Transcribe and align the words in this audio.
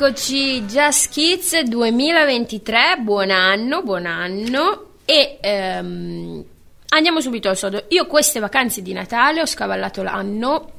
Eccoci, 0.00 0.62
Just 0.62 1.10
Kids 1.10 1.60
2023, 1.62 2.98
buon 3.00 3.32
anno, 3.32 3.82
buon 3.82 4.06
anno 4.06 4.90
e 5.04 5.38
ehm, 5.40 6.44
andiamo 6.90 7.20
subito 7.20 7.48
al 7.48 7.56
sodo. 7.56 7.82
Io 7.88 8.06
queste 8.06 8.38
vacanze 8.38 8.80
di 8.80 8.92
Natale 8.92 9.40
ho 9.40 9.44
scavallato 9.44 10.04
l'anno 10.04 10.70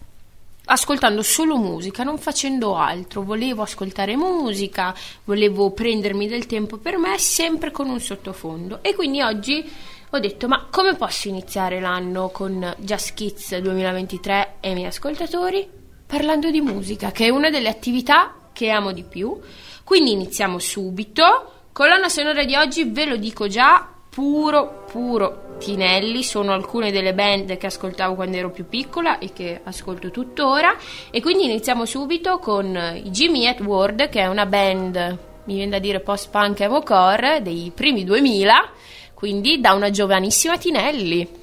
ascoltando 0.64 1.22
solo 1.22 1.58
musica, 1.58 2.04
non 2.04 2.18
facendo 2.18 2.78
altro. 2.78 3.22
Volevo 3.24 3.62
ascoltare 3.62 4.16
musica, 4.16 4.96
volevo 5.26 5.72
prendermi 5.72 6.26
del 6.30 6.46
tempo 6.46 6.78
per 6.78 6.98
me, 6.98 7.18
sempre 7.18 7.72
con 7.72 7.90
un 7.90 8.00
sottofondo. 8.00 8.80
E 8.82 8.96
quindi 8.96 9.22
oggi 9.22 9.70
ho 10.12 10.20
detto, 10.20 10.48
ma 10.48 10.66
come 10.72 10.96
posso 10.96 11.28
iniziare 11.28 11.82
l'anno 11.82 12.30
con 12.30 12.74
Just 12.78 13.16
Kids 13.16 13.58
2023 13.58 14.54
e 14.62 14.70
i 14.70 14.74
miei 14.76 14.88
ascoltatori? 14.88 15.68
Parlando 16.08 16.50
di 16.50 16.62
musica, 16.62 17.12
che 17.12 17.26
è 17.26 17.30
una 17.30 17.50
delle 17.50 17.68
attività 17.68 18.36
che 18.60 18.70
amo 18.72 18.92
di 18.92 19.04
più. 19.04 19.40
Quindi 19.86 20.12
iniziamo 20.12 20.60
subito. 20.60 21.52
Colonna 21.72 22.10
sonora 22.10 22.44
di 22.44 22.56
oggi, 22.56 22.84
ve 22.84 23.06
lo 23.06 23.16
dico 23.16 23.48
già, 23.48 23.88
puro, 24.10 24.84
puro 24.92 25.56
Tinelli 25.60 26.24
sono 26.24 26.52
alcune 26.52 26.92
delle 26.92 27.14
band 27.14 27.56
che 27.56 27.68
ascoltavo 27.68 28.16
quando 28.16 28.36
ero 28.36 28.50
più 28.50 28.68
piccola 28.68 29.18
e 29.20 29.32
che 29.32 29.62
ascolto 29.64 30.10
tuttora 30.10 30.76
e 31.10 31.22
quindi 31.22 31.46
iniziamo 31.46 31.86
subito 31.86 32.40
con 32.40 33.02
i 33.04 33.10
Jimmy 33.10 33.46
at 33.46 33.60
Ward 33.60 34.08
che 34.08 34.22
è 34.22 34.28
una 34.28 34.46
band 34.46 35.18
mi 35.44 35.56
viene 35.56 35.72
da 35.72 35.80
dire 35.80 36.00
post 36.00 36.30
punk 36.30 36.62
evocore 36.62 37.42
dei 37.42 37.74
primi 37.76 38.06
2000 38.06 38.72
quindi 39.14 39.60
da 39.60 39.74
una 39.74 39.90
giovanissima 39.90 40.58
Tinelli 40.58 41.39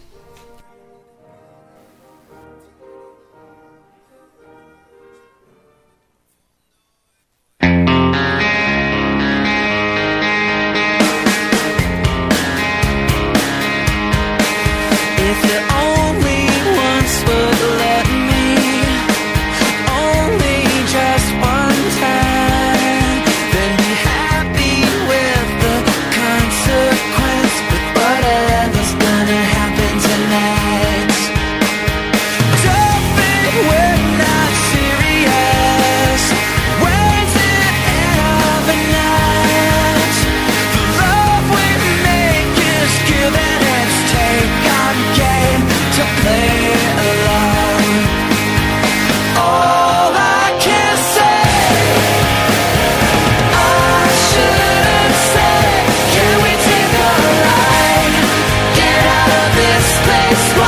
this 60.28 60.58
one 60.58 60.65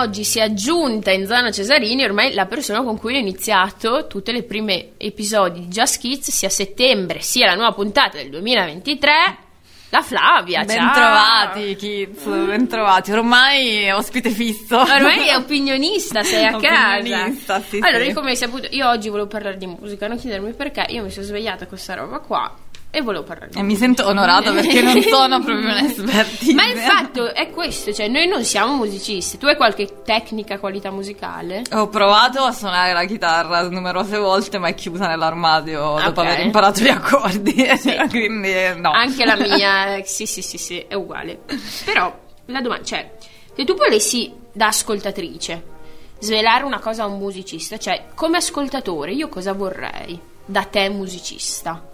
oggi 0.00 0.24
si 0.24 0.38
è 0.38 0.42
aggiunta 0.42 1.10
in 1.10 1.26
zona 1.26 1.50
Cesarini 1.50 2.04
ormai 2.04 2.32
la 2.32 2.46
persona 2.46 2.82
con 2.82 2.98
cui 2.98 3.16
ho 3.16 3.18
iniziato 3.18 4.06
tutte 4.06 4.32
le 4.32 4.42
prime 4.42 4.92
episodi 4.96 5.60
di 5.60 5.66
Just 5.66 6.00
Kids, 6.00 6.30
sia 6.30 6.48
settembre 6.48 7.20
sia 7.20 7.46
la 7.46 7.54
nuova 7.54 7.72
puntata 7.72 8.16
del 8.16 8.30
2023. 8.30 9.36
La 9.92 10.02
Flavia, 10.02 10.62
Bentrovati 10.62 11.74
kids, 11.74 12.22
bentrovati. 12.24 13.10
Ormai 13.10 13.90
ospite 13.90 14.30
fisso. 14.30 14.78
Ormai 14.78 15.26
è 15.26 15.34
opinionista, 15.34 16.22
sei 16.22 16.46
a 16.46 16.56
casa. 16.58 17.60
Sì, 17.68 17.80
allora, 17.80 18.04
sì. 18.04 18.12
come 18.12 18.30
hai 18.30 18.36
saputo, 18.36 18.68
io 18.70 18.88
oggi 18.88 19.08
volevo 19.08 19.26
parlare 19.26 19.56
di 19.56 19.66
musica, 19.66 20.06
non 20.06 20.16
chiedermi 20.16 20.52
perché, 20.52 20.86
io 20.90 21.02
mi 21.02 21.10
sono 21.10 21.26
svegliata 21.26 21.66
con 21.66 21.68
questa 21.70 21.94
roba 21.94 22.20
qua 22.20 22.68
e 22.90 23.02
volevo 23.02 23.22
parlare. 23.24 23.50
E 23.54 23.62
mi 23.62 23.76
sento 23.76 24.06
onorata 24.06 24.52
perché 24.52 24.82
non 24.82 25.00
sono 25.02 25.40
proprio 25.40 25.66
un'espertissima. 25.68 26.62
Ma 26.62 26.68
il 26.70 26.78
fatto 26.78 27.32
è 27.32 27.50
questo, 27.50 27.92
cioè 27.92 28.08
noi 28.08 28.26
non 28.26 28.44
siamo 28.44 28.74
musicisti. 28.76 29.38
Tu 29.38 29.46
hai 29.46 29.56
qualche 29.56 30.02
tecnica, 30.04 30.58
qualità 30.58 30.90
musicale? 30.90 31.62
Ho 31.72 31.88
provato 31.88 32.40
a 32.40 32.52
suonare 32.52 32.92
la 32.92 33.04
chitarra 33.04 33.68
numerose 33.68 34.18
volte, 34.18 34.58
ma 34.58 34.68
è 34.68 34.74
chiusa 34.74 35.06
nell'armadio 35.06 35.98
dopo 36.02 36.20
Ok. 36.20 36.26
aver 36.26 36.40
imparato 36.40 36.80
gli 36.80 36.88
accordi. 36.88 37.54
Quindi 38.10 38.52
no. 38.76 38.90
Anche 38.90 39.24
la 39.24 39.36
mia, 39.36 39.96
eh, 39.96 40.04
sì, 40.04 40.26
sì, 40.26 40.42
sì, 40.42 40.58
sì, 40.58 40.78
è 40.86 40.94
uguale. 40.94 41.40
Però 41.84 42.12
la 42.46 42.60
domanda, 42.60 42.84
cioè, 42.84 43.12
se 43.54 43.64
tu 43.64 43.74
volessi 43.74 44.32
da 44.52 44.66
ascoltatrice 44.66 45.62
svelare 46.18 46.64
una 46.64 46.80
cosa 46.80 47.04
a 47.04 47.06
un 47.06 47.18
musicista, 47.18 47.78
cioè 47.78 48.06
come 48.14 48.36
ascoltatore, 48.38 49.12
io 49.12 49.28
cosa 49.28 49.52
vorrei 49.52 50.18
da 50.44 50.64
te 50.64 50.88
musicista? 50.88 51.84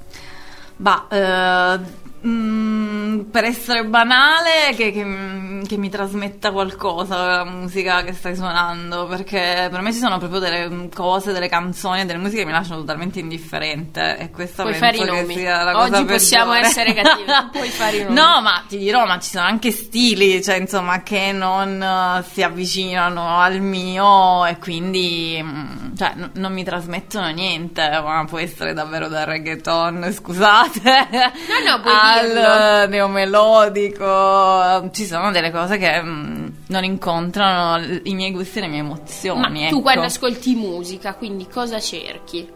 Bah, 0.78 1.06
eh, 1.10 1.78
mm, 2.26 3.20
per 3.30 3.44
essere 3.44 3.84
banale, 3.84 4.74
che, 4.74 4.90
che- 4.92 5.44
che 5.66 5.76
mi 5.78 5.88
trasmetta 5.90 6.52
qualcosa 6.52 7.16
la 7.38 7.44
musica 7.44 8.02
che 8.04 8.12
stai 8.12 8.36
suonando, 8.36 9.06
perché 9.06 9.68
per 9.70 9.80
me 9.80 9.92
ci 9.92 9.98
sono 9.98 10.18
proprio 10.18 10.38
delle 10.38 10.88
cose, 10.94 11.32
delle 11.32 11.48
canzoni, 11.48 12.04
delle 12.06 12.18
musiche 12.18 12.40
che 12.40 12.46
mi 12.46 12.52
lasciano 12.52 12.80
totalmente 12.80 13.18
indifferente 13.18 14.16
e 14.18 14.30
questa 14.30 14.62
Puoi 14.62 14.74
penso 14.78 14.86
fare 14.86 14.96
i 15.10 15.14
che 15.16 15.22
nomi. 15.22 15.34
sia 15.34 15.62
la 15.64 15.78
Oggi 15.80 15.90
cosa 15.90 16.04
possiamo 16.04 16.52
peggiore. 16.52 16.68
essere 16.68 16.94
cattivi, 16.94 17.32
puoi 17.52 17.68
fare 17.68 17.96
i 17.96 18.02
nomi. 18.04 18.14
No, 18.14 18.40
ma 18.42 18.62
ti 18.68 18.78
dirò, 18.78 19.06
ma 19.06 19.18
ci 19.18 19.30
sono 19.30 19.44
anche 19.46 19.70
stili, 19.72 20.42
cioè 20.42 20.56
insomma, 20.56 21.02
che 21.02 21.32
non 21.32 21.82
eh, 21.82 22.24
si 22.30 22.42
avvicinano 22.42 23.38
al 23.40 23.60
mio 23.60 24.44
e 24.46 24.58
quindi 24.58 25.40
mm, 25.42 25.96
cioè, 25.96 26.12
n- 26.14 26.30
non 26.34 26.52
mi 26.52 26.62
trasmettono 26.62 27.28
niente, 27.30 27.88
ma 28.04 28.24
può 28.28 28.38
essere 28.38 28.72
davvero 28.72 29.08
dal 29.08 29.26
reggaeton, 29.26 30.12
scusate, 30.12 30.80
No, 31.10 31.70
no, 31.76 31.80
puoi 31.82 31.94
al 31.94 32.15
dirlo. 32.22 32.82
eh, 32.82 32.86
neomelodico, 32.88 34.90
ci 34.92 35.06
sono 35.06 35.30
delle 35.30 35.50
cose 35.50 35.78
che 35.78 36.02
mm, 36.02 36.46
non 36.68 36.84
incontrano 36.84 37.82
i 38.04 38.14
miei 38.14 38.32
gusti 38.32 38.58
e 38.58 38.62
le 38.62 38.68
mie 38.68 38.80
emozioni. 38.80 39.40
Ma 39.40 39.48
tu 39.48 39.54
ecco. 39.76 39.80
quando 39.82 40.04
ascolti 40.04 40.54
musica, 40.54 41.14
quindi 41.14 41.46
cosa 41.48 41.80
cerchi? 41.80 42.52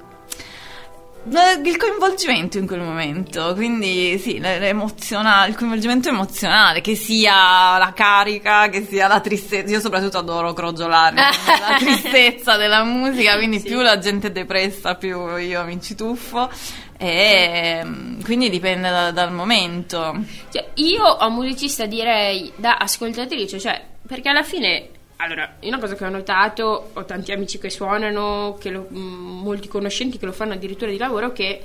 Il 1.22 1.76
coinvolgimento 1.76 2.56
in 2.56 2.66
quel 2.66 2.80
momento, 2.80 3.52
quindi 3.54 4.18
sì, 4.18 4.36
il 4.36 5.54
coinvolgimento 5.54 6.08
emozionale, 6.08 6.80
che 6.80 6.94
sia 6.94 7.76
la 7.76 7.92
carica, 7.94 8.70
che 8.70 8.86
sia 8.88 9.06
la 9.06 9.20
tristezza. 9.20 9.70
Io 9.70 9.80
soprattutto 9.80 10.16
adoro 10.16 10.54
crogiolare 10.54 11.16
la 11.16 11.76
tristezza 11.76 12.56
della 12.56 12.84
musica, 12.84 13.36
quindi 13.36 13.58
Sì. 13.58 13.66
più 13.66 13.80
la 13.82 13.98
gente 13.98 14.28
è 14.28 14.32
depressa, 14.32 14.94
più 14.94 15.36
io 15.36 15.62
mi 15.64 15.78
ci 15.82 15.94
tuffo. 15.94 16.48
E 17.02 17.80
mm, 17.82 18.20
quindi 18.20 18.50
dipende 18.50 18.90
da- 18.90 19.10
dal 19.10 19.32
momento. 19.32 20.14
Cioè, 20.50 20.68
io 20.74 21.02
a 21.16 21.30
musicista 21.30 21.86
direi 21.86 22.52
da 22.56 22.76
ascoltatrice, 22.76 23.58
cioè, 23.58 23.82
perché 24.06 24.28
alla 24.28 24.42
fine, 24.42 24.88
allora, 25.16 25.56
una 25.62 25.78
cosa 25.78 25.94
che 25.94 26.04
ho 26.04 26.10
notato, 26.10 26.90
ho 26.92 27.04
tanti 27.06 27.32
amici 27.32 27.58
che 27.58 27.70
suonano, 27.70 28.58
che 28.60 28.68
lo- 28.68 28.86
mh, 28.86 28.98
molti 28.98 29.66
conoscenti 29.66 30.18
che 30.18 30.26
lo 30.26 30.32
fanno 30.32 30.52
addirittura 30.52 30.90
di 30.90 30.98
lavoro, 30.98 31.32
che 31.32 31.64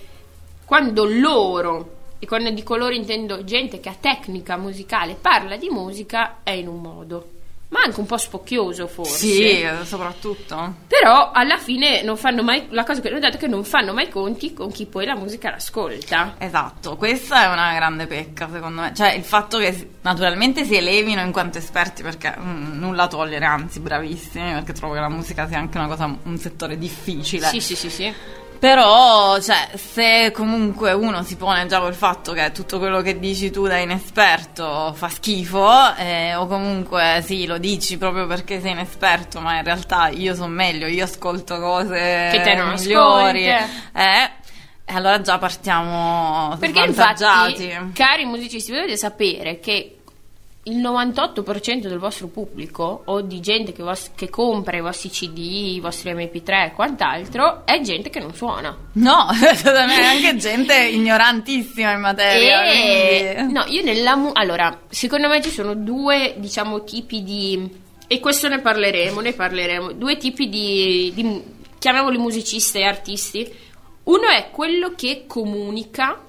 quando 0.64 1.04
loro, 1.04 1.98
e 2.20 2.26
quando 2.28 2.50
dico 2.52 2.78
loro 2.78 2.94
intendo 2.94 3.44
gente 3.44 3.82
che 3.82 3.90
ha 3.90 3.96
tecnica 4.00 4.56
musicale, 4.56 5.18
parla 5.20 5.58
di 5.58 5.68
musica, 5.70 6.38
è 6.44 6.52
in 6.52 6.70
un 6.70 6.80
modo, 6.80 7.30
ma 7.76 7.82
anche 7.84 8.00
un 8.00 8.06
po' 8.06 8.18
spocchioso 8.18 8.88
forse. 8.88 9.28
Sì, 9.28 9.68
soprattutto. 9.84 10.76
Però 10.88 11.32
alla 11.32 11.58
fine 11.58 12.04
non 12.04 12.16
fanno 12.16 12.42
mai, 12.42 12.68
la 12.70 12.86
cosa 12.86 13.02
che 13.02 13.10
ho 13.10 13.12
notato 13.12 13.36
è 13.36 13.40
che 13.40 13.48
non 13.48 13.66
fanno 13.66 13.92
mai 13.92 14.08
conti 14.08 14.54
con 14.54 14.72
chi 14.72 14.86
poi 14.86 15.06
la 15.06 15.16
musica 15.16 15.50
l'ascolta. 15.50 16.36
Esatto, 16.38 16.96
questa 16.96 17.44
è 17.44 17.52
una 17.52 17.74
grande 17.74 18.08
pecca 18.08 18.48
secondo 18.50 18.82
me, 18.82 18.94
cioè 18.96 19.12
il 19.12 19.26
fatto 19.26 19.58
che 19.58 19.98
naturalmente 20.02 20.64
si 20.64 20.78
elevino 20.78 21.20
in 21.20 21.34
quanto 21.34 21.58
esperti 21.58 22.02
perché 22.02 22.34
mm, 22.40 22.80
nulla 22.80 23.08
togliere, 23.08 23.44
anzi 23.44 23.82
bravissimi 23.82 24.54
perché 24.54 24.72
trovo 24.72 24.94
che 24.94 25.02
la 25.02 25.10
musica 25.10 25.46
sia 25.46 25.58
anche 25.58 25.78
una 25.78 25.88
cosa, 25.88 26.06
un 26.24 26.38
settore 26.38 26.78
difficile. 26.78 27.48
Sì, 27.48 27.60
sì, 27.60 27.76
sì, 27.76 27.90
sì. 27.90 28.14
Però, 28.66 29.40
cioè, 29.42 29.70
se 29.76 30.32
comunque 30.32 30.92
uno 30.92 31.22
si 31.22 31.36
pone 31.36 31.68
già 31.68 31.80
col 31.80 31.94
fatto 31.94 32.34
che 32.34 32.52
tutto 32.52 32.80
quello 32.80 33.02
che 33.02 33.20
dici 33.20 33.52
tu 33.52 33.68
da 33.68 33.78
inesperto 33.78 34.92
fa 34.96 35.08
schifo, 35.08 35.96
eh, 35.98 36.34
o 36.34 36.48
comunque 36.48 37.22
sì, 37.24 37.46
lo 37.46 37.60
dici 37.60 38.00
proprio 38.00 38.26
perché 38.26 38.60
sei 38.62 38.72
inesperto, 38.72 39.40
ma 39.40 39.58
in 39.58 39.64
realtà 39.64 40.08
io 40.08 40.34
so 40.34 40.48
meglio, 40.48 40.88
io 40.88 41.04
ascolto 41.04 41.60
cose 41.60 42.30
Che 42.32 42.42
te 42.44 42.56
non 42.56 42.74
migliori, 42.74 43.46
eh, 43.46 43.68
e 43.94 44.94
allora 44.94 45.22
già 45.22 45.38
partiamo 45.38 46.58
Perché 46.58 46.86
infatti, 46.86 47.92
cari 47.94 48.26
musicisti, 48.26 48.72
voi 48.72 48.80
dovete 48.80 48.98
sapere 48.98 49.60
che 49.60 49.95
il 50.68 50.78
98% 50.78 51.88
del 51.88 52.00
vostro 52.00 52.28
pubblico 52.28 53.04
o 53.06 53.22
di 53.22 53.40
gente 53.40 53.72
che, 53.72 53.84
vos- 53.84 54.12
che 54.16 54.30
compra 54.30 54.78
i 54.78 54.82
vostri 54.82 55.10
CD, 55.10 55.38
i 55.76 55.80
vostri 55.80 56.12
MP3 56.12 56.66
e 56.66 56.72
quant'altro 56.74 57.66
è 57.66 57.80
gente 57.82 58.10
che 58.10 58.20
non 58.20 58.34
suona. 58.34 58.76
No, 58.94 59.28
assolutamente, 59.30 60.04
anche 60.04 60.36
gente 60.38 60.76
ignorantissima 60.76 61.92
in 61.92 62.00
materia. 62.00 62.66
E 62.66 63.34
quindi- 63.36 63.54
no, 63.54 63.64
io 63.68 63.84
nella 63.84 64.16
mu- 64.16 64.32
allora, 64.34 64.82
secondo 64.90 65.28
me 65.28 65.42
ci 65.42 65.52
sono 65.52 65.76
due, 65.76 66.34
diciamo, 66.38 66.84
tipi 66.84 67.24
di 67.24 67.84
e 68.08 68.20
questo 68.20 68.48
ne 68.48 68.60
parleremo, 68.60 69.20
ne 69.20 69.34
parleremo. 69.34 69.92
Due 69.94 70.18
tipi 70.18 70.48
di, 70.50 71.12
di 71.14 71.44
chiamiamoli 71.80 72.18
musicisti 72.18 72.80
e 72.80 72.84
artisti. 72.84 73.54
Uno 74.04 74.28
è 74.30 74.50
quello 74.52 74.94
che 74.96 75.26
comunica 75.28 76.24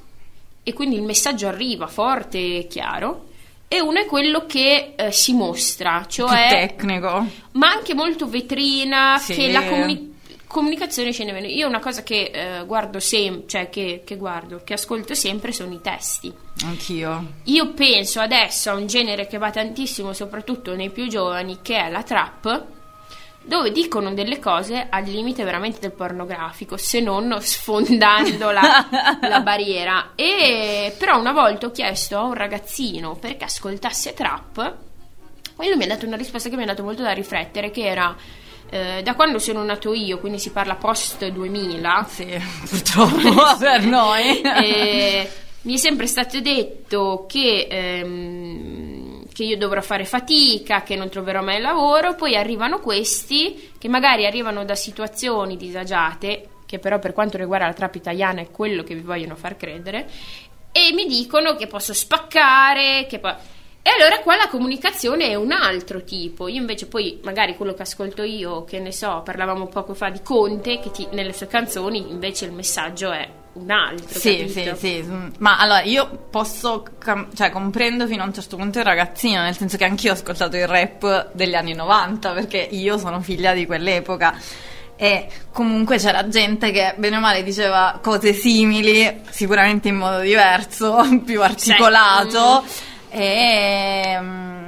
e 0.63 0.73
quindi 0.73 0.97
il 0.97 1.03
messaggio 1.03 1.47
arriva 1.47 1.87
forte 1.87 2.39
e 2.39 2.67
chiaro. 2.67 3.26
E 3.69 3.81
uno 3.81 3.99
è 4.01 4.07
quello 4.07 4.47
che 4.47 4.95
eh, 4.97 5.11
si 5.13 5.33
mostra, 5.33 5.99
più 6.07 6.27
cioè 6.27 6.47
tecnico. 6.49 7.27
ma 7.53 7.71
anche 7.71 7.95
molto 7.95 8.29
vetrina, 8.29 9.19
Sì. 9.19 9.35
che 9.35 9.51
la 9.51 9.65
comuni- 9.65 10.15
comunicazione 10.47 11.13
ce 11.13 11.25
ne 11.25 11.33
viene. 11.33 11.49
Io 11.49 11.67
una 11.67 11.81
cosa 11.81 12.03
che 12.05 12.31
eh, 12.33 12.65
guardo 12.65 13.01
sempre, 13.01 13.49
cioè 13.49 13.69
che, 13.69 14.03
che 14.05 14.17
guardo, 14.17 14.61
che 14.65 14.75
ascolto 14.75 15.15
sempre 15.15 15.51
sono 15.53 15.73
i 15.73 15.81
testi. 15.81 16.33
Anch'io. 16.65 17.33
Io 17.45 17.73
penso 17.73 18.21
adesso 18.21 18.71
a 18.71 18.75
un 18.75 18.87
genere 18.87 19.27
che 19.27 19.37
va 19.37 19.51
tantissimo, 19.51 20.13
soprattutto 20.13 20.75
nei 20.77 20.91
più 20.91 21.09
giovani, 21.09 21.59
che 21.61 21.77
è 21.77 21.91
la 21.91 22.03
trap, 22.05 22.65
dove 23.47 23.71
dicono 23.71 24.13
delle 24.13 24.41
cose 24.41 24.87
al 24.91 25.05
limite 25.05 25.45
veramente 25.45 25.79
del 25.81 25.93
pornografico, 25.93 26.77
se 26.77 27.01
non 27.01 27.37
sfondando 27.41 28.51
la, 28.51 28.89
la 29.23 29.41
barriera. 29.41 30.11
E 30.17 30.95
però 30.99 31.19
una 31.19 31.33
volta 31.33 31.67
ho 31.67 31.71
chiesto 31.71 32.19
a 32.19 32.23
un 32.25 32.35
ragazzino 32.35 33.15
perché 33.15 33.45
ascoltasse 33.45 34.15
trap, 34.15 34.75
e 35.59 35.69
lui 35.69 35.77
mi 35.77 35.85
ha 35.85 35.89
dato 35.89 36.07
una 36.07 36.17
risposta 36.17 36.49
che 36.49 36.57
mi 36.57 36.65
ha 36.65 36.67
dato 36.67 36.83
molto 36.83 37.03
da 37.03 37.13
riflettere, 37.13 37.71
che 37.71 37.87
era 37.87 38.15
eh, 38.69 39.01
da 39.05 39.15
quando 39.15 39.39
sono 39.39 39.63
nato 39.63 39.95
io, 39.95 40.19
quindi 40.19 40.39
si 40.41 40.51
parla 40.51 40.75
post 40.75 41.25
2000, 41.29 42.07
Sì, 42.11 42.43
purtroppo 42.69 43.57
per 43.59 43.85
noi. 43.85 44.41
mi 45.63 45.75
è 45.75 45.77
sempre 45.79 46.07
stato 46.09 46.41
detto 46.41 47.27
che, 47.29 47.69
ehm, 47.71 49.06
che 49.37 49.45
io 49.45 49.59
dovrò 49.59 49.83
fare 49.83 50.07
fatica, 50.07 50.83
che 50.83 50.97
non 50.97 51.11
troverò 51.11 51.43
mai 51.43 51.61
lavoro, 51.61 52.15
poi 52.15 52.37
arrivano 52.37 52.81
questi 52.81 53.71
che 53.77 53.87
magari 53.87 54.25
arrivano 54.25 54.65
da 54.65 54.75
situazioni 54.75 55.59
disagiate, 55.59 56.49
che 56.65 56.79
però 56.79 56.99
per 56.99 57.13
quanto 57.13 57.37
riguarda 57.37 57.67
la 57.67 57.75
trap 57.75 57.97
italiana 57.97 58.41
è 58.41 58.51
quello 58.51 58.83
che 58.83 58.95
vi 58.95 59.03
vogliono 59.03 59.37
far 59.37 59.59
credere, 59.59 60.09
e 60.73 60.91
mi 60.95 61.05
dicono 61.05 61.55
che 61.55 61.67
posso 61.67 61.93
spaccare, 61.93 63.05
che 63.07 63.19
po- 63.19 63.37
e 63.83 63.91
allora 64.01 64.21
qua 64.21 64.37
la 64.37 64.49
comunicazione 64.49 65.27
è 65.27 65.35
un 65.35 65.53
altro 65.53 66.03
tipo. 66.03 66.49
Io 66.49 66.59
invece 66.59 66.87
poi 66.87 67.21
magari 67.23 67.57
quello 67.57 67.75
che 67.75 67.83
ascolto 67.83 68.23
io, 68.23 68.65
che 68.65 68.81
ne 68.81 68.91
so, 68.91 69.21
parlavamo 69.23 69.67
poco 69.67 69.93
fa 69.93 70.09
di 70.09 70.23
Conte, 70.23 70.81
che 70.81 70.91
ti- 70.91 71.09
nelle 71.13 71.35
sue 71.35 71.47
canzoni 71.47 72.11
invece 72.11 72.47
il 72.47 72.53
messaggio 72.53 73.11
è 73.11 73.29
un 73.57 73.71
altro. 73.71 74.19
Sì, 74.19 74.39
capito? 74.47 74.77
sì, 74.77 75.03
sì, 75.03 75.05
ma 75.39 75.59
allora 75.59 75.83
io 75.83 76.27
posso, 76.31 76.85
cam- 76.99 77.35
cioè 77.35 77.51
comprendo 77.51 78.07
fino 78.07 78.23
a 78.23 78.27
un 78.27 78.35
certo 78.35 78.57
punto 78.57 78.79
il 78.79 78.85
ragazzino, 78.85 79.43
nel 79.43 79.57
senso 79.57 79.77
che 79.77 79.85
anch'io 79.85 80.11
ho 80.11 80.15
ascoltato 80.15 80.57
il 80.57 80.67
rap 80.67 81.31
degli 81.33 81.55
anni 81.55 81.75
90, 81.75 82.33
perché 82.33 82.59
io 82.59 82.99
sono 82.99 83.21
figlia 83.21 83.53
di 83.53 83.67
quell'epoca. 83.67 84.39
E 84.99 85.29
comunque 85.53 85.99
c'era 85.99 86.27
gente 86.29 86.71
che 86.71 86.95
bene 86.97 87.17
o 87.17 87.21
male 87.21 87.43
diceva 87.43 87.99
cose 88.03 88.33
simili, 88.33 89.21
sicuramente 89.29 89.89
in 89.89 89.97
modo 89.97 90.21
diverso, 90.21 91.03
più 91.25 91.43
articolato. 91.43 92.65
E 93.11 94.19
mm, 94.19 94.66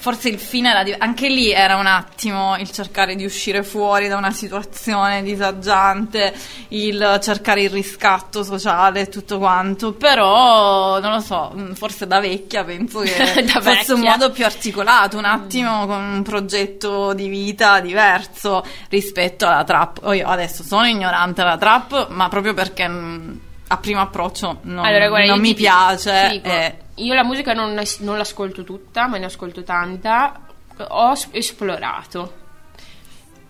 forse 0.00 0.28
il 0.28 0.38
fine 0.38 0.70
era 0.70 0.82
di- 0.84 0.94
anche 0.96 1.28
lì 1.28 1.50
era 1.50 1.76
un 1.76 1.86
attimo 1.86 2.56
il 2.56 2.70
cercare 2.70 3.16
di 3.16 3.24
uscire 3.24 3.62
fuori 3.64 4.06
da 4.08 4.16
una 4.16 4.30
situazione 4.30 5.22
disagiante, 5.22 6.32
il 6.68 7.18
cercare 7.20 7.62
il 7.62 7.70
riscatto 7.70 8.42
sociale 8.44 9.00
e 9.02 9.08
tutto 9.08 9.38
quanto. 9.38 9.92
Però 9.94 11.00
non 11.00 11.12
lo 11.12 11.20
so, 11.20 11.52
mm, 11.54 11.72
forse 11.72 12.06
da 12.06 12.20
vecchia 12.20 12.64
penso 12.64 13.00
che 13.00 13.08
fosse 13.60 13.92
un 13.92 14.00
vecchia. 14.00 14.10
modo 14.10 14.30
più 14.30 14.44
articolato, 14.44 15.18
un 15.18 15.24
attimo 15.24 15.86
con 15.86 16.00
un 16.02 16.22
progetto 16.22 17.12
di 17.12 17.28
vita 17.28 17.80
diverso 17.80 18.64
rispetto 18.88 19.46
alla 19.46 19.64
trap. 19.64 20.00
Oh, 20.02 20.12
io 20.12 20.28
adesso 20.28 20.62
sono 20.62 20.86
ignorante 20.86 21.40
alla 21.40 21.56
trap, 21.58 22.08
ma 22.10 22.28
proprio 22.28 22.54
perché 22.54 22.86
mm, 22.88 23.36
a 23.68 23.76
primo 23.78 24.00
approccio 24.00 24.58
non, 24.62 24.84
Allora, 24.84 25.08
guarda, 25.08 25.26
non 25.32 25.40
mi 25.40 25.54
piace. 25.54 26.28
dico, 26.30 26.86
Io 26.98 27.14
la 27.14 27.24
musica 27.24 27.52
non, 27.52 27.80
non 28.00 28.16
l'ascolto 28.16 28.64
tutta, 28.64 29.06
ma 29.06 29.18
ne 29.18 29.24
ascolto 29.24 29.62
tanta. 29.62 30.46
Ho 30.88 31.12
es- 31.12 31.28
esplorato. 31.32 32.46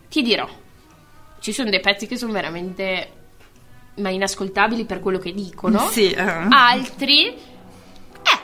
Ti 0.09 0.23
dirò, 0.23 0.49
ci 1.40 1.52
sono 1.52 1.69
dei 1.69 1.81
pezzi 1.81 2.07
che 2.07 2.17
sono 2.17 2.33
veramente 2.33 3.12
ma 3.99 4.11
inascoltabili 4.11 4.85
per 4.85 5.00
quello 5.00 5.19
che 5.19 5.33
dicono. 5.33 5.78
Sì, 5.88 6.11
eh. 6.11 6.47
Altri, 6.50 7.26
eh, 7.28 8.38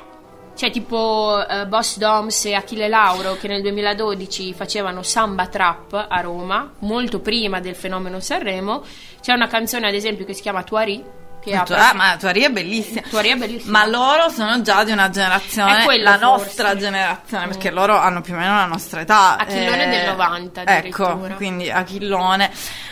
c'è 0.54 0.70
tipo 0.70 1.46
eh, 1.46 1.66
Boss 1.66 1.98
Doms 1.98 2.44
e 2.46 2.54
Achille 2.54 2.88
Lauro 2.88 3.34
che 3.34 3.48
nel 3.48 3.62
2012 3.62 4.52
facevano 4.52 5.02
samba 5.02 5.46
trap 5.46 6.06
a 6.08 6.20
Roma, 6.20 6.72
molto 6.80 7.20
prima 7.20 7.60
del 7.60 7.74
fenomeno 7.74 8.20
Sanremo. 8.20 8.84
C'è 9.20 9.32
una 9.32 9.46
canzone, 9.46 9.88
ad 9.88 9.94
esempio, 9.94 10.24
che 10.24 10.34
si 10.34 10.42
chiama 10.42 10.62
Tuari. 10.62 11.22
Che 11.44 11.54
apre- 11.54 11.76
Ah, 11.76 11.92
ma 11.92 12.16
Tuari 12.16 12.40
è 12.42 12.48
bellissima. 12.50 13.02
Tuari 13.02 13.28
è 13.28 13.36
bellissima. 13.36 13.78
Ma 13.78 13.86
loro 13.86 14.30
sono 14.30 14.62
già 14.62 14.82
di 14.82 14.92
una 14.92 15.10
generazione, 15.10 15.80
È 15.80 15.84
quello 15.84 16.04
la 16.04 16.18
forse. 16.18 16.44
nostra 16.44 16.76
generazione, 16.76 17.46
perché 17.48 17.70
loro 17.70 17.96
hanno 17.96 18.20
più 18.22 18.34
o 18.34 18.38
meno 18.38 18.54
la 18.54 18.66
nostra 18.66 19.00
età. 19.02 19.36
Achillone 19.36 19.88
del 19.88 20.06
90 20.06 20.62
Ecco, 20.64 21.18
quindi 21.36 21.70
Achillone. 21.70 22.50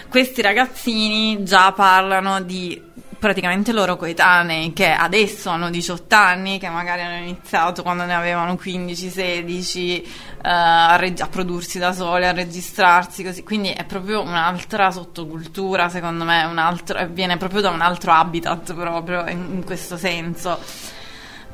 Questi 0.09 0.43
ragazzini 0.43 1.43
già 1.45 1.73
parlano 1.73 2.43
di 2.43 2.91
praticamente 3.19 3.73
loro 3.73 3.97
coetanei 3.97 4.73
che 4.73 4.91
adesso 4.91 5.49
hanno 5.51 5.71
18 5.71 6.15
anni, 6.15 6.59
che 6.59 6.69
magari 6.69 7.03
hanno 7.03 7.19
iniziato 7.19 7.83
quando 7.83 8.05
ne 8.05 8.15
avevano 8.15 8.55
15-16 8.55 10.03
a, 10.43 10.97
reg- 10.97 11.21
a 11.21 11.29
prodursi 11.29 11.79
da 11.79 11.93
soli, 11.93 12.27
a 12.27 12.33
registrarsi 12.33 13.23
così. 13.23 13.43
Quindi 13.43 13.71
è 13.71 13.85
proprio 13.85 14.23
un'altra 14.23 14.91
sottocultura, 14.91 15.89
secondo 15.89 16.25
me, 16.25 16.45
un 16.45 16.59
altro, 16.59 17.07
viene 17.11 17.37
proprio 17.37 17.61
da 17.61 17.71
un 17.71 17.81
altro 17.81 18.13
habitat 18.13 18.75
proprio 18.75 19.27
in, 19.29 19.47
in 19.53 19.65
questo 19.65 19.97
senso. 19.97 20.59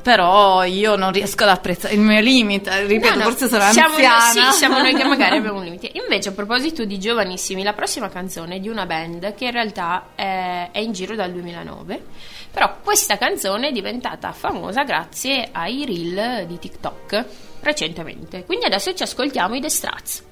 Però 0.01 0.63
io 0.63 0.95
non 0.95 1.11
riesco 1.11 1.43
ad 1.43 1.49
apprezzare 1.49 1.93
il 1.93 1.99
mio 1.99 2.21
limite, 2.21 2.85
ripeto, 2.85 3.15
No, 3.15 3.23
no, 3.23 3.29
forse 3.29 3.49
sono 3.49 3.69
siamo, 3.71 3.95
anziana. 3.95 4.51
Sì, 4.51 4.57
siamo 4.57 4.79
noi 4.79 4.95
che 4.95 5.03
magari 5.03 5.37
abbiamo 5.37 5.57
un 5.57 5.65
limite. 5.65 5.91
Invece, 5.93 6.29
a 6.29 6.31
proposito 6.31 6.85
di 6.85 6.97
giovanissimi, 6.97 7.63
la 7.63 7.73
prossima 7.73 8.07
canzone 8.07 8.55
è 8.55 8.59
di 8.59 8.69
una 8.69 8.85
band 8.85 9.35
che 9.35 9.45
in 9.45 9.51
realtà 9.51 10.07
è, 10.15 10.69
è 10.71 10.79
in 10.79 10.93
giro 10.93 11.15
dal 11.15 11.31
2009. 11.31 12.03
Però 12.51 12.77
questa 12.81 13.17
canzone 13.17 13.67
è 13.67 13.71
diventata 13.71 14.31
famosa 14.31 14.83
grazie 14.83 15.49
ai 15.51 15.85
reel 15.85 16.47
di 16.47 16.57
TikTok 16.57 17.25
recentemente. 17.61 18.45
Quindi 18.45 18.65
adesso 18.65 18.93
ci 18.93 19.03
ascoltiamo 19.03 19.55
i 19.55 19.61
The 19.61 19.69
Strats. 19.69 20.23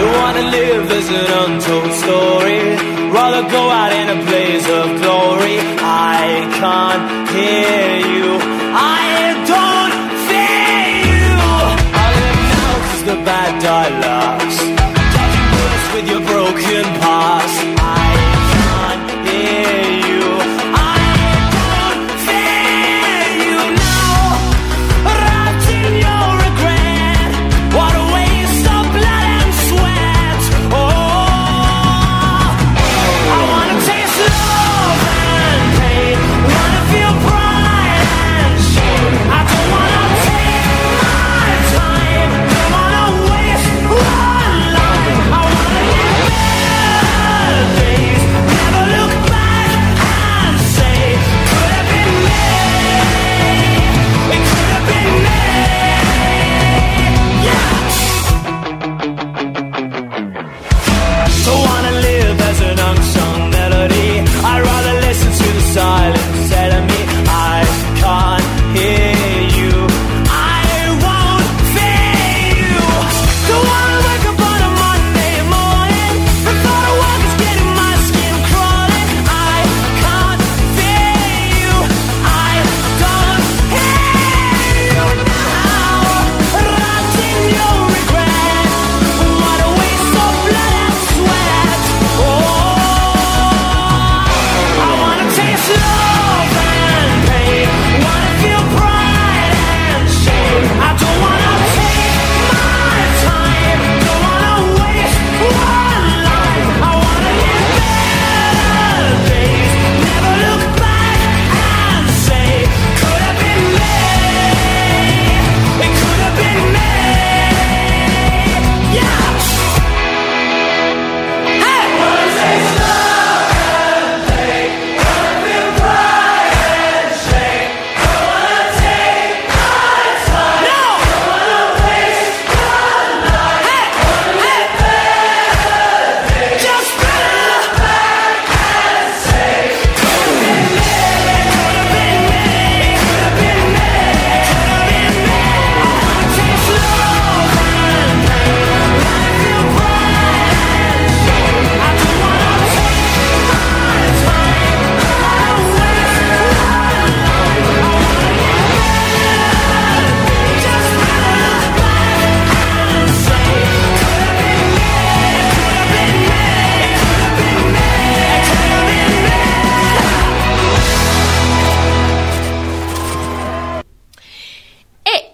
Don't 0.00 0.16
wanna 0.16 0.40
live 0.40 0.90
as 0.92 1.08
an 1.10 1.26
untold 1.42 1.92
story. 1.92 2.62
Rather 3.12 3.42
go 3.50 3.68
out 3.68 3.92
in 3.92 4.08
a 4.08 4.24
blaze 4.24 4.66
of 4.66 4.98
glory. 5.02 5.58
I 5.82 6.48
can't 6.58 7.28
hear 7.28 7.96
you. 8.14 8.38
I 8.72 8.99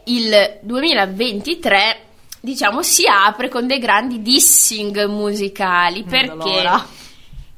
il 0.07 0.59
2023, 0.61 2.01
diciamo, 2.41 2.83
si 2.83 3.07
apre 3.07 3.49
con 3.49 3.67
dei 3.67 3.79
grandi 3.79 4.23
dissing 4.23 5.07
musicali 5.07 6.05
perché 6.05 6.35
l'ora. 6.35 6.87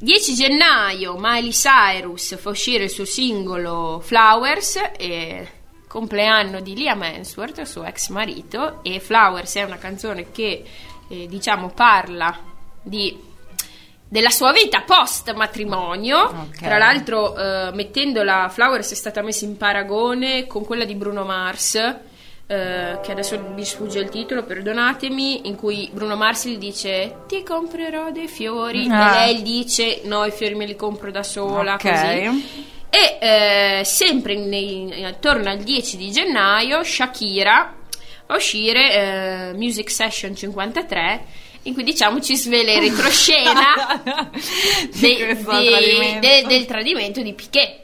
10 0.00 0.34
gennaio 0.34 1.16
Miley 1.18 1.50
Cyrus 1.50 2.38
fa 2.38 2.50
uscire 2.50 2.84
il 2.84 2.90
suo 2.90 3.04
singolo 3.04 4.00
Flowers 4.00 4.80
e 4.96 5.48
compleanno 5.88 6.60
di 6.60 6.74
Liam 6.74 7.02
Hemsworth, 7.02 7.62
suo 7.62 7.84
ex 7.84 8.10
marito, 8.10 8.78
e 8.84 9.00
Flowers 9.00 9.56
è 9.56 9.64
una 9.64 9.78
canzone 9.78 10.30
che 10.30 10.62
eh, 11.08 11.26
diciamo 11.26 11.70
parla 11.70 12.38
di 12.80 13.26
della 14.10 14.30
sua 14.30 14.52
vita 14.52 14.82
post 14.82 15.34
matrimonio. 15.34 16.18
Ok. 16.18 16.58
Tra 16.58 16.78
l'altro, 16.78 17.36
eh, 17.36 17.70
mettendo 17.74 18.22
la 18.22 18.48
Flowers 18.48 18.90
è 18.92 18.94
stata 18.94 19.20
messa 19.20 19.44
in 19.44 19.56
paragone 19.56 20.46
con 20.46 20.64
quella 20.64 20.84
di 20.84 20.94
Bruno 20.94 21.24
Mars. 21.24 21.76
Eh, 22.50 22.98
che 23.02 23.12
adesso 23.12 23.38
mi 23.54 23.64
sfugge 23.64 23.98
il 23.98 24.08
titolo, 24.08 24.42
perdonatemi, 24.42 25.46
in 25.48 25.54
cui 25.54 25.88
Bruno 25.92 26.16
Mars 26.16 26.46
gli 26.46 26.56
dice 26.56 27.18
ti 27.28 27.42
comprerò 27.42 28.10
dei 28.10 28.26
fiori 28.26 28.88
Ah. 28.90 29.26
e 29.26 29.32
lei 29.34 29.42
dice 29.42 30.00
no, 30.04 30.24
i 30.24 30.30
fiori 30.30 30.54
me 30.54 30.64
li 30.64 30.74
compro 30.74 31.10
da 31.10 31.22
sola, 31.22 31.74
Ok. 31.74 31.80
così. 31.90 32.66
E 32.90 33.18
eh, 33.20 33.84
sempre 33.84 34.34
nei- 34.36 35.04
attorno 35.04 35.50
al 35.50 35.58
10 35.58 35.98
di 35.98 36.10
gennaio 36.10 36.82
Shakira 36.82 37.74
fa 38.26 38.34
uscire 38.34 38.92
eh, 38.94 39.52
Music 39.54 39.90
Session 39.90 40.34
53 40.34 41.24
in 41.64 41.74
cui 41.74 41.82
diciamo 41.82 42.18
ci 42.20 42.34
svela 42.34 42.72
in 42.72 42.80
retroscena 42.80 44.00
de- 44.98 45.36
de- 45.44 46.18
de- 46.20 46.44
del 46.46 46.64
tradimento 46.64 47.20
di 47.20 47.34
Piquet. 47.34 47.80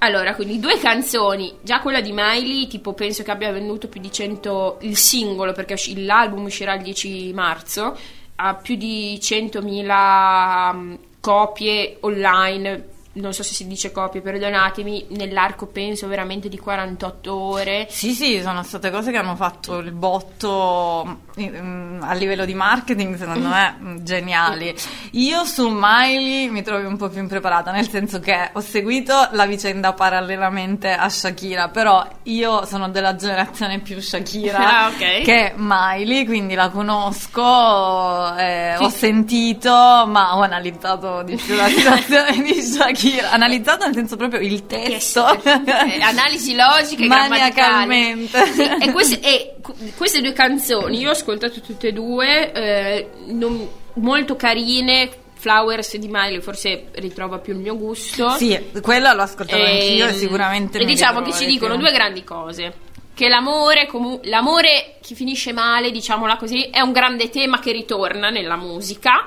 Allora, 0.00 0.36
quindi 0.36 0.60
due 0.60 0.78
canzoni, 0.78 1.58
già 1.60 1.80
quella 1.80 2.00
di 2.00 2.12
Miley, 2.12 2.68
tipo 2.68 2.92
penso 2.92 3.24
che 3.24 3.32
abbia 3.32 3.50
venduto 3.50 3.88
più 3.88 4.00
di 4.00 4.12
100 4.12 4.78
il 4.82 4.96
singolo 4.96 5.52
perché 5.52 5.74
l'album 5.96 6.44
uscirà 6.44 6.74
il 6.74 6.82
10 6.82 7.32
marzo, 7.34 7.98
ha 8.36 8.54
più 8.54 8.76
di 8.76 9.18
100.000 9.20 10.74
mm, 10.74 10.94
copie 11.20 11.96
online, 12.00 12.88
non 13.20 13.32
so 13.32 13.42
se 13.42 13.54
si 13.54 13.66
dice 13.66 13.92
copie, 13.92 14.20
perdonatemi, 14.20 15.06
nell'arco 15.10 15.66
penso 15.66 16.06
veramente 16.08 16.48
di 16.48 16.58
48 16.58 17.34
ore. 17.34 17.86
Sì, 17.90 18.12
sì, 18.12 18.40
sono 18.40 18.62
state 18.62 18.90
cose 18.90 19.10
che 19.10 19.16
hanno 19.18 19.36
fatto 19.36 19.78
il 19.78 19.92
botto 19.92 21.18
mm, 21.40 22.02
a 22.02 22.12
livello 22.14 22.44
di 22.44 22.54
marketing, 22.54 23.16
secondo 23.16 23.48
me, 23.48 23.76
mm, 23.80 23.96
geniali. 24.02 24.74
Io 25.12 25.44
su 25.44 25.68
Miley 25.70 26.48
mi 26.48 26.62
trovo 26.62 26.86
un 26.88 26.96
po' 26.96 27.08
più 27.08 27.20
impreparata, 27.20 27.70
nel 27.70 27.88
senso 27.88 28.20
che 28.20 28.50
ho 28.52 28.60
seguito 28.60 29.28
la 29.32 29.46
vicenda 29.46 29.92
parallelamente 29.92 30.90
a 30.92 31.08
Shakira, 31.08 31.68
però 31.68 32.06
io 32.24 32.64
sono 32.64 32.88
della 32.88 33.14
generazione 33.16 33.80
più 33.80 34.00
Shakira 34.00 34.56
Ah, 34.68 34.88
ok. 34.88 35.22
che 35.22 35.52
Miley, 35.56 36.24
quindi 36.24 36.54
la 36.54 36.68
conosco, 36.68 38.36
eh, 38.36 38.76
ho 38.76 38.88
sentito, 38.88 39.70
ma 39.70 40.36
ho 40.36 40.42
analizzato 40.42 41.22
di 41.22 41.36
più 41.36 41.54
la 41.54 41.66
situazione 41.68 42.42
di 42.42 42.60
Shakira. 42.60 43.07
Analizzato 43.30 43.84
nel 43.84 43.94
senso 43.94 44.16
proprio 44.16 44.40
il 44.40 44.66
testo. 44.66 45.26
Eh, 45.44 46.00
analisi 46.00 46.54
logiche 46.54 47.04
e. 47.04 47.06
Maniacalmente. 47.06 48.46
Sì, 48.52 48.62
e, 48.80 48.90
queste, 48.92 49.20
e 49.20 49.54
queste 49.96 50.20
due 50.20 50.32
canzoni 50.32 50.98
io 50.98 51.08
ho 51.08 51.12
ascoltato 51.12 51.60
tutte 51.60 51.88
e 51.88 51.92
due 51.92 52.52
eh, 52.52 53.08
non- 53.26 53.68
molto 53.94 54.36
carine 54.36 55.08
Flowers 55.34 55.96
di 55.96 56.08
Miley 56.08 56.40
forse 56.40 56.86
ritrova 56.96 57.38
più 57.38 57.52
il 57.54 57.60
mio 57.60 57.76
gusto 57.76 58.30
Sì, 58.30 58.58
quello 58.80 59.12
l'ho 59.12 59.22
ascoltato 59.22 59.62
anch'io 59.62 60.06
e 60.06 60.08
Ehm, 60.10 60.14
sicuramente 60.16 60.78
e 60.78 60.84
diciamo 60.84 61.22
che 61.22 61.32
ci 61.32 61.46
dicono 61.46 61.74
più. 61.74 61.82
due 61.82 61.92
grandi 61.92 62.24
cose 62.24 62.72
che 63.14 63.28
l'amore, 63.28 63.86
comu- 63.86 64.24
l'amore 64.26 64.96
che 65.04 65.14
finisce 65.16 65.52
male, 65.52 65.90
diciamola 65.90 66.36
così, 66.36 66.62
è 66.70 66.80
un 66.80 66.92
grande 66.92 67.28
tema 67.30 67.58
che 67.58 67.72
ritorna 67.72 68.30
nella 68.30 68.54
musica 68.56 69.26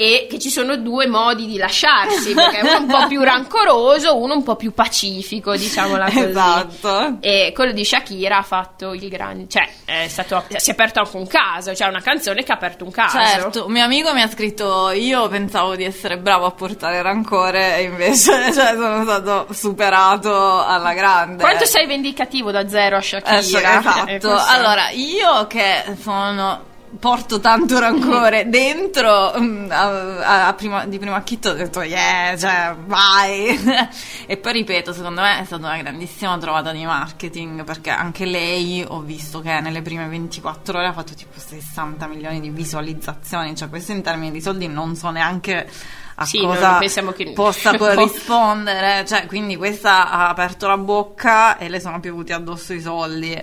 e 0.00 0.26
che 0.30 0.38
ci 0.38 0.48
sono 0.48 0.78
due 0.78 1.06
modi 1.06 1.44
di 1.44 1.58
lasciarsi, 1.58 2.32
perché 2.32 2.60
uno 2.62 2.78
un 2.78 2.86
po' 2.86 3.06
più 3.06 3.20
rancoroso, 3.22 4.16
uno 4.16 4.32
un 4.32 4.42
po' 4.42 4.56
più 4.56 4.72
pacifico, 4.72 5.54
diciamola 5.54 6.06
così. 6.06 6.20
Esatto. 6.20 7.18
E 7.20 7.52
quello 7.54 7.72
di 7.72 7.84
Shakira 7.84 8.38
ha 8.38 8.42
fatto 8.42 8.94
il 8.94 9.06
grande, 9.10 9.46
cioè 9.46 9.68
è 9.84 10.08
stato, 10.08 10.42
si 10.56 10.70
è 10.70 10.72
aperto 10.72 11.00
anche 11.00 11.16
un 11.18 11.26
caso, 11.26 11.74
cioè 11.74 11.88
una 11.88 12.00
canzone 12.00 12.42
che 12.42 12.50
ha 12.50 12.54
aperto 12.54 12.84
un 12.84 12.90
caso. 12.90 13.18
Certo, 13.22 13.66
un 13.66 13.72
mio 13.72 13.84
amico 13.84 14.14
mi 14.14 14.22
ha 14.22 14.28
scritto 14.30 14.88
io 14.92 15.28
pensavo 15.28 15.76
di 15.76 15.84
essere 15.84 16.16
bravo 16.16 16.46
a 16.46 16.52
portare 16.52 17.02
rancore 17.02 17.76
e 17.76 17.82
invece 17.82 18.52
cioè, 18.54 18.72
sono 18.72 19.02
stato 19.02 19.48
superato 19.52 20.64
alla 20.64 20.94
grande. 20.94 21.42
Quanto 21.42 21.66
sei 21.66 21.86
vendicativo 21.86 22.50
da 22.50 22.66
zero 22.66 22.96
a 22.96 23.02
Shakira? 23.02 23.36
Eh, 23.36 23.38
esatto. 23.40 24.00
Eh, 24.06 24.18
questo- 24.18 24.44
Allora, 24.48 24.88
io 24.92 25.46
che 25.46 25.84
sono 26.00 26.68
porto 26.98 27.38
tanto 27.40 27.78
rancore 27.78 28.48
dentro 28.50 29.32
mm, 29.38 29.70
a- 29.70 30.46
a 30.48 30.54
prima- 30.54 30.86
di 30.86 30.98
primo 30.98 31.14
acchito 31.14 31.50
ho 31.50 31.52
detto 31.52 31.82
yeah 31.82 32.36
cioè 32.36 32.74
vai. 32.86 33.58
E 34.26 34.36
poi 34.36 34.52
ripeto 34.52 34.92
secondo 34.92 35.20
me 35.20 35.40
è 35.40 35.44
stata 35.44 35.66
una 35.66 35.76
grandissima 35.76 36.36
trovata 36.38 36.72
di 36.72 36.84
marketing 36.84 37.64
perché 37.64 37.90
anche 37.90 38.24
lei 38.24 38.84
ho 38.86 39.00
visto 39.00 39.40
che 39.40 39.60
nelle 39.60 39.82
prime 39.82 40.06
24 40.08 40.78
ore 40.78 40.86
ha 40.88 40.92
fatto 40.92 41.14
tipo 41.14 41.38
60 41.38 42.06
milioni 42.06 42.40
di 42.40 42.50
visualizzazioni 42.50 43.56
cioè 43.56 43.68
questo 43.68 43.92
in 43.92 44.02
termini 44.02 44.30
di 44.30 44.40
soldi 44.40 44.68
non 44.68 44.94
so 44.96 45.10
neanche 45.10 45.68
a 46.16 46.24
Sì, 46.26 46.38
cosa 46.38 46.78
che- 46.78 47.32
possa 47.32 47.74
corrispondere 47.78 49.04
cioè 49.06 49.26
quindi 49.26 49.56
questa 49.56 50.10
ha 50.10 50.28
aperto 50.28 50.66
la 50.68 50.76
bocca 50.76 51.56
e 51.58 51.68
le 51.68 51.80
sono 51.80 51.98
piovuti 52.00 52.32
addosso 52.32 52.72
i 52.72 52.80
soldi 52.80 53.40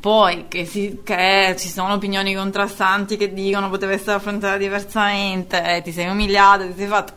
poi 0.00 0.46
che, 0.48 0.64
si- 0.66 1.00
che 1.04 1.54
ci 1.58 1.68
sono 1.68 1.94
opinioni 1.94 2.34
contrastanti 2.34 3.16
che 3.16 3.32
dicono 3.32 3.68
poteva 3.70 3.92
essere 3.92 4.12
affrontata 4.16 4.56
diversamente, 4.56 5.62
eh, 5.76 5.82
ti 5.82 5.92
sei 5.92 6.08
umiliato, 6.08 6.66
ti 6.66 6.74
sei 6.76 6.86
fatto... 6.86 7.12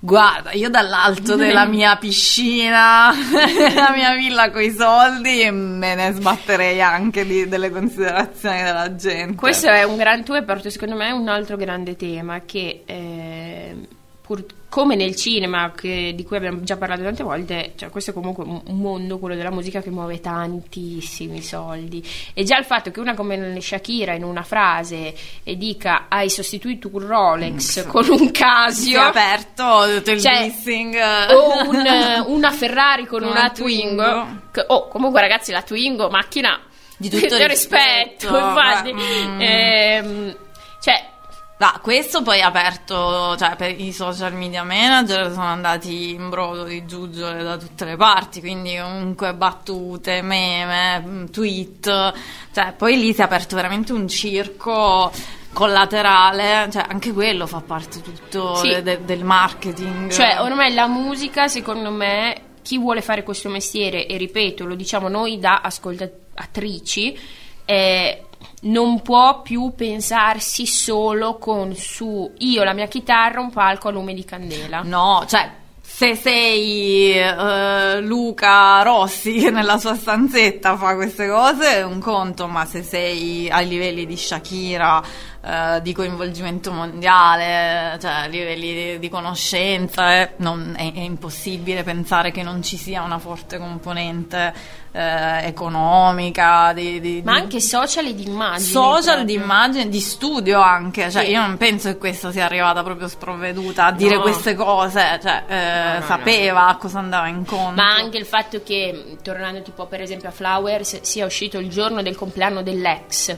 Guarda, 0.00 0.52
io 0.52 0.68
dall'alto 0.68 1.34
della 1.34 1.64
mia 1.66 1.96
piscina, 1.96 3.10
della 3.56 3.90
mia 3.94 4.14
villa 4.14 4.50
coi 4.50 4.70
soldi, 4.70 5.50
me 5.50 5.94
ne 5.94 6.12
sbatterei 6.12 6.82
anche 6.82 7.24
di- 7.26 7.48
delle 7.48 7.70
considerazioni 7.70 8.62
della 8.62 8.94
gente. 8.96 9.34
Questo 9.36 9.68
è 9.68 9.82
un 9.82 9.96
gran 9.96 10.22
tu 10.22 10.32
hai 10.32 10.40
aperto 10.40 10.68
secondo 10.68 10.94
me 10.94 11.10
un 11.10 11.26
altro 11.28 11.56
grande 11.56 11.96
tema 11.96 12.40
che 12.40 12.82
eh, 12.84 13.74
pur- 14.20 14.44
come 14.74 14.96
nel 14.96 15.14
cinema 15.14 15.70
che- 15.70 16.14
di 16.16 16.24
cui 16.24 16.36
abbiamo 16.36 16.60
già 16.64 16.76
parlato 16.76 17.02
tante 17.04 17.22
volte, 17.22 17.74
cioè 17.76 17.90
questo 17.90 18.10
è 18.10 18.12
comunque 18.12 18.42
un 18.42 18.60
mondo, 18.80 19.20
quello 19.20 19.36
della 19.36 19.52
musica 19.52 19.80
che 19.80 19.88
muove 19.90 20.18
tantissimi 20.20 21.40
soldi 21.42 22.04
e 22.34 22.42
già 22.42 22.58
il 22.58 22.64
fatto 22.64 22.90
che 22.90 22.98
una 22.98 23.14
come 23.14 23.60
Shakira 23.60 24.14
in 24.14 24.24
una 24.24 24.42
frase 24.42 25.14
e 25.44 25.56
dica 25.56 26.06
hai 26.08 26.28
sostituito 26.28 26.90
un 26.92 27.06
Rolex 27.06 27.86
con 27.86 28.04
un 28.08 28.18
si 28.18 28.26
è 28.26 28.30
Casio 28.32 29.00
aperto 29.00 29.84
tutto 29.96 30.10
il 30.10 30.20
Cioè, 30.20 30.42
dissing. 30.42 30.96
o 31.30 31.68
un, 31.68 32.24
una 32.26 32.50
Ferrari 32.50 33.06
con, 33.06 33.20
Con 33.20 33.28
una 33.30 33.40
una 33.42 33.50
Twingo. 33.50 34.02
Twingo. 34.50 34.64
Oh, 34.74 34.88
comunque 34.88 35.20
ragazzi, 35.20 35.52
la 35.52 35.62
Twingo, 35.62 36.08
macchina 36.10 36.58
Di 36.96 37.08
tutto 37.08 37.36
rispetto, 37.46 38.26
rispetto, 38.26 38.36
infatti. 38.36 38.92
mm. 38.92 39.40
Ehm, 39.40 40.36
cioè, 40.80 41.12
Ma 41.56 41.78
questo 41.80 42.22
poi 42.22 42.40
ha 42.40 42.48
aperto, 42.48 43.36
cioè 43.36 43.54
per 43.56 43.78
i 43.80 43.92
social 43.92 44.32
media 44.34 44.64
manager 44.64 45.30
sono 45.30 45.44
andati 45.46 46.10
in 46.10 46.28
brodo 46.28 46.64
di 46.64 46.84
giuggiole 46.84 47.44
da 47.44 47.56
tutte 47.56 47.84
le 47.84 47.96
parti, 47.96 48.40
quindi 48.40 48.76
comunque 48.76 49.32
battute, 49.34 50.20
meme, 50.20 51.00
mm, 51.00 51.24
tweet, 51.26 52.12
cioè 52.52 52.72
poi 52.76 52.98
lì 52.98 53.14
si 53.14 53.20
è 53.20 53.24
aperto 53.24 53.54
veramente 53.54 53.92
un 53.92 54.08
circo 54.08 55.12
collaterale, 55.52 56.68
cioè 56.72 56.84
anche 56.88 57.12
quello 57.12 57.46
fa 57.46 57.60
parte 57.60 58.02
tutto 58.02 58.56
Sì. 58.56 58.68
de- 58.68 58.82
de- 58.82 59.04
del 59.04 59.22
marketing. 59.24 60.10
cioè, 60.10 60.38
ormai 60.40 60.74
la 60.74 60.88
musica, 60.88 61.46
secondo 61.46 61.90
me, 61.92 62.36
chi 62.62 62.78
vuole 62.78 63.00
fare 63.00 63.22
questo 63.22 63.48
mestiere, 63.48 64.06
e 64.06 64.16
ripeto, 64.16 64.66
lo 64.66 64.74
diciamo 64.74 65.08
noi 65.08 65.38
da 65.38 65.60
ascoltatrici, 65.62 67.18
eh, 67.64 68.24
non 68.62 69.02
può 69.02 69.42
più 69.42 69.72
pensarsi 69.76 70.66
solo 70.66 71.38
con 71.38 71.74
su 71.74 72.30
io, 72.38 72.64
la 72.64 72.72
mia 72.72 72.86
chitarra, 72.86 73.40
un 73.40 73.50
palco 73.50 73.88
a 73.88 73.90
lume 73.90 74.14
di 74.14 74.24
candela. 74.24 74.82
No, 74.82 75.24
cioè, 75.28 75.50
se 75.80 76.16
sei 76.16 77.12
eh, 77.12 78.00
Luca 78.00 78.82
Rossi 78.82 79.34
che 79.34 79.50
nella 79.50 79.78
sua 79.78 79.94
stanzetta 79.94 80.76
fa 80.76 80.94
queste 80.94 81.28
cose 81.28 81.76
è 81.76 81.82
un 81.84 82.00
conto, 82.00 82.48
ma 82.48 82.64
se 82.64 82.82
sei 82.82 83.48
ai 83.50 83.68
livelli 83.68 84.06
di 84.06 84.16
Shakira, 84.16 85.02
eh, 85.46 85.82
di 85.82 85.92
coinvolgimento 85.92 86.72
mondiale, 86.72 87.98
cioè 88.00 88.10
a 88.10 88.26
livelli 88.26 88.72
di, 88.74 88.98
di 88.98 89.08
conoscenza, 89.08 90.14
eh, 90.22 90.32
non- 90.36 90.74
è, 90.76 90.92
è 90.94 91.00
impossibile 91.00 91.82
pensare 91.82 92.30
che 92.30 92.42
non 92.42 92.62
ci 92.62 92.76
sia 92.76 93.02
una 93.02 93.18
forte 93.18 93.58
componente 93.58 94.52
eh, 94.96 95.46
economica, 95.48 96.72
di, 96.72 97.00
di- 97.00 97.20
Ma 97.24 97.34
di- 97.34 97.40
anche 97.40 97.60
social 97.60 98.06
e 98.06 98.14
di 98.14 98.26
immagini. 98.28 98.70
social 98.70 99.24
di 99.24 99.34
immagine, 99.34 99.88
di 99.88 100.00
studio 100.00 100.60
anche, 100.60 101.10
cioè 101.10 101.24
Sì. 101.24 101.30
io 101.32 101.40
non 101.40 101.56
penso 101.56 101.88
che 101.88 101.98
questa 101.98 102.30
sia 102.30 102.44
arrivata 102.44 102.82
proprio 102.84 103.08
sprovveduta 103.08 103.86
a 103.86 103.92
dire 103.92 104.14
No. 104.16 104.22
queste 104.22 104.54
cose, 104.54 105.18
cioè 105.20 105.42
eh, 105.48 105.92
No, 105.94 105.98
no, 105.98 106.04
sapeva 106.06 106.68
a 106.68 106.76
cosa 106.76 107.00
andava 107.00 107.26
incontro. 107.28 107.74
Ma 107.82 107.94
anche 107.96 108.18
il 108.18 108.24
fatto 108.26 108.62
che, 108.62 109.16
tornando 109.22 109.62
tipo 109.62 109.86
per 109.86 110.00
esempio 110.00 110.28
a 110.28 110.32
Flowers, 110.32 111.00
sia 111.02 111.26
uscito 111.26 111.58
il 111.58 111.68
giorno 111.68 112.00
del 112.00 112.14
compleanno 112.16 112.62
dell'ex. 112.62 113.36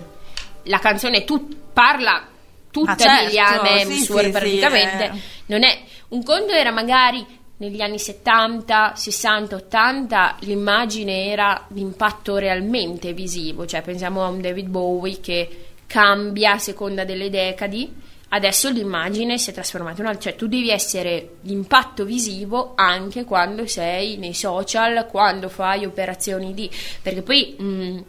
La 0.67 0.79
canzone 0.79 1.25
tut- 1.25 1.55
parla 1.73 2.27
tutta 2.71 2.93
Ah, 2.93 2.97
certo, 2.97 3.25
di 3.27 3.31
Liam 3.33 3.91
sì, 3.91 4.05
sì, 4.05 4.31
praticamente. 4.31 5.11
sì, 5.13 5.19
eh. 5.19 5.21
Non 5.47 5.63
è, 5.65 5.79
un 6.09 6.23
conto 6.23 6.53
era 6.53 6.71
magari 6.71 7.25
negli 7.59 7.81
anni 7.81 7.99
70, 7.99 8.93
60, 8.95 9.57
80 9.57 10.37
l'immagine 10.41 11.27
era 11.27 11.65
l'impatto 11.69 12.37
realmente 12.37 13.13
visivo, 13.15 13.65
cioè 13.65 13.81
pensiamo 13.81 14.23
a 14.25 14.29
un 14.29 14.41
David 14.43 14.67
Bowie 14.69 15.21
che 15.21 15.67
cambia 15.87 16.53
a 16.53 16.59
seconda 16.59 17.05
delle 17.05 17.31
decadi. 17.31 17.91
adesso 18.31 18.69
l'immagine 18.69 19.39
si 19.39 19.51
è 19.51 19.53
trasformata 19.55 20.01
in 20.01 20.07
un'altra, 20.07 20.31
cioè 20.31 20.39
tu 20.39 20.49
devi 20.49 20.69
essere 20.69 21.37
l'impatto 21.43 22.05
visivo 22.05 22.73
anche 22.75 23.25
quando 23.25 23.67
sei 23.67 24.17
nei 24.19 24.35
social, 24.35 25.07
quando 25.07 25.49
fai 25.49 25.87
operazioni 25.87 26.53
di... 26.53 26.69
perché 27.01 27.23
poi... 27.23 27.55
mh, 27.59 28.01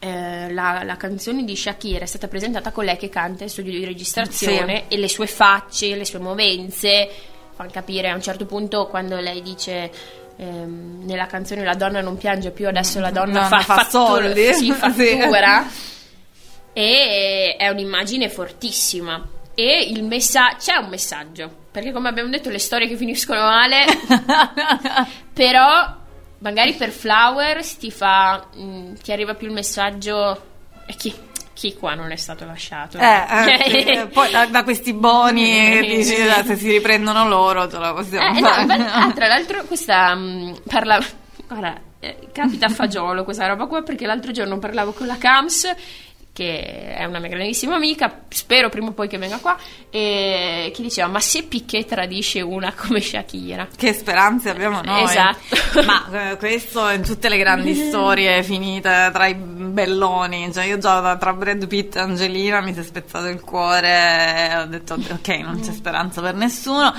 eh, 0.00 0.52
la, 0.52 0.82
la 0.84 0.96
canzone 0.96 1.44
di 1.44 1.56
Shakira 1.56 2.04
è 2.04 2.06
stata 2.06 2.28
presentata 2.28 2.70
con 2.70 2.84
lei 2.84 2.96
che 2.96 3.08
canta 3.08 3.44
in 3.44 3.50
studio 3.50 3.72
di 3.72 3.84
registrazione 3.84 4.84
e 4.88 4.96
le 4.96 5.08
sue 5.08 5.26
facce, 5.26 5.94
le 5.96 6.04
sue 6.04 6.18
movenze 6.20 7.08
fanno 7.54 7.70
capire 7.72 8.08
a 8.10 8.14
un 8.14 8.22
certo 8.22 8.46
punto 8.46 8.86
quando 8.86 9.16
lei 9.18 9.42
dice 9.42 9.90
ehm, 10.36 11.02
nella 11.04 11.26
canzone 11.26 11.64
la 11.64 11.74
donna 11.74 12.00
non 12.00 12.16
piange 12.16 12.52
più 12.52 12.68
adesso 12.68 13.00
la 13.00 13.10
donna 13.10 13.42
No, 13.42 13.48
fa, 13.48 13.58
fa 13.60 13.74
fattura- 13.74 14.22
soldi. 14.32 14.54
sì, 14.54 14.66
Sì. 14.70 14.72
fattura 14.72 15.66
e 16.72 17.56
è 17.58 17.68
un'immagine 17.68 18.28
fortissima 18.28 19.26
e 19.54 19.88
il 19.90 20.04
messaggio 20.04 20.56
c'è 20.58 20.76
un 20.76 20.88
messaggio 20.88 21.50
perché 21.72 21.90
come 21.90 22.08
abbiamo 22.08 22.28
detto 22.28 22.50
le 22.50 22.60
storie 22.60 22.86
che 22.86 22.96
finiscono 22.96 23.40
male 23.40 23.84
però 25.32 25.96
magari 26.38 26.74
per 26.74 26.90
Flowers 26.90 27.76
ti 27.78 27.90
fa 27.90 28.46
mm, 28.56 28.94
ti 29.02 29.12
arriva 29.12 29.34
più 29.34 29.48
il 29.48 29.52
messaggio 29.52 30.42
e 30.86 30.94
chi, 30.94 31.12
chi 31.52 31.74
qua 31.74 31.94
non 31.94 32.12
è 32.12 32.16
stato 32.16 32.44
lasciato 32.44 32.98
Eh, 32.98 33.24
eh, 33.64 33.98
eh, 34.00 34.06
poi 34.06 34.30
da, 34.30 34.46
da 34.46 34.62
questi 34.62 34.92
boni 34.92 35.80
dici 35.86 36.14
eh, 36.14 36.42
se 36.44 36.56
si 36.56 36.70
riprendono 36.70 37.26
loro 37.28 37.68
ce 37.68 37.78
la 37.78 37.92
possiamo 37.92 38.36
Eh, 38.36 38.40
no, 38.40 38.48
fare. 38.48 38.64
ma- 38.66 38.92
ah, 38.94 39.10
tra 39.14 39.26
l'altro 39.26 39.64
questa 39.64 40.14
mm, 40.14 40.52
parla 40.68 40.98
guarda 41.46 41.80
eh, 42.00 42.28
capita 42.32 42.66
a 42.66 42.70
fagiolo 42.70 43.24
questa 43.24 43.46
roba 43.48 43.66
qua 43.66 43.82
perché 43.82 44.06
l'altro 44.06 44.30
giorno 44.30 44.58
parlavo 44.58 44.92
con 44.92 45.06
la 45.08 45.16
Cams 45.18 45.68
che 46.38 46.94
è 46.94 47.04
una 47.04 47.18
mia 47.18 47.30
grandissima 47.30 47.74
amica 47.74 48.20
spero 48.28 48.68
prima 48.68 48.90
o 48.90 48.92
poi 48.92 49.08
che 49.08 49.18
venga 49.18 49.38
qua 49.38 49.56
e 49.90 50.70
che 50.72 50.82
diceva 50.82 51.08
ma 51.08 51.18
se 51.18 51.42
Piquet 51.42 51.84
tradisce 51.84 52.40
una 52.42 52.72
come 52.72 53.00
Shakira 53.00 53.66
Che 53.76 53.92
speranze 53.92 54.50
abbiamo 54.50 54.80
noi. 54.80 55.02
Esatto. 55.02 55.82
Ma 55.84 56.30
eh, 56.30 56.36
questo 56.36 56.90
in 56.90 57.02
tutte 57.02 57.28
le 57.28 57.38
grandi 57.38 57.74
storie 57.88 58.44
finite 58.44 59.10
tra 59.12 59.26
i 59.26 59.34
belloni. 59.34 60.52
Cioè, 60.52 60.64
io 60.64 60.78
già 60.78 61.16
tra 61.16 61.32
Brad 61.32 61.66
Pitt 61.66 61.96
e 61.96 62.00
Angelina 62.00 62.60
mi 62.60 62.72
si 62.72 62.80
è 62.80 62.82
spezzato 62.84 63.26
il 63.26 63.40
cuore 63.40 64.54
ho 64.58 64.66
detto 64.66 64.94
ok, 64.94 65.28
non 65.42 65.58
c'è 65.58 65.72
speranza 65.72 66.20
per 66.20 66.34
nessuno. 66.34 66.94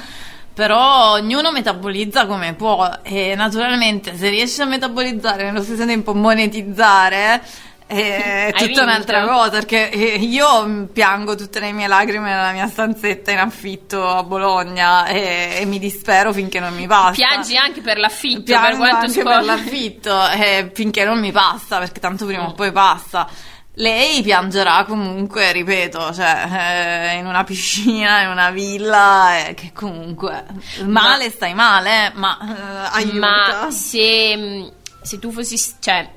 Però 0.54 1.14
ognuno 1.14 1.54
metabolizza 1.54 2.26
come 2.26 2.56
può 2.56 2.90
e 3.04 3.36
naturalmente 3.36 4.18
se 4.18 4.28
riesci 4.28 4.62
a 4.62 4.66
metabolizzare 4.66 5.46
nello 5.46 5.64
stesso 5.64 5.86
tempo 5.86 6.14
monetizzare 6.14 7.42
è 7.90 8.46
Hai 8.46 8.52
tutta 8.52 8.66
vinto. 8.66 8.82
un'altra 8.84 9.26
cosa 9.26 9.50
perché 9.50 9.90
eh, 9.90 10.18
io 10.20 10.88
piango 10.94 11.34
tutte 11.34 11.60
le 11.60 11.72
mie 11.72 11.88
lacrime 11.88 12.30
nella 12.30 12.52
mia 12.52 12.68
stanzetta 12.68 13.32
in 13.32 13.40
affitto 13.40 14.08
a 14.08 14.22
Bologna 14.24 15.08
e, 15.08 15.58
e 15.62 15.66
mi 15.66 15.80
dispero 15.80 16.32
finché 16.32 16.60
non 16.60 16.76
mi 16.76 16.86
passa. 16.86 17.14
piangi 17.14 17.58
anche 17.58 17.82
per 17.82 17.98
l'affitto 17.98 18.44
per 18.44 18.60
Piango 18.60 18.78
quanto 18.78 18.96
anche 18.98 19.10
si 19.10 19.24
per 19.24 19.44
l'affitto 19.44 20.30
eh, 20.30 20.72
finché 20.72 21.04
non 21.04 21.20
mi 21.20 21.32
passa, 21.32 21.80
perché 21.80 22.00
tanto 22.00 22.26
prima 22.28 22.48
o 22.48 22.54
poi 22.54 22.72
passa. 22.72 23.28
Lei 23.74 24.22
piangerà 24.22 24.84
comunque, 24.84 25.52
ripeto, 25.54 26.14
cioè, 26.14 27.12
eh, 27.14 27.18
in 27.18 27.26
una 27.26 27.44
piscina, 27.46 28.22
in 28.24 28.30
una 28.30 28.50
villa, 28.52 29.48
eh, 29.48 29.54
che 29.54 29.72
comunque 29.74 30.44
male 30.86 31.30
stai 31.30 31.54
male, 31.54 32.08
eh, 32.08 32.12
ma 32.16 32.38
eh, 32.42 32.98
aiuta. 32.98 33.18
Ma 33.62 33.68
se, 33.72 34.70
se 35.02 35.18
tu 35.20 35.32
fossi, 35.32 35.58
cioè, 35.80 36.08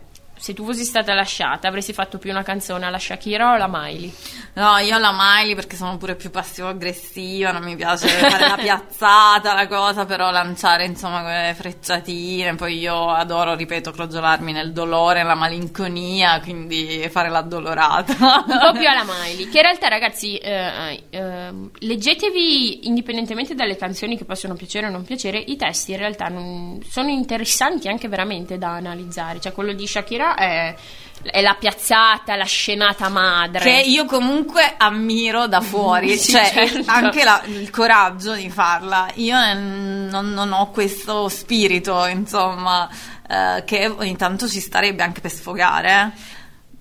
se 0.43 0.55
tu 0.55 0.65
fossi 0.65 0.83
stata 0.83 1.15
lasciata, 1.15 1.69
avresti 1.69 1.93
fatto 1.93 2.19
più 2.19 2.33
una 2.33 2.43
canzone 2.43 2.85
alla 2.85 2.99
Shakira 2.99 3.51
o 3.51 3.55
alla 3.55 3.69
Miley? 3.71 4.13
No, 4.55 4.77
io 4.79 4.99
la 4.99 5.13
Miley 5.17 5.55
perché 5.55 5.77
sono 5.77 5.97
pure 5.99 6.17
più 6.17 6.31
passivo-aggressiva, 6.31 7.53
non 7.53 7.63
mi 7.63 7.77
piace 7.77 8.09
fare 8.09 8.49
la 8.49 8.57
piazzata, 8.57 9.55
la 9.55 9.69
cosa, 9.69 10.05
però 10.05 10.33
lanciare 10.33 10.85
insomma 10.85 11.23
quelle 11.23 11.55
frecciatine, 11.55 12.57
poi 12.57 12.77
io 12.77 13.09
adoro, 13.09 13.55
ripeto, 13.55 13.93
crogiolarmi 13.93 14.51
nel 14.51 14.73
dolore, 14.73 15.21
nella 15.21 15.37
malinconia, 15.37 16.41
quindi 16.41 17.07
fare 17.09 17.29
l'addolorata. 17.29 18.13
Un 18.45 18.59
po' 18.61 18.73
più 18.73 18.89
alla 18.89 19.05
Miley, 19.05 19.49
che 19.49 19.59
in 19.59 19.63
realtà 19.63 19.87
ragazzi, 19.87 20.39
eh, 20.39 21.05
eh, 21.09 21.53
leggetevi 21.79 22.89
indipendentemente 22.89 23.55
dalle 23.55 23.77
canzoni 23.77 24.17
che 24.17 24.25
possono 24.25 24.55
piacere 24.55 24.89
o 24.89 24.91
non 24.91 25.05
piacere, 25.05 25.39
i 25.39 25.55
testi 25.55 25.93
in 25.93 25.99
realtà 25.99 26.27
non- 26.27 26.81
sono 26.85 27.11
interessanti 27.11 27.87
anche 27.87 28.09
veramente 28.09 28.59
da 28.59 28.71
analizzare, 28.71 29.39
cioè 29.39 29.53
quello 29.53 29.73
di 29.73 29.87
Shakira 29.87 30.31
è, 30.35 30.75
è 31.23 31.41
la 31.41 31.55
piazzata, 31.59 32.35
la 32.37 32.45
scenata 32.45 33.09
madre. 33.09 33.61
Che 33.65 33.71
io 33.87 34.05
comunque 34.07 34.75
ammiro 34.77 35.47
da 35.47 35.61
fuori, 35.61 36.17
Sì, 36.19 36.33
cioè 36.33 36.51
certo. 36.53 36.91
anche 36.91 37.25
la- 37.25 37.43
il 37.47 37.71
coraggio 37.71 38.35
di 38.35 38.51
farla. 38.51 39.09
Io 39.15 39.37
eh, 39.41 39.55
non, 39.55 40.33
non 40.33 40.53
ho 40.53 40.71
questo 40.71 41.29
spirito, 41.29 42.05
insomma, 42.07 42.89
eh, 43.29 43.63
che 43.65 43.87
ogni 43.87 44.17
tanto 44.17 44.49
ci 44.49 44.61
starebbe 44.61 45.03
anche 45.03 45.21
per 45.21 45.31
sfogare, 45.31 46.13
eh. 46.17 46.21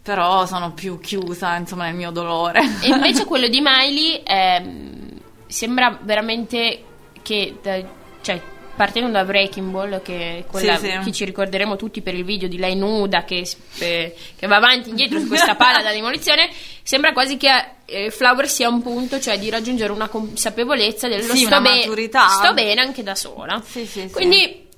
però 0.02 0.46
sono 0.46 0.72
più 0.74 1.00
chiusa, 1.00 1.56
insomma, 1.56 1.86
nel 1.86 1.96
mio 1.96 2.12
dolore. 2.12 2.62
E 2.82 2.88
invece 2.88 3.26
quello 3.26 3.48
di 3.48 3.62
Miley 3.62 4.22
ehm, 4.26 5.10
sembra 5.48 5.98
veramente 6.02 6.84
che, 7.22 7.58
da- 7.62 7.84
cioè, 8.22 8.42
partendo 8.75 9.10
da 9.12 9.23
Breaking 9.23 9.69
Ball, 9.71 10.01
che 10.01 10.39
è 10.39 10.45
quella 10.45 10.77
Sì, 10.77 10.89
sì. 10.89 10.99
che 11.03 11.12
ci 11.12 11.25
ricorderemo 11.25 11.75
tutti 11.75 12.01
per 12.01 12.13
il 12.15 12.23
video 12.23 12.47
di 12.47 12.57
lei 12.57 12.75
nuda 12.75 13.23
che, 13.23 13.45
eh, 13.79 14.15
che 14.38 14.47
va 14.47 14.55
avanti 14.57 14.88
e 14.88 14.89
indietro 14.91 15.19
su 15.19 15.27
questa 15.27 15.55
palla 15.55 15.81
da 15.84 15.91
demolizione, 15.91 16.49
sembra 16.84 17.13
quasi 17.13 17.38
che 17.38 17.49
eh, 17.86 18.10
Flower 18.12 18.47
sia 18.49 18.69
un 18.69 18.81
punto, 18.81 19.19
cioè 19.19 19.38
di 19.38 19.49
raggiungere 19.49 19.91
una 19.91 20.07
consapevolezza 20.07 21.07
del 21.07 21.23
Sì, 21.23 21.45
sto, 21.45 21.62
be- 21.62 22.10
sto 22.10 22.53
bene 22.53 22.81
anche 22.81 23.03
da 23.03 23.15
sola. 23.15 23.62
Sì, 23.65 23.86
sì. 23.86 24.10
Quindi. 24.12 24.69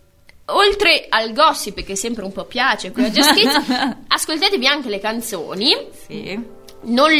Oltre 0.47 1.05
al 1.07 1.31
gossip 1.31 1.83
che 1.85 1.95
sempre 1.95 2.25
un 2.25 2.33
po' 2.33 2.43
piace 2.43 2.91
qui 2.91 3.05
a 3.05 3.09
Just 3.09 3.33
Kids, 3.33 3.95
ascoltatevi 4.09 4.67
anche 4.67 4.89
le 4.89 4.99
canzoni 4.99 5.73
Sì. 6.05 6.37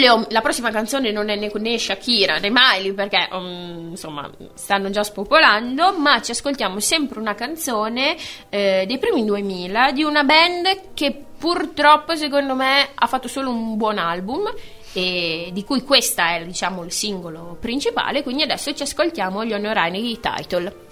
Ho- 0.10 0.26
la 0.30 0.42
prossima 0.42 0.72
canzone 0.72 1.12
non 1.12 1.30
è 1.30 1.36
né, 1.36 1.52
né 1.54 1.78
Shakira 1.78 2.38
né 2.38 2.50
Miley 2.52 2.94
perché 2.94 3.28
um, 3.32 3.88
insomma 3.92 4.30
stanno 4.54 4.90
già 4.90 5.04
spopolando 5.04 5.94
ma 5.98 6.22
ci 6.22 6.32
ascoltiamo 6.32 6.80
sempre 6.80 7.20
una 7.20 7.36
canzone 7.36 8.16
eh, 8.50 8.86
dei 8.88 8.98
primi 8.98 9.26
2000 9.26 9.92
di 9.92 10.04
una 10.04 10.24
band 10.24 10.94
che 10.94 11.26
purtroppo 11.38 12.16
secondo 12.16 12.56
me 12.56 12.90
ha 12.94 13.08
fatto 13.08 13.28
solo 13.28 13.50
un 13.50 13.76
buon 13.78 13.98
album 13.98 14.52
e 14.94 15.50
di 15.52 15.64
cui 15.64 15.84
questa 15.84 16.36
è 16.36 16.46
diciamo 16.46 16.84
il 16.84 16.92
singolo 16.92 17.58
principale 17.60 18.24
quindi 18.24 18.44
adesso 18.44 18.74
ci 18.74 18.84
ascoltiamo 18.84 19.44
gli 19.44 19.54
onorari 19.54 20.02
di 20.02 20.20
Title 20.20 20.92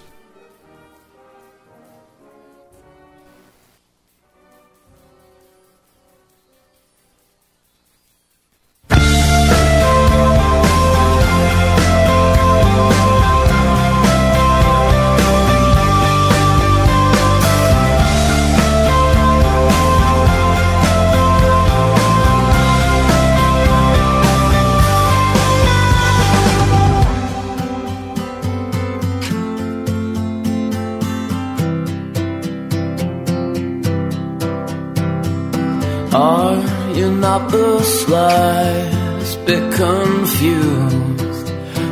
confused? 39.71 41.47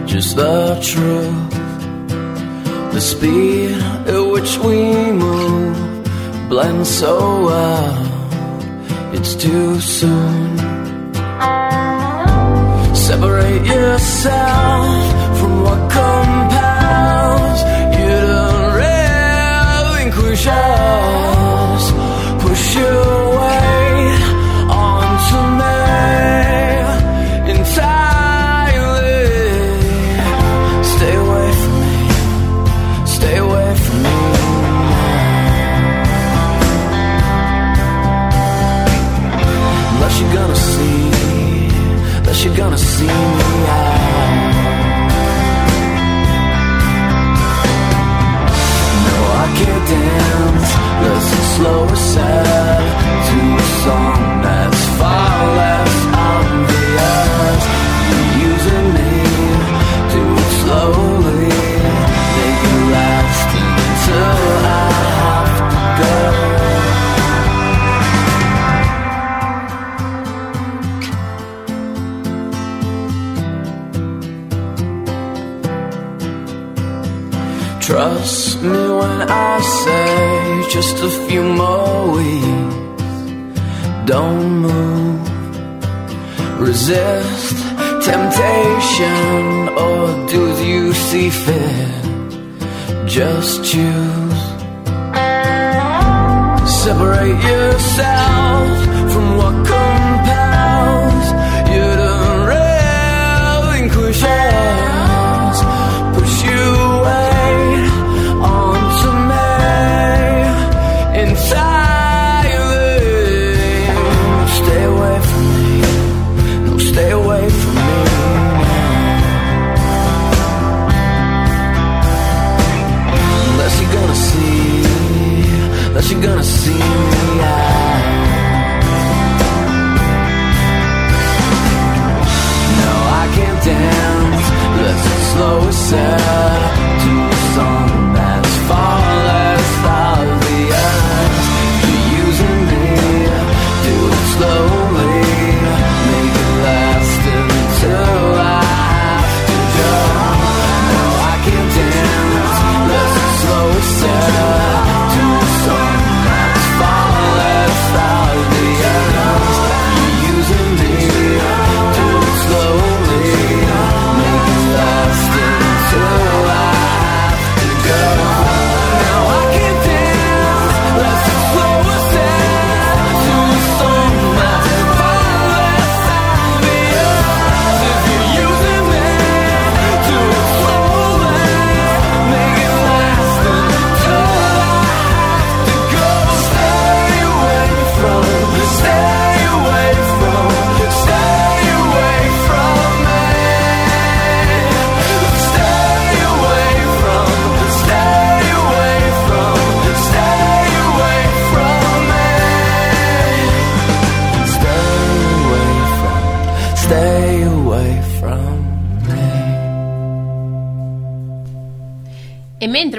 Just 0.06 0.36
the 0.36 0.80
truth. 0.82 1.50
The 2.94 3.02
speed 3.02 3.72
at 4.08 4.22
which 4.34 4.58
we 4.58 5.12
move 5.12 5.78
blends 6.50 6.90
so 6.90 7.46
well. 7.46 8.06
It's 9.14 9.36
too 9.36 9.80
soon. 9.80 10.58
Separate 12.96 13.66
yourself 13.66 15.40
from 15.40 15.62
what 15.64 15.80
compels 15.92 17.60
you 17.98 18.20
to 18.30 18.70
relinquish 18.84 20.46
us. 20.48 21.92
Push 22.44 22.76
your 22.76 23.29
you're 42.46 42.56
gonna 42.56 42.78
see 42.78 43.06
me 43.06 43.12
out. 43.12 43.89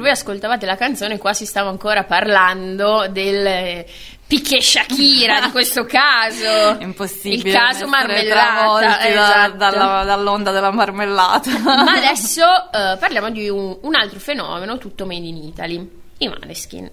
Mentre 0.01 0.03
voi 0.03 0.11
ascoltavate 0.11 0.67
la 0.67 0.77
canzone, 0.77 1.19
qua 1.19 1.33
si 1.33 1.45
stava 1.45 1.69
ancora 1.69 2.05
parlando 2.05 3.07
del 3.09 3.47
eh, 3.47 3.87
Piquet 4.27 4.63
Shakira 4.63 5.41
di 5.41 5.51
questo 5.51 5.85
caso. 5.85 6.79
È 6.79 6.83
impossibile. 6.83 7.51
Il 7.51 7.55
caso 7.55 7.87
marmellata. 7.87 8.81
da- 8.81 9.07
esatto. 9.07 9.57
dalla- 9.57 10.05
dall'onda 10.05 10.51
della 10.51 10.71
marmellata. 10.73 11.51
Ma 11.61 11.93
adesso 11.97 12.43
eh, 12.73 12.97
parliamo 12.99 13.31
di 13.31 13.49
un, 13.49 13.77
un 13.83 13.95
altro 13.95 14.19
fenomeno 14.19 14.79
tutto 14.79 15.07
made 15.07 15.27
in 15.27 15.37
Italy, 15.37 15.91
i 16.19 16.29
Maneskin. 16.29 16.91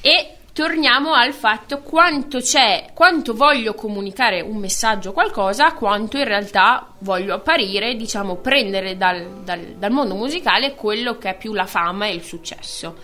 E 0.00 0.35
torniamo 0.56 1.12
al 1.12 1.34
fatto 1.34 1.82
quanto 1.82 2.38
c'è, 2.38 2.86
quanto 2.94 3.34
voglio 3.34 3.74
comunicare 3.74 4.40
un 4.40 4.56
messaggio 4.56 5.10
o 5.10 5.12
qualcosa, 5.12 5.74
quanto 5.74 6.16
in 6.16 6.24
realtà 6.24 6.94
voglio 7.00 7.34
apparire, 7.34 7.94
diciamo, 7.94 8.36
prendere 8.36 8.96
dal, 8.96 9.42
dal- 9.44 9.74
dal 9.76 9.90
mondo 9.90 10.14
musicale 10.14 10.74
quello 10.74 11.18
che 11.18 11.28
è 11.28 11.36
più 11.36 11.52
la 11.52 11.66
fama 11.66 12.06
e 12.06 12.14
il 12.14 12.22
successo. 12.22 12.96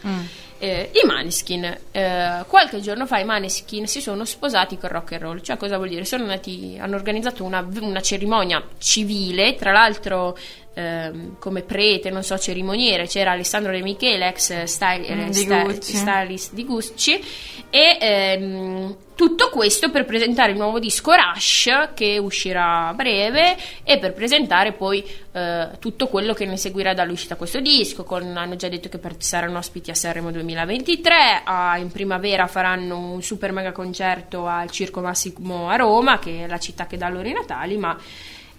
Eh, 0.57 0.93
I 0.95 1.07
Maneskin, 1.07 1.79
eh, 1.91 2.45
qualche 2.47 2.81
giorno 2.81 3.05
fa 3.05 3.19
i 3.19 3.25
Maneskin 3.25 3.87
si 3.87 4.01
sono 4.01 4.25
sposati 4.25 4.79
col 4.79 4.89
rock 4.89 5.13
and 5.13 5.23
roll, 5.23 5.41
cioè 5.43 5.59
cosa 5.59 5.77
vuol 5.77 5.91
dire? 5.91 6.07
Sono 6.07 6.23
andati, 6.23 6.79
hanno 6.81 6.95
organizzato 6.95 7.45
una, 7.45 7.69
una 7.81 8.01
cerimonia 8.01 8.65
civile, 8.79 9.57
tra 9.57 9.73
l'altro 9.73 10.39
ehm, 10.75 11.39
come 11.39 11.63
prete, 11.63 12.11
non 12.11 12.23
so, 12.23 12.39
cerimoniere, 12.39 13.07
c'era 13.07 13.33
Alessandro 13.33 13.73
De 13.73 13.83
Michele, 13.83 14.29
ex 14.29 14.63
style- 14.65 15.15
Mm, 15.15 15.21
eh, 15.21 15.25
di 15.27 15.33
sta- 15.35 15.63
Gucci. 15.63 15.97
stylist 15.97 16.53
di 16.55 16.65
Gucci, 16.65 17.25
e 17.71 17.99
ehm, 18.01 18.97
tutto 19.15 19.51
questo 19.51 19.91
per 19.91 20.05
presentare 20.05 20.51
il 20.53 20.57
nuovo 20.59 20.79
disco 20.79 21.13
Rush 21.13 21.91
che 21.95 22.19
uscirà 22.19 22.89
a 22.89 22.95
breve 22.95 23.57
e 23.85 23.99
per 23.99 24.15
presentare 24.15 24.73
poi 24.73 25.05
eh, 25.35 25.69
tutto 25.79 26.09
quello 26.09 26.35
che 26.35 26.45
ne 26.45 26.57
seguirà 26.57 26.93
dall'uscita 26.93 27.37
questo 27.37 27.61
disco. 27.61 28.05
Con- 28.05 28.37
hanno 28.37 28.57
già 28.57 28.69
detto 28.69 28.89
che 28.89 28.99
saranno 29.19 29.59
ospiti 29.59 29.91
a 29.91 29.95
Sanremo 29.95 30.31
2023, 30.33 31.43
a- 31.45 31.77
in 31.79 31.91
primavera 31.91 32.47
faranno 32.47 32.99
un 33.13 33.23
super 33.23 33.53
mega 33.53 33.73
concerto 33.73 34.47
al 34.47 34.71
Circo 34.71 35.01
Massimo 35.01 35.69
a 35.69 35.77
Roma, 35.77 36.19
che 36.19 36.45
è 36.45 36.47
la 36.49 36.59
città 36.59 36.87
che 36.87 36.97
dà 36.97 37.09
loro 37.09 37.29
i 37.29 37.33
Natali, 37.33 37.77
ma 37.77 37.97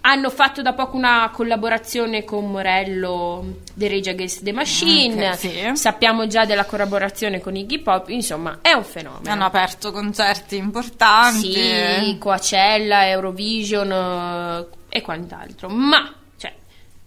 hanno 0.06 0.28
fatto 0.28 0.60
da 0.60 0.74
poco 0.74 0.96
una 0.96 1.30
collaborazione 1.32 2.24
con 2.24 2.50
Morello 2.50 3.60
dei 3.72 3.88
Rage 3.88 4.10
Against 4.10 4.42
the 4.42 4.52
Machine. 4.52 5.30
Ok, 5.30 5.38
sì. 5.38 5.70
Sappiamo 5.74 6.26
già 6.26 6.44
della 6.44 6.66
collaborazione 6.66 7.40
con 7.40 7.56
Iggy 7.56 7.78
Pop, 7.78 8.10
insomma, 8.10 8.58
è 8.60 8.72
un 8.72 8.84
fenomeno. 8.84 9.30
Hanno 9.30 9.46
aperto 9.46 9.92
concerti 9.92 10.56
importanti. 10.56 11.54
Sì, 11.54 12.16
Coachella, 12.18 13.08
Eurovision 13.08 13.90
eh, 13.90 14.66
e 14.90 15.00
quant'altro. 15.00 15.68
Ma, 15.70 16.12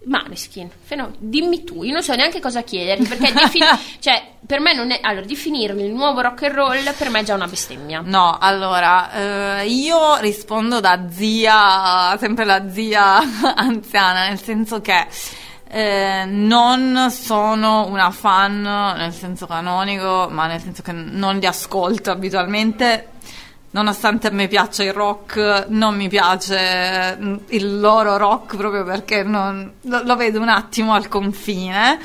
Maneskin, 0.08 0.70
fenomeno. 0.82 1.16
dimmi 1.18 1.64
tu, 1.64 1.82
io 1.82 1.92
non 1.92 2.02
so 2.02 2.14
neanche 2.14 2.40
cosa 2.40 2.62
chiederti, 2.62 3.04
perché 3.04 3.32
defini- 3.32 3.66
cioè, 4.00 4.22
per 4.46 4.58
me 4.60 4.72
non 4.72 4.90
è... 4.90 4.98
Allora, 5.02 5.26
definirmi 5.26 5.84
il 5.84 5.92
nuovo 5.92 6.22
rock 6.22 6.44
and 6.44 6.54
roll 6.54 6.94
per 6.96 7.10
me 7.10 7.20
è 7.20 7.24
già 7.24 7.34
una 7.34 7.46
bestemmia. 7.46 8.00
No, 8.02 8.38
allora, 8.40 9.60
eh, 9.60 9.66
io 9.68 10.16
rispondo 10.16 10.80
da 10.80 11.08
zia, 11.10 12.16
sempre 12.18 12.46
la 12.46 12.70
zia 12.70 13.18
anziana, 13.54 14.28
nel 14.28 14.40
senso 14.40 14.80
che 14.80 15.06
eh, 15.70 16.24
non 16.26 17.10
sono 17.10 17.86
una 17.86 18.10
fan 18.10 18.62
nel 18.62 19.12
senso 19.12 19.46
canonico, 19.46 20.28
ma 20.30 20.46
nel 20.46 20.62
senso 20.62 20.80
che 20.80 20.92
non 20.92 21.36
li 21.36 21.46
ascolto 21.46 22.10
abitualmente. 22.10 23.08
Nonostante 23.70 24.28
a 24.28 24.30
me 24.30 24.48
piaccia 24.48 24.82
il 24.82 24.92
rock, 24.92 25.66
non 25.68 25.94
mi 25.94 26.08
piace 26.08 27.16
mm, 27.16 27.36
il 27.48 27.80
loro 27.80 28.16
rock 28.16 28.56
proprio 28.56 28.82
perché 28.84 29.22
non- 29.22 29.74
lo, 29.82 30.02
lo 30.04 30.16
vedo 30.16 30.40
un 30.40 30.48
attimo 30.48 30.94
al 30.94 31.08
confine. 31.08 31.98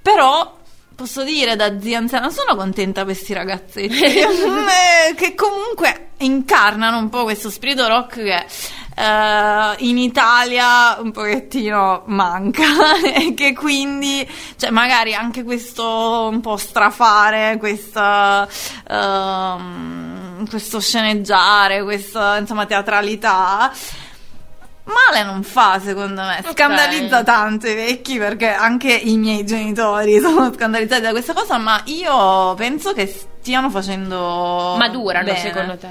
Però 0.00 0.58
posso 0.94 1.24
dire 1.24 1.56
da 1.56 1.80
zia 1.80 1.98
anziana, 1.98 2.30
sono 2.30 2.54
contenta 2.54 3.04
questi 3.04 3.32
ragazzetti 3.32 3.98
eh, 3.98 5.14
che 5.16 5.34
comunque 5.34 6.10
incarnano 6.18 6.98
un 6.98 7.08
po' 7.08 7.24
questo 7.24 7.50
spirito 7.50 7.86
rock 7.88 8.22
che 8.22 8.46
eh, 8.96 9.74
in 9.78 9.98
Italia 9.98 10.96
un 11.00 11.10
pochettino 11.10 12.02
manca 12.06 12.62
e 13.02 13.34
che 13.34 13.52
quindi 13.52 14.26
cioè 14.56 14.70
magari 14.70 15.14
anche 15.14 15.42
questo 15.42 16.28
un 16.30 16.40
po' 16.40 16.56
strafare 16.56 17.56
questa 17.58 18.48
ehm, 18.88 20.23
questo 20.48 20.80
sceneggiare 20.80 21.82
questa 21.82 22.38
insomma 22.38 22.66
teatralità 22.66 23.72
Male 24.84 25.24
non 25.24 25.42
fa, 25.42 25.80
secondo 25.82 26.20
me. 26.22 26.40
Ok. 26.44 26.52
Scandalizza 26.52 27.22
tanto 27.22 27.66
i 27.68 27.74
vecchi 27.74 28.18
perché 28.18 28.48
anche 28.48 28.92
i 28.92 29.16
miei 29.16 29.44
genitori 29.46 30.20
sono 30.20 30.52
scandalizzati 30.52 31.00
da 31.00 31.10
questa 31.10 31.32
cosa, 31.32 31.56
ma 31.56 31.80
io 31.86 32.54
penso 32.54 32.92
che 32.92 33.06
stiano 33.06 33.70
facendo 33.70 34.76
Madurano, 34.78 35.24
bene. 35.24 35.38
secondo 35.38 35.78
te? 35.78 35.88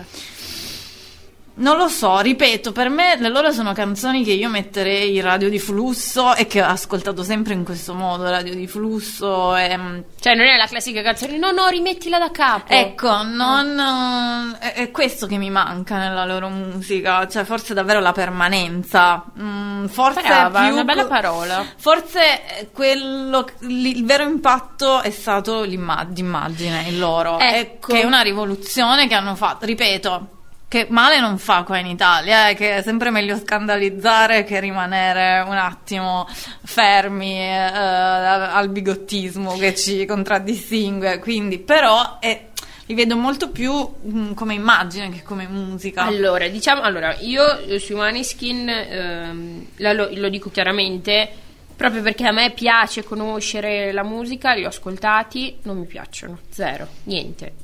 Non 1.55 1.77
lo 1.77 1.87
so, 1.87 2.19
ripeto, 2.19 2.71
per 2.71 2.89
me 2.89 3.15
le 3.19 3.29
loro 3.29 3.51
sono 3.51 3.73
canzoni 3.73 4.23
che 4.23 4.31
io 4.31 4.49
metterei 4.49 5.15
in 5.15 5.21
radio 5.21 5.49
di 5.49 5.59
flusso 5.59 6.33
e 6.33 6.47
che 6.47 6.63
ho 6.63 6.67
ascoltato 6.67 7.21
sempre 7.21 7.53
in 7.53 7.63
questo 7.63 7.93
modo, 7.93 8.27
radio 8.27 8.55
di 8.55 8.65
flusso. 8.65 9.55
E, 9.55 9.77
mm, 9.77 9.99
Cioè, 10.19 10.33
non 10.33 10.47
è 10.47 10.57
la 10.57 10.65
classica 10.65 11.03
canzone, 11.03 11.37
no, 11.37 11.51
no, 11.51 11.67
rimettila 11.67 12.17
da 12.17 12.31
capo. 12.31 12.73
ecco, 12.73 13.21
non, 13.21 14.57
è, 14.59 14.73
è 14.73 14.89
questo 14.89 15.27
che 15.27 15.37
mi 15.37 15.51
manca 15.51 15.97
nella 15.99 16.25
loro 16.25 16.49
musica, 16.49 17.27
cioè 17.27 17.43
forse 17.43 17.75
davvero 17.75 17.99
la 17.99 18.13
permanenza. 18.13 19.23
Mm, 19.39 19.85
forse 19.85 20.21
Brava, 20.23 20.61
più 20.61 20.69
è 20.69 20.71
una 20.71 20.83
bella 20.83 21.05
parola. 21.05 21.63
Forse 21.77 22.57
eh, 22.57 22.69
quello, 22.71 23.47
il 23.59 24.03
vero 24.05 24.23
impatto 24.23 25.01
è 25.01 25.11
stato 25.11 25.61
l'imma- 25.61 26.07
l'immagine, 26.11 26.85
il 26.87 26.97
loro, 26.97 27.37
Ecco. 27.37 27.93
che 27.93 28.01
è 28.01 28.05
una 28.05 28.21
rivoluzione 28.21 29.07
che 29.07 29.13
hanno 29.13 29.35
fatto, 29.35 29.67
ripeto, 29.67 30.27
che 30.73 30.87
male 30.89 31.19
non 31.19 31.37
fa 31.37 31.61
qua 31.61 31.77
in 31.77 31.85
Italia, 31.85 32.49
eh, 32.49 32.55
che 32.55 32.77
è 32.77 32.81
sempre 32.81 33.11
meglio 33.11 33.37
scandalizzare 33.37 34.43
che 34.43 34.59
rimanere 34.59 35.47
un 35.47 35.55
attimo 35.55 36.27
fermi 36.63 37.37
eh, 37.37 37.53
al 37.59 38.69
bigottismo 38.69 39.55
che 39.55 39.75
ci 39.75 40.03
contraddistingue, 40.07 41.19
quindi 41.19 41.59
però 41.59 42.17
è- 42.17 42.47
li 42.87 42.95
vedo 42.95 43.15
molto 43.15 43.51
più 43.51 43.71
mm, 43.71 44.33
come 44.33 44.55
immagine 44.55 45.11
che 45.11 45.21
come 45.21 45.47
musica. 45.47 46.05
Allora, 46.05 46.47
diciamo, 46.47 46.81
allora, 46.81 47.17
io 47.19 47.59
eh, 47.59 47.77
sui 47.77 47.93
Maneskin 47.93 48.67
ehm, 48.67 49.67
lo, 49.75 50.09
lo 50.11 50.29
dico 50.29 50.49
chiaramente, 50.49 51.29
proprio 51.75 52.01
perché 52.01 52.25
a 52.25 52.31
me 52.31 52.49
piace 52.49 53.03
conoscere 53.03 53.91
la 53.91 54.03
musica, 54.03 54.55
li 54.55 54.65
ho 54.65 54.69
ascoltati, 54.69 55.59
non 55.65 55.77
mi 55.77 55.85
piacciono, 55.85 56.39
zero, 56.49 56.87
niente. 57.03 57.62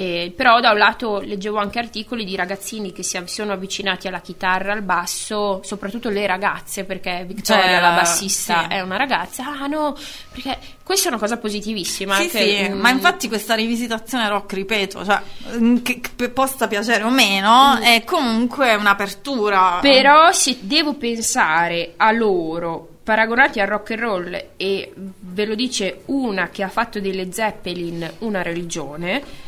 Eh, 0.00 0.32
però 0.32 0.60
da 0.60 0.70
un 0.70 0.78
lato 0.78 1.18
leggevo 1.18 1.58
anche 1.58 1.80
articoli 1.80 2.24
di 2.24 2.36
ragazzini 2.36 2.92
che 2.92 3.02
si 3.02 3.20
sono 3.24 3.52
avvicinati 3.52 4.06
alla 4.06 4.20
chitarra, 4.20 4.72
al 4.72 4.82
basso, 4.82 5.60
soprattutto 5.64 6.08
le 6.08 6.24
ragazze, 6.24 6.84
perché 6.84 7.24
Victoria, 7.26 7.64
Cioè, 7.64 7.80
la 7.80 7.90
bassista, 7.90 8.66
sì. 8.68 8.74
è 8.74 8.80
una 8.80 8.96
ragazza. 8.96 9.44
Ah 9.48 9.66
no, 9.66 9.96
perché 10.30 10.56
questa 10.84 11.06
è 11.06 11.10
una 11.10 11.18
cosa 11.18 11.36
positivissima. 11.38 12.14
Sì, 12.14 12.28
che, 12.28 12.38
sì, 12.38 12.72
mm, 12.72 12.78
ma 12.78 12.90
infatti 12.90 13.26
questa 13.26 13.56
rivisitazione 13.56 14.28
rock, 14.28 14.52
ripeto, 14.52 15.04
cioè, 15.04 15.20
mm, 15.56 15.78
che, 15.78 16.00
che 16.14 16.28
possa 16.28 16.68
piacere 16.68 17.02
o 17.02 17.10
meno, 17.10 17.76
è 17.80 18.04
comunque 18.04 18.76
un'apertura. 18.76 19.80
Però 19.82 20.30
se 20.30 20.58
devo 20.60 20.94
pensare 20.94 21.94
a 21.96 22.12
loro 22.12 22.98
paragonati 23.02 23.58
al 23.58 23.66
rock 23.66 23.90
and 23.92 24.00
roll 24.00 24.44
e 24.56 24.92
ve 24.94 25.44
lo 25.44 25.56
dice 25.56 26.02
una 26.04 26.50
che 26.50 26.62
ha 26.62 26.68
fatto 26.68 27.00
delle 27.00 27.32
Zeppelin 27.32 28.08
una 28.18 28.42
religione, 28.42 29.46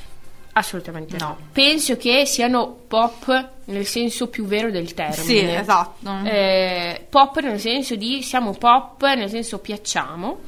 assolutamente 0.61 1.17
no. 1.19 1.27
No. 1.27 1.39
Penso 1.53 1.97
che 1.97 2.25
siano 2.27 2.69
pop 2.87 3.49
nel 3.65 3.87
senso 3.87 4.29
più 4.29 4.45
vero 4.47 4.71
del 4.71 4.95
termine. 4.95 5.23
Sì, 5.23 5.39
esatto. 5.39 6.11
Eh, 6.25 7.05
pop 7.09 7.39
nel 7.41 7.59
senso 7.61 7.97
di 7.97 8.23
siamo 8.23 8.53
pop, 8.53 9.03
nel 9.15 9.29
senso 9.29 9.59
piacciamo. 9.59 10.39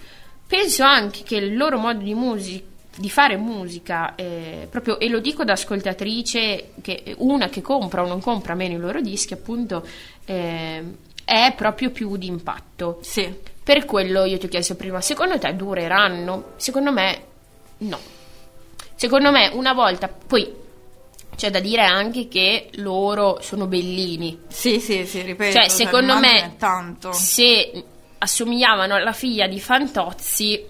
Penso 0.47 0.83
anche 0.85 1.23
che 1.23 1.37
il 1.37 1.57
loro 1.57 1.79
modo 1.79 2.03
di 2.03 2.15
musica 2.15 2.71
di 2.95 3.09
fare 3.09 3.39
musica 3.39 4.15
eh, 4.17 4.69
proprio 4.71 4.99
e 5.01 5.09
lo 5.09 5.19
dico 5.19 5.45
da 5.45 5.53
ascoltatrice 5.53 6.73
che 6.83 7.15
una 7.21 7.49
che 7.49 7.63
compra 7.63 8.03
o 8.03 8.07
non 8.07 8.21
compra 8.21 8.55
meno 8.55 8.75
i 8.75 8.79
loro 8.79 9.01
dischi 9.01 9.33
appunto 9.33 9.83
eh, 10.27 10.85
è 11.25 11.55
proprio 11.57 11.89
più 11.91 12.19
di 12.19 12.27
impatto 12.27 12.99
Sì. 13.01 13.35
per 13.65 13.87
quello 13.87 14.25
io 14.27 14.37
ti 14.37 14.45
ho 14.45 14.49
chiesto 14.51 14.75
prima 14.77 15.01
secondo 15.01 15.39
te 15.39 15.57
dureranno 15.57 16.53
secondo 16.57 16.93
me 16.93 17.23
no 17.79 17.99
secondo 18.95 19.31
me 19.31 19.51
una 19.53 19.73
volta 19.73 20.09
poi 20.09 20.61
c'è 21.37 21.51
da 21.51 21.61
dire 21.61 21.83
anche 21.83 22.29
che 22.29 22.69
loro 22.75 23.39
sono 23.41 23.67
bellini 23.67 24.43
Sì, 24.49 24.81
sì, 24.81 25.07
sì, 25.07 25.23
ripeto. 25.23 25.59
cioè, 25.59 25.69
secondo 25.69 26.15
l'immagine 26.15 26.43
me, 26.43 26.57
tanto. 26.59 27.13
se 27.13 27.85
assomigliavano 28.19 28.95
alla 28.95 29.13
figlia 29.13 29.47
di 29.49 29.59
Fantozzi, 29.59 30.65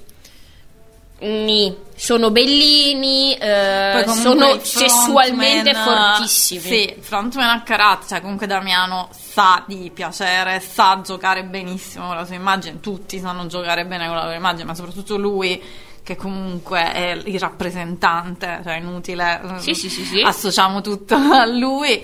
ni, 1.20 1.76
sono 1.94 2.30
bellini, 2.30 3.34
eh, 3.36 4.04
sono 4.08 4.58
sessualmente 4.60 5.72
fortissimi. 5.74 6.60
Sì, 6.60 6.96
frontman 6.98 7.48
a 7.48 7.62
carattere, 7.62 8.08
cioè 8.08 8.20
comunque 8.20 8.46
Damiano 8.46 9.08
sa 9.12 9.62
di 9.66 9.90
piacere, 9.94 10.58
sa 10.60 11.00
giocare 11.04 11.44
benissimo 11.44 12.08
con 12.08 12.16
la 12.16 12.24
sua 12.24 12.34
immagine, 12.34 12.80
tutti 12.80 13.18
sanno 13.20 13.46
giocare 13.46 13.84
bene 13.86 14.06
con 14.06 14.16
la 14.16 14.24
loro 14.24 14.34
immagine, 14.34 14.64
ma 14.64 14.74
soprattutto 14.74 15.16
lui 15.16 15.62
che 16.02 16.16
comunque 16.16 16.92
è 16.92 17.10
il 17.24 17.38
rappresentante, 17.38 18.60
cioè 18.64 18.76
inutile, 18.76 19.40
Sì, 19.58 19.74
sì, 19.74 19.88
sì, 19.88 20.04
sì. 20.04 20.20
associamo 20.20 20.80
tutto 20.80 21.14
a 21.32 21.44
lui. 21.46 22.02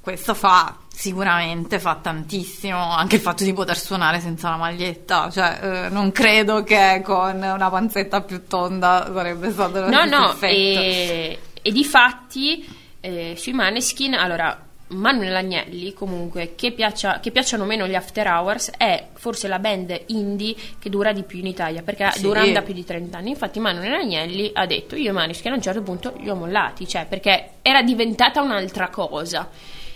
Questo 0.00 0.34
fa 0.34 0.76
sicuramente 0.94 1.78
fa 1.78 1.94
tantissimo 1.96 2.76
anche 2.76 3.16
il 3.16 3.22
fatto 3.22 3.44
di 3.44 3.52
poter 3.52 3.78
suonare 3.78 4.20
senza 4.20 4.50
la 4.50 4.56
maglietta, 4.56 5.30
cioè 5.30 5.58
eh, 5.62 5.88
non 5.90 6.12
credo 6.12 6.62
che 6.64 7.00
con 7.04 7.36
una 7.36 7.70
panzetta 7.70 8.20
più 8.22 8.46
tonda 8.46 9.10
sarebbe 9.12 9.50
stato 9.50 9.88
No, 9.88 10.04
no, 10.04 10.32
effetto. 10.32 10.52
e, 10.54 11.38
e 11.62 11.70
di 11.72 11.84
fatti 11.84 12.68
eh, 13.00 13.34
sui 13.38 13.52
Maneskin, 13.52 14.14
allora 14.14 14.66
Manuel 14.92 15.34
Agnelli 15.34 15.92
comunque 15.92 16.54
che, 16.54 16.72
piaccia, 16.72 17.20
che 17.20 17.30
piacciono 17.30 17.64
meno 17.64 17.86
gli 17.86 17.94
After 17.94 18.26
Hours 18.26 18.70
è 18.76 19.08
forse 19.14 19.48
la 19.48 19.58
band 19.58 20.02
indie 20.06 20.54
che 20.78 20.88
dura 20.90 21.12
di 21.12 21.22
più 21.22 21.38
in 21.38 21.46
Italia 21.46 21.82
perché 21.82 22.10
Sì. 22.12 22.22
durano 22.22 22.52
da 22.52 22.62
più 22.62 22.74
di 22.74 22.84
30 22.84 23.18
anni 23.18 23.30
infatti 23.30 23.58
Manuel 23.60 23.92
Agnelli 23.92 24.50
ha 24.54 24.66
detto 24.66 24.94
io 24.96 25.10
i 25.10 25.14
Maneskin 25.14 25.52
a 25.52 25.54
un 25.56 25.62
certo 25.62 25.82
punto 25.82 26.14
li 26.18 26.28
ho 26.30 26.34
mollati 26.34 26.86
cioè 26.86 27.06
perché 27.06 27.50
era 27.62 27.82
diventata 27.82 28.40
un'altra 28.42 28.88
cosa 28.88 29.48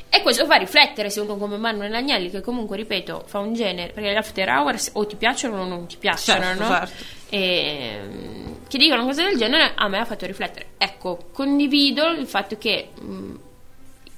e 0.09 0.23
questo 0.23 0.47
fa 0.47 0.55
riflettere 0.57 1.11
se 1.11 1.21
uno 1.21 1.37
come 1.37 1.57
Manuel 1.57 1.95
Agnelli 1.95 2.31
che 2.31 2.41
comunque 2.41 2.77
ripeto 2.77 3.25
fa 3.27 3.39
un 3.41 3.55
genere 3.55 3.93
perché 3.93 4.13
gli 4.13 4.17
After 4.17 4.49
Hours 4.49 4.91
o 4.95 5.07
ti 5.07 5.17
piacciono 5.17 5.61
o 5.61 5.65
non 5.65 5.87
ti 5.87 5.97
piacciono 5.99 6.43
Certo, 6.45 6.63
no? 6.63 6.69
certo. 6.69 7.05
e 7.31 7.99
mm, 8.03 8.53
che 8.69 8.79
dicono 8.79 9.05
cose 9.05 9.25
del 9.25 9.37
genere 9.37 9.73
a 9.75 9.89
me 9.89 9.99
ha 9.99 10.05
fatto 10.05 10.27
riflettere. 10.27 10.67
Ecco, 10.79 11.29
condivido 11.33 12.07
il 12.09 12.27
fatto 12.27 12.57
che 12.59 12.89
mm, 13.01 13.35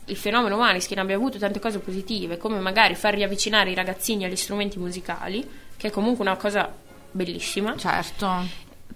il 0.09 0.17
fenomeno 0.17 0.57
Maneskin 0.57 0.99
abbia 0.99 1.17
avuto 1.17 1.39
tante 1.39 1.61
cose 1.61 1.79
positive, 1.79 2.37
come 2.37 2.59
magari 2.59 2.95
far 2.95 3.15
riavvicinare 3.15 3.71
i 3.71 3.75
ragazzini 3.75 4.25
agli 4.25 4.37
strumenti 4.37 4.79
musicali, 4.79 5.49
che 5.77 5.89
è 5.89 5.91
comunque 5.91 6.25
una 6.25 6.37
cosa 6.37 6.73
bellissima. 7.11 7.77
Certo. 7.77 8.47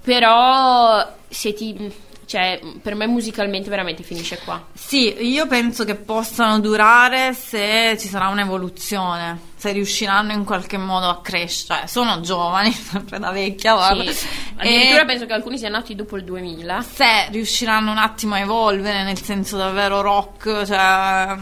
Però 0.03 1.15
se 1.29 1.53
ti 1.55 1.93
cioè 2.33 2.59
per 2.81 2.95
me 2.95 3.07
musicalmente 3.07 3.69
veramente 3.69 4.03
finisce 4.03 4.39
qua. 4.43 4.65
Sì, 4.73 5.23
io 5.23 5.47
penso 5.47 5.85
che 5.85 5.97
possano 5.97 6.61
durare 6.61 7.35
se 7.35 7.95
ci 8.01 8.09
sarà 8.09 8.29
un'evoluzione, 8.29 9.39
se 9.55 9.73
riusciranno 9.73 10.33
in 10.33 10.45
qualche 10.45 10.79
modo 10.79 11.09
a 11.11 11.21
crescere. 11.21 11.81
Cioè, 11.81 11.87
sono 11.87 12.21
giovani, 12.23 12.73
sempre 12.73 13.19
da 13.19 13.31
vecchia, 13.33 13.75
guarda. 13.75 14.11
Sì. 14.11 14.27
Addirittura 14.57 15.03
E 15.03 15.05
penso 15.05 15.27
che 15.27 15.33
alcuni 15.35 15.59
siano 15.59 15.77
nati 15.77 15.95
dopo 15.95 16.17
il 16.17 16.25
2000. 16.25 16.81
se 16.83 17.29
riusciranno 17.31 17.91
un 17.91 17.99
attimo 17.99 18.35
a 18.35 18.39
evolvere, 18.39 19.05
nel 19.05 19.21
senso 19.21 19.59
davvero 19.59 20.01
rock, 20.01 20.65
cioè 20.65 21.37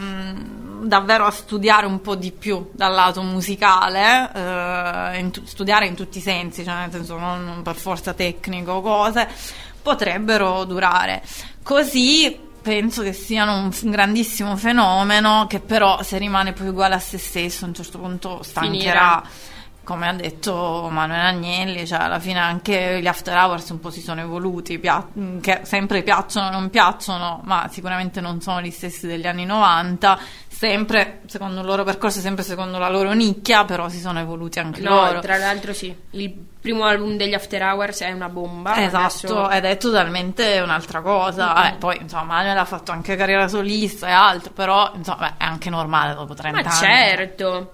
davvero 0.83 1.25
a 1.25 1.31
studiare 1.31 1.85
un 1.85 2.01
po' 2.01 2.15
di 2.15 2.31
più 2.31 2.69
dal 2.73 2.91
lato 2.93 3.21
musicale, 3.21 4.29
eh, 4.33 5.19
in 5.19 5.29
tu- 5.31 5.45
studiare 5.45 5.85
in 5.85 5.95
tutti 5.95 6.17
i 6.17 6.21
sensi, 6.21 6.63
cioè 6.65 6.73
nel 6.73 6.91
senso 6.91 7.17
non, 7.17 7.45
non 7.45 7.61
per 7.61 7.75
forza 7.75 8.13
tecnico 8.13 8.71
o 8.73 8.81
cose, 8.81 9.27
potrebbero 9.81 10.63
durare. 10.65 11.21
Così 11.63 12.49
penso 12.61 13.01
che 13.01 13.13
siano 13.13 13.57
un, 13.57 13.71
grandissimo 13.89 14.55
fenomeno 14.55 15.47
che 15.47 15.59
però 15.59 16.03
se 16.03 16.17
rimane 16.17 16.53
poi 16.53 16.67
uguale 16.67 16.95
a 16.95 16.99
se 16.99 17.17
stesso 17.17 17.65
a 17.65 17.67
un 17.69 17.73
certo 17.73 17.99
punto 17.99 18.43
stancherà. 18.43 18.71
Finirà. 18.71 19.23
Come 19.83 20.07
ha 20.07 20.13
detto 20.13 20.87
Manuel 20.91 21.25
Agnelli, 21.25 21.87
cioè 21.87 22.01
alla 22.01 22.19
fine 22.19 22.39
anche 22.39 22.99
gli 23.01 23.07
after 23.07 23.35
hours 23.35 23.67
un 23.69 23.79
po' 23.79 23.89
si 23.89 23.99
sono 23.99 24.21
evoluti, 24.21 24.77
pia- 24.77 25.07
che 25.41 25.61
sempre 25.63 26.03
piacciono 26.03 26.47
o 26.47 26.51
non 26.51 26.69
piacciono, 26.69 27.41
ma 27.45 27.67
sicuramente 27.69 28.21
non 28.21 28.41
sono 28.41 28.61
gli 28.61 28.69
stessi 28.69 29.07
degli 29.07 29.25
anni 29.25 29.43
90, 29.43 30.19
sempre 30.61 31.21
secondo 31.25 31.61
il 31.61 31.65
loro 31.65 31.83
percorso, 31.83 32.19
sempre 32.19 32.43
secondo 32.43 32.77
la 32.77 32.87
loro 32.87 33.13
nicchia, 33.13 33.65
però 33.65 33.89
si 33.89 33.99
sono 33.99 34.19
evoluti 34.19 34.59
anche 34.59 34.79
No, 34.81 35.05
loro. 35.05 35.19
tra 35.19 35.37
l'altro 35.37 35.73
sì, 35.73 35.91
il 36.11 36.29
primo 36.61 36.83
album 36.83 37.17
degli 37.17 37.33
After 37.33 37.63
Hours 37.63 38.01
è 38.01 38.11
una 38.11 38.29
bomba. 38.29 38.75
Esatto, 38.75 39.45
adesso- 39.45 39.49
ed 39.49 39.65
è 39.65 39.77
totalmente 39.77 40.59
un'altra 40.59 41.01
cosa. 41.01 41.55
Mm-hmm. 41.55 41.65
Eh, 41.65 41.75
poi, 41.79 41.97
insomma, 42.01 42.23
Manuel 42.25 42.59
ha 42.59 42.65
fatto 42.65 42.91
anche 42.91 43.15
carriera 43.15 43.47
solista 43.47 44.07
e 44.07 44.11
altro, 44.11 44.51
però, 44.53 44.91
insomma, 44.93 45.17
beh, 45.35 45.43
è 45.43 45.47
anche 45.47 45.71
normale 45.71 46.13
dopo 46.13 46.35
30 46.35 46.61
Ma 46.61 46.69
anni. 46.69 46.77
certo. 46.77 47.71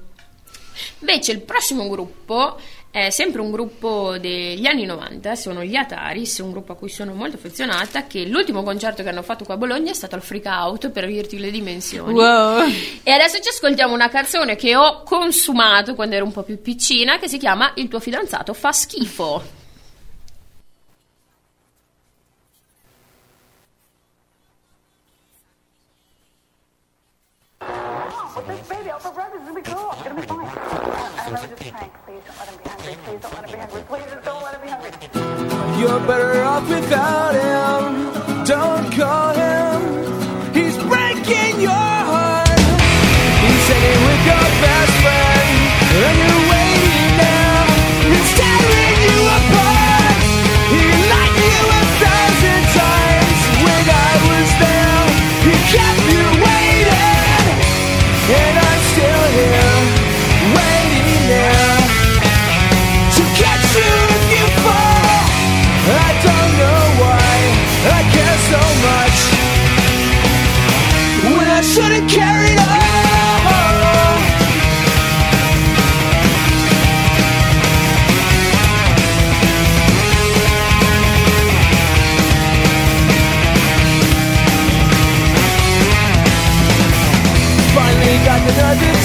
Invece 0.99 1.31
il 1.33 1.41
prossimo 1.41 1.89
gruppo 1.89 2.57
è 3.05 3.09
sempre 3.11 3.41
un 3.41 3.51
gruppo 3.51 4.17
degli 4.17 4.65
anni 4.65 4.85
90, 4.85 5.35
sono 5.35 5.63
gli 5.63 5.75
Ataris, 5.75 6.39
un 6.39 6.51
gruppo 6.51 6.71
a 6.71 6.75
cui 6.75 6.89
sono 6.89 7.13
molto 7.13 7.35
affezionata, 7.35 8.07
che 8.07 8.25
l'ultimo 8.25 8.63
concerto 8.63 9.03
che 9.03 9.09
hanno 9.09 9.21
fatto 9.21 9.45
qua 9.45 9.53
a 9.53 9.57
Bologna 9.57 9.91
è 9.91 9.93
stato 9.93 10.15
al 10.15 10.23
Freak 10.23 10.45
Out, 10.45 10.89
per 10.89 11.05
dirti 11.05 11.37
le 11.37 11.51
dimensioni. 11.51 12.13
Wow. 12.13 12.63
E 13.03 13.11
adesso 13.11 13.39
ci 13.39 13.49
ascoltiamo 13.49 13.93
una 13.93 14.09
canzone 14.09 14.55
che 14.55 14.75
ho 14.75 15.03
consumato 15.03 15.93
quando 15.93 16.15
ero 16.15 16.25
un 16.25 16.31
po' 16.31 16.41
più 16.43 16.59
piccina, 16.59 17.19
che 17.19 17.27
si 17.27 17.37
chiama 17.37 17.71
Il 17.75 17.87
tuo 17.87 17.99
fidanzato 17.99 18.53
fa 18.53 18.71
schifo. 18.71 19.55
This 28.47 28.67
baby, 28.69 28.89
I'll 28.89 28.99
run. 29.13 29.57
It's 29.57 29.67
gonna 29.67 29.86
Please 31.77 32.21
don't 32.25 32.39
let 32.39 32.49
him 32.49 32.57
be. 32.57 32.63
Please 33.05 33.21
don't 33.21 33.33
let 33.33 33.49
him 33.49 33.59
be. 33.59 33.81
Please 33.83 34.23
don't 34.25 34.43
let 34.43 34.53
him 34.55 34.61
be. 34.63 35.79
You're 35.79 35.99
better 36.07 36.43
off 36.43 36.67
without 36.67 37.35
him. 37.35 38.43
Don't 38.45 38.91
call 38.93 39.33
him. 39.33 40.53
He's 40.53 40.77
breaking 40.77 41.61
your 41.61 41.86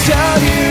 tell 0.05 0.43
you 0.43 0.62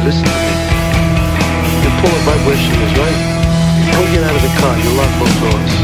Alright, 0.00 0.16
listen 0.16 0.24
to 0.24 0.32
me. 0.32 0.56
You 1.84 1.90
pull 2.00 2.08
pulling 2.08 2.24
right 2.24 2.40
where 2.48 2.56
is, 2.56 2.92
right? 2.96 3.20
You 3.84 4.16
get 4.16 4.24
out 4.24 4.32
of 4.32 4.40
the 4.40 4.54
car, 4.56 4.72
you 4.80 4.96
lock 4.96 5.12
both 5.20 5.36
doors. 5.44 5.74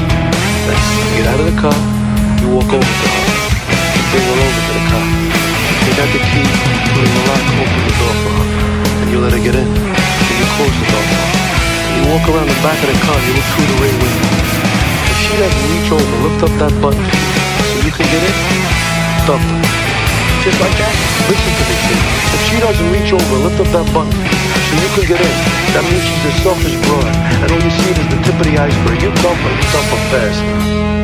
Then 0.65 0.79
you 1.05 1.21
get 1.21 1.29
out 1.29 1.37
of 1.37 1.47
the 1.53 1.59
car, 1.61 1.77
you 2.41 2.49
walk 2.49 2.65
over 2.65 2.81
to 2.81 3.09
her. 3.13 3.25
You 3.93 4.03
bring 4.09 4.25
her 4.25 4.39
over 4.41 4.61
to 4.65 4.73
the 4.73 4.85
car. 4.89 5.05
Take 5.85 6.01
out 6.01 6.11
the 6.17 6.23
key, 6.33 6.49
put 6.97 7.05
in 7.05 7.13
the 7.13 7.23
lock, 7.29 7.45
open 7.61 7.81
the 7.85 7.93
door 8.01 8.15
for 8.25 8.33
her. 8.41 8.47
And 9.05 9.09
you 9.13 9.19
let 9.21 9.37
her 9.37 9.43
get 9.45 9.53
in. 9.53 9.69
Then 9.69 10.37
you 10.41 10.49
close 10.57 10.73
the 10.81 10.87
door 10.89 11.05
for 11.13 11.21
her. 11.21 11.37
And 11.85 11.93
you 12.01 12.03
walk 12.09 12.25
around 12.25 12.49
the 12.49 12.61
back 12.65 12.79
of 12.81 12.89
the 12.89 12.97
car, 13.05 13.21
you 13.21 13.37
look 13.37 13.49
through 13.53 13.69
the 13.69 13.77
rear 13.85 13.97
window. 14.01 14.33
If 15.13 15.17
she 15.29 15.33
doesn't 15.37 15.67
reach 15.77 15.93
over, 15.93 16.17
lift 16.25 16.41
up 16.41 16.55
that 16.65 16.73
button 16.81 17.05
so 17.05 17.77
you 17.85 17.93
can 17.93 18.09
get 18.09 18.23
in, 18.25 18.37
stop 19.29 19.45
her. 19.45 19.66
Just 20.47 20.61
like 20.61 20.79
that. 20.79 20.95
Listen 21.27 21.53
to 21.59 21.65
me. 21.67 21.99
If 22.31 22.41
she 22.47 22.57
doesn't 22.63 22.91
reach 22.95 23.11
over, 23.11 23.35
lift 23.43 23.59
up 23.59 23.67
that 23.75 23.87
button 23.91 24.15
so 24.15 24.75
you 24.79 24.91
can 24.95 25.05
get 25.11 25.19
in. 25.19 25.35
That 25.75 25.83
means 25.91 26.07
she's 26.07 26.23
a 26.23 26.35
selfish 26.39 26.79
broad, 26.87 27.11
and 27.43 27.51
all 27.51 27.59
you 27.59 27.73
see 27.83 27.91
is 27.91 28.07
the 28.15 28.19
tip 28.23 28.39
of 28.39 28.47
the 28.47 28.55
iceberg. 28.55 29.03
You 29.03 29.11
dump 29.27 29.43
her, 29.43 29.51
you 29.51 29.67
dump 29.75 29.91
her 29.91 30.03
fast. 30.15 30.96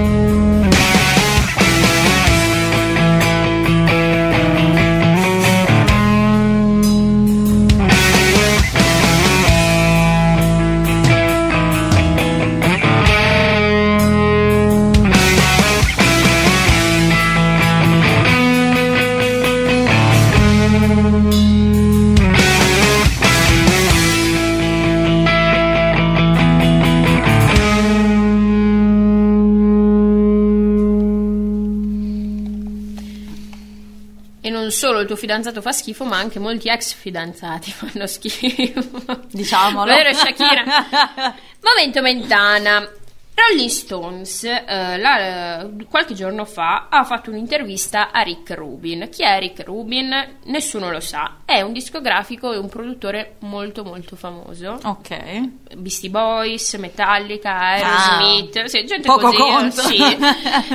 Il 35.03 35.07
tuo 35.07 35.17
fidanzato 35.17 35.61
fa 35.61 35.73
schifo, 35.73 36.05
ma 36.05 36.17
anche 36.17 36.39
molti 36.39 36.69
ex 36.69 36.95
fidanzati 36.95 37.71
fanno 37.77 38.07
schifo. 38.07 39.21
Diciamolo. 39.31 39.93
Vero 39.93 40.13
Shakira? 40.15 40.65
Momento 41.61 42.01
Mentana. 42.01 42.89
Rolling 43.35 43.70
Stones 43.70 44.45
eh, 44.45 44.99
la- 44.99 45.66
qualche 45.89 46.14
giorno 46.14 46.45
fa 46.45 46.89
ha 46.91 47.03
fatto 47.03 47.30
un'intervista 47.30 48.11
a 48.12 48.20
Rick 48.20 48.51
Rubin. 48.55 49.09
Chi 49.11 49.22
è 49.24 49.39
Rick 49.39 49.64
Rubin? 49.64 50.37
Nessuno 50.45 50.91
lo 50.91 51.01
sa. 51.01 51.39
È 51.45 51.61
un 51.62 51.72
discografico 51.72 52.53
e 52.53 52.59
un 52.59 52.68
produttore 52.68 53.37
molto 53.41 53.85
molto 53.85 54.16
famoso. 54.16 54.78
Ok. 54.85 55.49
Beastie 55.76 56.11
Boys, 56.11 56.74
Metallica, 56.74 57.53
Aerosmith, 57.59 58.64
sì, 58.66 58.85
gente 58.85 59.09
Ah. 59.09 59.12
Poco 59.14 59.30
così, 59.30 59.37
eh, 59.37 59.51
conto. 59.51 59.80
sì. 59.83 60.18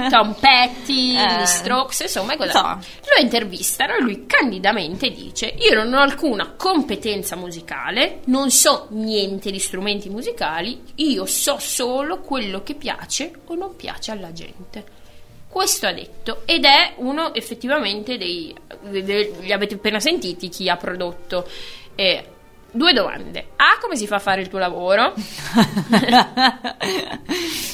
Tom 0.10 0.36
Petty, 0.40 1.16
Eh. 1.16 1.42
gli 1.42 1.46
Strokes, 1.46 2.00
insomma, 2.02 2.36
cosa. 2.36 2.52
Insomma. 2.52 2.80
Lo 3.16 3.22
intervistano 3.22 3.94
e 3.94 4.02
lui 4.02 4.26
candidamente 4.26 5.10
dice: 5.12 5.54
Io 5.60 5.74
non 5.76 5.94
ho 5.94 6.00
alcuna 6.02 6.54
competenza 6.58 7.36
musicale, 7.36 8.22
non 8.26 8.50
so 8.50 8.88
niente 8.90 9.52
di 9.52 9.60
strumenti 9.60 10.10
musicali, 10.10 10.82
io 10.96 11.26
so 11.28 11.58
solo 11.60 12.20
quello 12.22 12.46
che 12.64 12.76
piace 12.76 13.32
o 13.46 13.56
non 13.56 13.76
piace 13.76 14.12
alla 14.12 14.32
gente. 14.32 15.06
Questo 15.48 15.88
ha 15.88 15.94
detto 15.94 16.44
ed 16.46 16.66
è 16.66 16.94
uno 16.98 17.34
effettivamente 17.34 18.18
dei, 18.18 18.54
de- 18.90 19.34
li 19.40 19.52
avete 19.52 19.76
appena 19.76 20.00
sentiti 20.00 20.50
chi 20.50 20.70
ha 20.70 20.78
prodotto. 20.78 21.48
Eh, 21.96 22.26
due 22.72 22.94
domande: 22.94 23.48
A, 23.56 23.78
come 23.82 23.96
si 23.96 24.08
fa 24.08 24.18
a 24.18 24.20
fare 24.20 24.42
il 24.42 24.50
tuo 24.50 24.60
lavoro? 24.60 25.14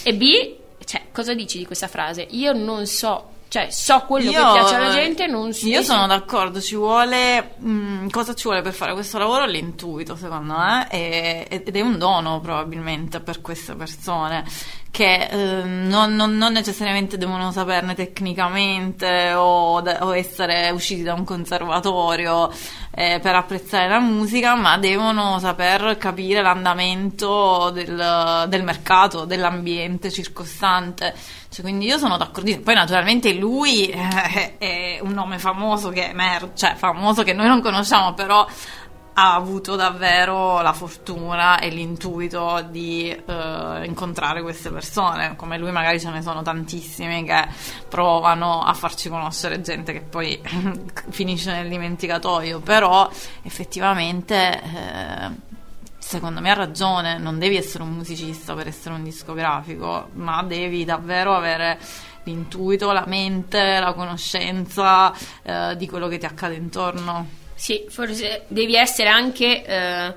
e 0.03 0.13
B, 0.13 0.55
cioè, 0.86 1.01
cosa 1.11 1.34
dici 1.34 1.57
di 1.57 1.65
questa 1.65 1.88
frase? 1.88 2.28
Io 2.32 2.53
non 2.53 2.86
so, 2.86 3.32
cioè, 3.54 3.68
so 3.70 3.99
quello 4.08 4.32
che 4.32 4.38
piace 4.38 4.74
alla 4.74 4.89
gente, 4.89 5.28
non 5.28 5.54
so. 5.54 5.68
Io 5.68 5.84
sono 5.84 6.08
d'accordo, 6.08 6.60
ci 6.60 6.76
vuole. 6.76 7.54
mm, 7.62 8.08
cosa 8.10 8.34
ci 8.34 8.45
vuole 8.45 8.64
per 8.64 8.74
fare 8.74 8.93
questo 8.93 9.20
lavoro? 9.20 9.45
L'intuito, 9.45 10.16
secondo 10.16 10.56
me, 10.58 10.88
e- 10.89 11.45
ed 11.47 11.76
è 11.76 11.82
un 11.82 11.99
dono 11.99 12.39
probabilmente 12.39 13.20
per 13.20 13.41
queste 13.41 13.76
persone 13.76 14.43
che 14.89 15.28
eh, 15.30 15.64
non, 15.66 16.16
non- 16.16 16.36
non 16.36 16.51
necessariamente 16.51 17.18
devono 17.20 17.51
saperne 17.51 17.93
tecnicamente 17.93 19.34
o, 19.34 19.82
da- 19.82 19.99
o 20.04 20.16
essere 20.16 20.72
usciti 20.72 21.04
da 21.04 21.14
un 21.14 21.24
conservatorio 21.24 22.51
eh, 22.95 23.19
per 23.19 23.33
apprezzare 23.33 23.87
la 23.87 23.99
musica, 23.99 24.55
ma 24.55 24.77
devono 24.77 25.39
saper 25.39 25.97
capire 25.97 26.41
l'andamento 26.43 27.71
del, 27.71 28.45
del 28.47 28.63
mercato, 28.63 29.25
dell'ambiente 29.25 30.11
circostante. 30.11 31.15
Cioè, 31.49 31.63
quindi 31.63 31.85
io 31.85 31.97
sono 31.97 32.17
d'accordissimo. 32.17 32.63
Poi, 32.63 32.75
naturalmente, 32.75 33.33
lui 33.33 33.87
eh, 33.87 34.57
è 34.57 34.99
un 35.01 35.11
nome 35.11 35.39
famoso 35.39 35.89
che 35.89 36.09
emerge, 36.09 36.51
cioè 36.55 36.75
famoso 36.75 37.23
che 37.23 37.33
noi 37.33 37.47
non 37.47 37.61
conosciamo, 37.61 38.13
però 38.13 38.45
ha 39.14 39.36
avuto 39.36 39.76
davvero 39.76 40.61
la 40.61 40.74
fortuna 40.74 41.59
e 41.59 41.70
l'intuito 41.70 42.66
di 42.70 43.09
eh, 43.09 43.86
incontrare 43.86 44.41
queste 44.41 44.72
persone. 44.72 45.36
Come 45.36 45.57
lui, 45.57 45.72
magari 45.72 45.99
ce 45.99 46.09
ne 46.09 46.22
sono 46.22 46.41
tantissimi 46.41 47.24
che 47.24 47.47
provano 47.88 48.61
a 48.64 48.74
farci 48.74 49.09
conoscere 49.09 49.61
gente 49.61 49.93
che 49.93 50.01
poi 50.01 50.41
finisce 51.09 51.51
nel 51.51 51.70
dimenticatoio. 51.70 52.59
Però, 52.59 53.09
effettivamente. 53.43 54.61
eh, 54.61 55.51
Secondo 56.03 56.41
me 56.41 56.51
ha 56.51 56.53
ragione, 56.53 57.18
non 57.18 57.39
devi 57.39 57.55
essere 57.55 57.82
un 57.82 57.91
musicista 57.91 58.53
per 58.53 58.68
essere 58.68 58.93
un 58.93 59.03
discografico, 59.03 60.09
ma 60.16 60.43
devi 60.43 60.84
davvero 60.84 61.34
avere 61.34 61.80
l'intuito, 62.24 62.91
la 62.91 63.05
mente, 63.07 63.80
la 63.80 63.93
conoscenza 63.93 65.14
eh, 65.41 65.76
di 65.78 65.88
quello 65.88 66.09
che 66.09 66.18
ti 66.18 66.26
accade 66.26 66.55
intorno. 66.55 67.41
Sì, 67.64 67.86
forse 67.88 68.43
devi 68.49 68.76
essere 68.76 69.07
anche. 69.07 69.64
eh, 69.64 70.14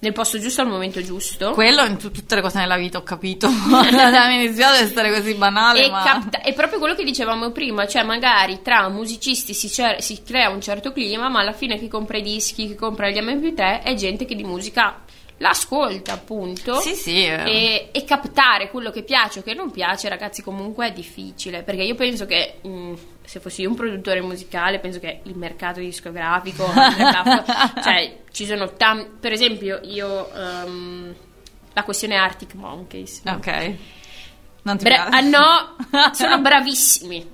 nel 0.00 0.12
posto 0.12 0.38
giusto 0.38 0.60
al 0.60 0.66
momento 0.68 1.00
giusto. 1.02 1.52
Quello 1.52 1.82
in 1.86 1.96
tu- 1.96 2.10
tutte 2.10 2.34
le 2.34 2.42
cose 2.42 2.58
nella 2.58 2.76
vita 2.76 2.98
ho 2.98 3.02
capito. 3.02 3.48
Mi 3.48 4.46
dispiace 4.46 4.82
essere 4.82 5.10
così 5.10 5.32
banale, 5.32 5.86
E, 5.86 5.90
ma... 5.90 6.02
capta- 6.02 6.42
è 6.42 6.52
proprio 6.52 6.78
quello 6.78 6.94
che 6.94 7.04
dicevamo 7.04 7.50
prima, 7.52 7.86
cioè 7.86 8.02
magari 8.02 8.60
tra 8.60 8.86
musicisti 8.90 9.54
si, 9.54 9.70
cer- 9.70 10.00
si 10.02 10.22
crea 10.22 10.50
un 10.50 10.60
certo 10.60 10.92
clima, 10.92 11.30
ma 11.30 11.40
alla 11.40 11.54
fine 11.54 11.78
chi 11.78 11.88
compra 11.88 12.18
i 12.18 12.22
dischi, 12.22 12.66
chi 12.66 12.74
compra 12.74 13.08
gli 13.08 13.16
MP3 13.16 13.82
è 13.82 13.94
gente 13.94 14.26
che 14.26 14.34
di 14.34 14.44
musica 14.44 15.00
l'ascolta, 15.38 16.12
appunto. 16.12 16.78
Sì, 16.80 16.94
sì. 16.94 17.24
eh. 17.24 17.42
E, 17.50 17.88
e 17.90 18.04
captare 18.04 18.68
quello 18.68 18.90
che 18.90 19.04
piace 19.04 19.38
o 19.38 19.42
che 19.42 19.54
non 19.54 19.70
piace, 19.70 20.10
ragazzi, 20.10 20.42
comunque 20.42 20.88
è 20.88 20.92
difficile. 20.92 21.62
Perché 21.62 21.82
io 21.82 21.94
penso 21.94 22.26
che 22.26 22.56
mh, 22.60 22.92
se 23.24 23.40
fossi 23.40 23.64
un 23.64 23.74
produttore 23.74 24.20
musicale, 24.20 24.78
penso 24.78 25.00
che 25.00 25.20
il 25.24 25.36
mercato 25.36 25.80
discografico, 25.80 26.64
cioè 27.82 28.20
ci 28.30 28.46
sono 28.46 28.72
tanti. 28.74 29.10
Per 29.20 29.32
esempio, 29.32 29.80
io. 29.82 30.32
ehm, 30.32 31.14
la 31.74 31.82
questione 31.82 32.16
Arctic 32.16 32.54
Monkeys. 32.54 33.22
Ok. 33.26 33.74
Non 34.62 34.78
ti 34.78 34.84
Bra- 34.84 35.08
ah, 35.08 35.20
no, 35.20 35.76
sono 36.14 36.40
bravissimi. 36.40 37.32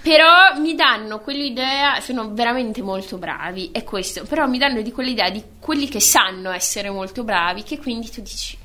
Però 0.00 0.58
mi 0.58 0.74
danno 0.74 1.18
quell'idea, 1.20 2.00
sono 2.00 2.32
veramente 2.32 2.80
molto 2.80 3.18
bravi, 3.18 3.68
è 3.70 3.84
questo, 3.84 4.22
però 4.24 4.46
mi 4.46 4.56
danno 4.56 4.80
di 4.80 4.90
quell'idea 4.90 5.28
di 5.28 5.44
quelli 5.60 5.88
che 5.88 6.00
sanno 6.00 6.50
essere 6.52 6.88
molto 6.88 7.22
bravi, 7.22 7.64
che 7.64 7.76
quindi 7.76 8.10
tu 8.10 8.22
dici, 8.22 8.56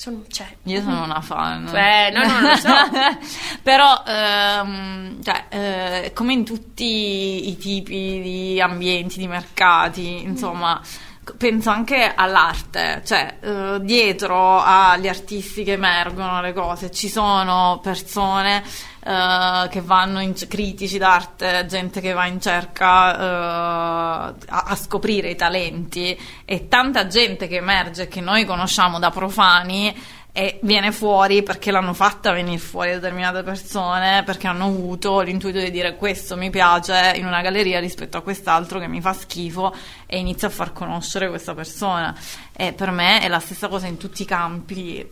sono, 0.00 0.22
cioè, 0.28 0.46
Io 0.62 0.80
sono 0.80 1.04
una 1.04 1.20
fan. 1.20 1.68
Cioè, 1.68 2.10
no, 2.10 2.24
no, 2.26 2.40
lo 2.40 2.56
so. 2.56 2.72
Però, 3.62 4.02
ehm, 4.06 5.22
cioè, 5.22 5.44
eh, 5.50 6.12
come 6.14 6.32
in 6.32 6.42
tutti 6.42 7.50
i 7.50 7.58
tipi 7.58 8.22
di 8.22 8.60
ambienti, 8.62 9.18
di 9.18 9.26
mercati, 9.26 10.22
insomma, 10.22 10.80
c- 10.82 11.09
penso 11.36 11.70
anche 11.70 12.12
all'arte. 12.14 13.02
Cioè, 13.04 13.36
eh, 13.40 13.78
dietro 13.82 14.60
agli 14.60 15.08
artisti 15.08 15.64
che 15.64 15.72
emergono, 15.72 16.38
alle 16.38 16.52
cose, 16.52 16.90
ci 16.90 17.08
sono 17.08 17.80
persone 17.82 18.62
eh, 19.02 19.68
che 19.70 19.80
vanno 19.80 20.20
in 20.20 20.34
critici 20.48 20.98
d'arte, 20.98 21.66
gente 21.66 22.00
che 22.00 22.12
va 22.12 22.26
in 22.26 22.40
cerca 22.40 23.16
eh, 23.16 24.34
a, 24.48 24.62
a 24.66 24.76
scoprire 24.76 25.30
i 25.30 25.36
talenti 25.36 26.18
e 26.44 26.68
tanta 26.68 27.06
gente 27.06 27.48
che 27.48 27.56
emerge 27.56 28.08
che 28.08 28.20
noi 28.20 28.44
conosciamo 28.44 28.98
da 28.98 29.10
profani 29.10 29.94
e 30.40 30.58
viene 30.62 30.90
fuori 30.90 31.42
perché 31.42 31.70
l'hanno 31.70 31.92
fatta 31.92 32.32
venire 32.32 32.56
fuori 32.56 32.92
determinate 32.92 33.42
persone 33.42 34.22
perché 34.24 34.46
hanno 34.46 34.64
avuto 34.64 35.20
l'intuito 35.20 35.58
di 35.58 35.70
dire 35.70 35.96
questo 35.96 36.34
mi 36.34 36.48
piace 36.48 37.12
in 37.16 37.26
una 37.26 37.42
galleria 37.42 37.78
rispetto 37.78 38.16
a 38.16 38.22
quest'altro 38.22 38.78
che 38.78 38.88
mi 38.88 39.02
fa 39.02 39.12
schifo 39.12 39.74
e 40.06 40.16
inizia 40.16 40.48
a 40.48 40.50
far 40.50 40.72
conoscere 40.72 41.28
questa 41.28 41.52
persona. 41.52 42.16
E 42.56 42.72
per 42.72 42.90
me 42.90 43.20
è 43.20 43.28
la 43.28 43.38
stessa 43.38 43.68
cosa 43.68 43.86
in 43.86 43.98
tutti 43.98 44.22
i 44.22 44.24
campi 44.24 45.06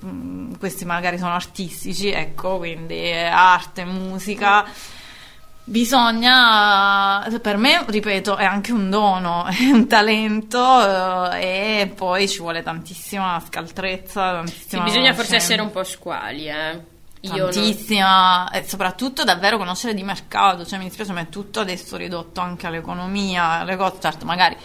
questi 0.59 0.87
magari 0.87 1.18
sono 1.18 1.35
artistici 1.35 2.09
ecco 2.09 2.57
quindi 2.57 3.12
arte, 3.12 3.85
musica 3.85 4.64
Bisogna, 5.69 7.29
per 7.43 7.59
me, 7.59 7.85
ripeto, 7.87 8.37
è 8.37 8.45
anche 8.45 8.73
un 8.73 8.89
dono, 8.89 9.45
è 9.53 9.64
un 9.71 9.87
talento 9.87 11.31
eh, 11.35 11.81
e 11.81 11.87
poi 11.95 12.27
ci 12.27 12.39
vuole 12.39 12.62
tantissima 12.62 13.39
scaltrezza, 13.47 14.33
tantissima 14.33 14.87
sì, 14.87 14.91
bisogna 14.91 15.12
forse 15.12 15.37
essere 15.37 15.61
un 15.61 15.71
po' 15.71 15.85
squali, 15.85 16.49
eh. 16.49 16.97
Io 17.21 17.37
non- 17.37 17.51
Tantissima, 17.51 18.49
e 18.51 18.64
soprattutto 18.66 19.25
davvero 19.25 19.59
conoscere 19.59 19.93
di 19.93 20.03
mercato, 20.03 20.64
cioè 20.64 20.79
mi 20.79 20.85
dispiace 20.87 21.12
ma 21.12 21.21
è 21.21 21.29
tutto 21.29 21.61
adesso 21.61 21.99
ridotto 21.99 22.41
anche 22.41 22.66
all'economia, 22.66 23.61
alle 23.61 23.77
cose, 23.77 23.97
certo 24.01 24.25
magari 24.25 24.57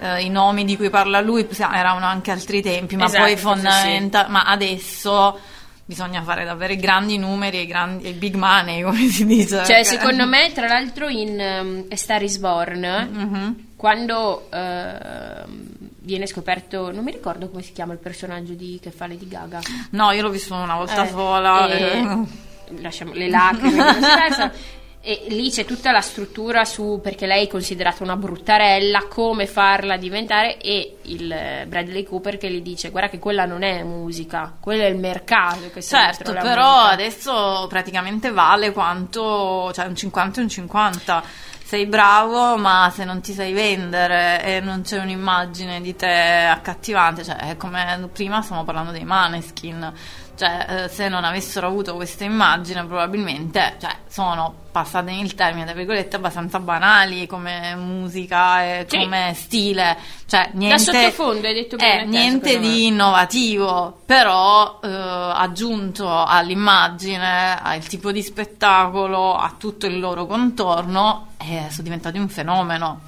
eh, 0.00 0.22
i 0.22 0.28
nomi 0.28 0.64
di 0.64 0.76
cui 0.76 0.88
parla 0.88 1.20
lui 1.20 1.48
sì, 1.50 1.62
erano 1.62 2.06
anche 2.06 2.30
altri 2.30 2.62
tempi, 2.62 2.94
ma 2.94 3.06
Esatto, 3.06 3.24
poi 3.24 3.36
forse 3.36 3.62
fondamenta- 3.62 4.28
ma 4.28 4.44
adesso 4.44 5.40
bisogna 5.88 6.22
fare 6.22 6.44
davvero 6.44 6.70
i 6.74 6.76
grandi 6.76 7.16
numeri 7.16 7.66
e 7.66 8.08
i 8.10 8.12
big 8.12 8.34
money, 8.34 8.82
come 8.82 9.08
si 9.08 9.24
dice. 9.24 9.64
Cioè, 9.64 9.82
secondo 9.84 10.26
me, 10.26 10.52
tra 10.52 10.66
l'altro, 10.68 11.08
in 11.08 11.86
um, 11.88 11.94
Star 11.94 12.22
is 12.22 12.36
Born, 12.36 13.08
Mhm. 13.10 13.66
quando 13.74 14.48
ehm, 14.52 15.66
viene 16.00 16.26
scoperto, 16.26 16.92
non 16.92 17.04
mi 17.04 17.10
ricordo 17.12 17.48
come 17.48 17.62
si 17.62 17.72
chiama 17.72 17.94
il 17.94 17.98
personaggio 18.00 18.52
di, 18.52 18.78
che 18.82 18.90
fa 18.90 19.06
Lady 19.06 19.26
Gaga. 19.28 19.60
No, 19.90 20.10
io 20.10 20.20
l'ho 20.22 20.28
visto 20.30 20.52
una 20.54 20.76
volta 20.76 21.06
Eh, 21.06 21.08
sola. 21.08 21.68
e- 21.70 21.82
eh. 21.82 22.80
lasciamo 22.82 23.14
le 23.14 23.30
lacrime, 23.30 23.82
e 25.00 25.26
lì 25.28 25.50
c'è 25.50 25.64
tutta 25.64 25.92
la 25.92 26.00
struttura 26.00 26.64
su 26.64 27.00
perché 27.02 27.26
lei 27.26 27.46
è 27.46 27.48
considerata 27.48 28.02
una 28.02 28.16
bruttarella, 28.16 29.06
come 29.08 29.46
farla 29.46 29.96
diventare 29.96 30.58
e 30.58 30.98
il 31.02 31.30
eh, 31.30 31.66
Bradley 31.68 32.02
Cooper 32.02 32.36
che 32.36 32.50
gli 32.50 32.60
dice 32.60 32.90
guarda 32.90 33.08
che 33.08 33.18
quella 33.18 33.44
non 33.44 33.62
è 33.62 33.82
musica, 33.84 34.54
quello 34.58 34.82
è 34.82 34.86
il 34.86 34.98
mercato 34.98 35.70
che 35.72 35.82
Certo, 35.82 36.32
però 36.32 36.82
musica." 36.82 36.90
adesso 36.90 37.66
praticamente 37.68 38.32
vale 38.32 38.72
quanto, 38.72 39.70
cioè 39.72 39.86
un 39.86 39.94
50 39.94 40.40
e 40.40 40.42
un 40.42 40.48
50. 40.48 41.22
Sei 41.68 41.84
bravo, 41.84 42.56
ma 42.56 42.90
se 42.94 43.04
non 43.04 43.20
ti 43.20 43.34
sai 43.34 43.52
vendere 43.52 44.42
e 44.42 44.60
non 44.60 44.80
c'è 44.80 44.98
un'immagine 44.98 45.82
di 45.82 45.94
te 45.94 46.46
accattivante, 46.50 47.22
cioè 47.22 47.58
come 47.58 48.08
prima 48.10 48.40
stiamo 48.40 48.64
parlando 48.64 48.90
dei 48.90 49.04
Maneskin, 49.04 49.92
cioè 50.38 50.84
eh, 50.84 50.88
se 50.88 51.08
non 51.08 51.24
avessero 51.24 51.66
avuto 51.66 51.96
questa 51.96 52.22
immagine 52.22 52.84
probabilmente, 52.86 53.74
cioè 53.80 53.90
sono 54.06 54.54
passate 54.70 55.10
nel 55.10 55.34
termine, 55.34 55.64
tra 55.64 55.74
virgolette, 55.74 56.14
abbastanza 56.14 56.60
banali 56.60 57.26
come 57.26 57.74
musica 57.74 58.62
e 58.62 58.86
Sì. 58.88 58.98
come 58.98 59.32
stile, 59.34 59.96
cioè 60.26 60.50
niente, 60.52 60.78
sottofondo, 60.78 61.46
hai 61.48 61.54
detto 61.54 61.76
bene 61.76 61.94
eh, 61.94 62.04
te, 62.04 62.04
niente 62.06 62.48
secondo 62.50 62.68
me. 62.68 62.74
di 62.74 62.86
innovativo, 62.86 64.00
però 64.06 64.78
eh, 64.80 64.88
aggiunto 64.88 66.24
all'immagine, 66.24 67.60
al 67.60 67.84
tipo 67.84 68.12
di 68.12 68.22
spettacolo, 68.22 69.34
a 69.34 69.52
tutto 69.58 69.86
il 69.86 69.98
loro 69.98 70.26
contorno, 70.26 71.32
eh, 71.38 71.66
sono 71.70 71.82
diventati 71.82 72.18
un 72.18 72.28
fenomeno. 72.28 73.00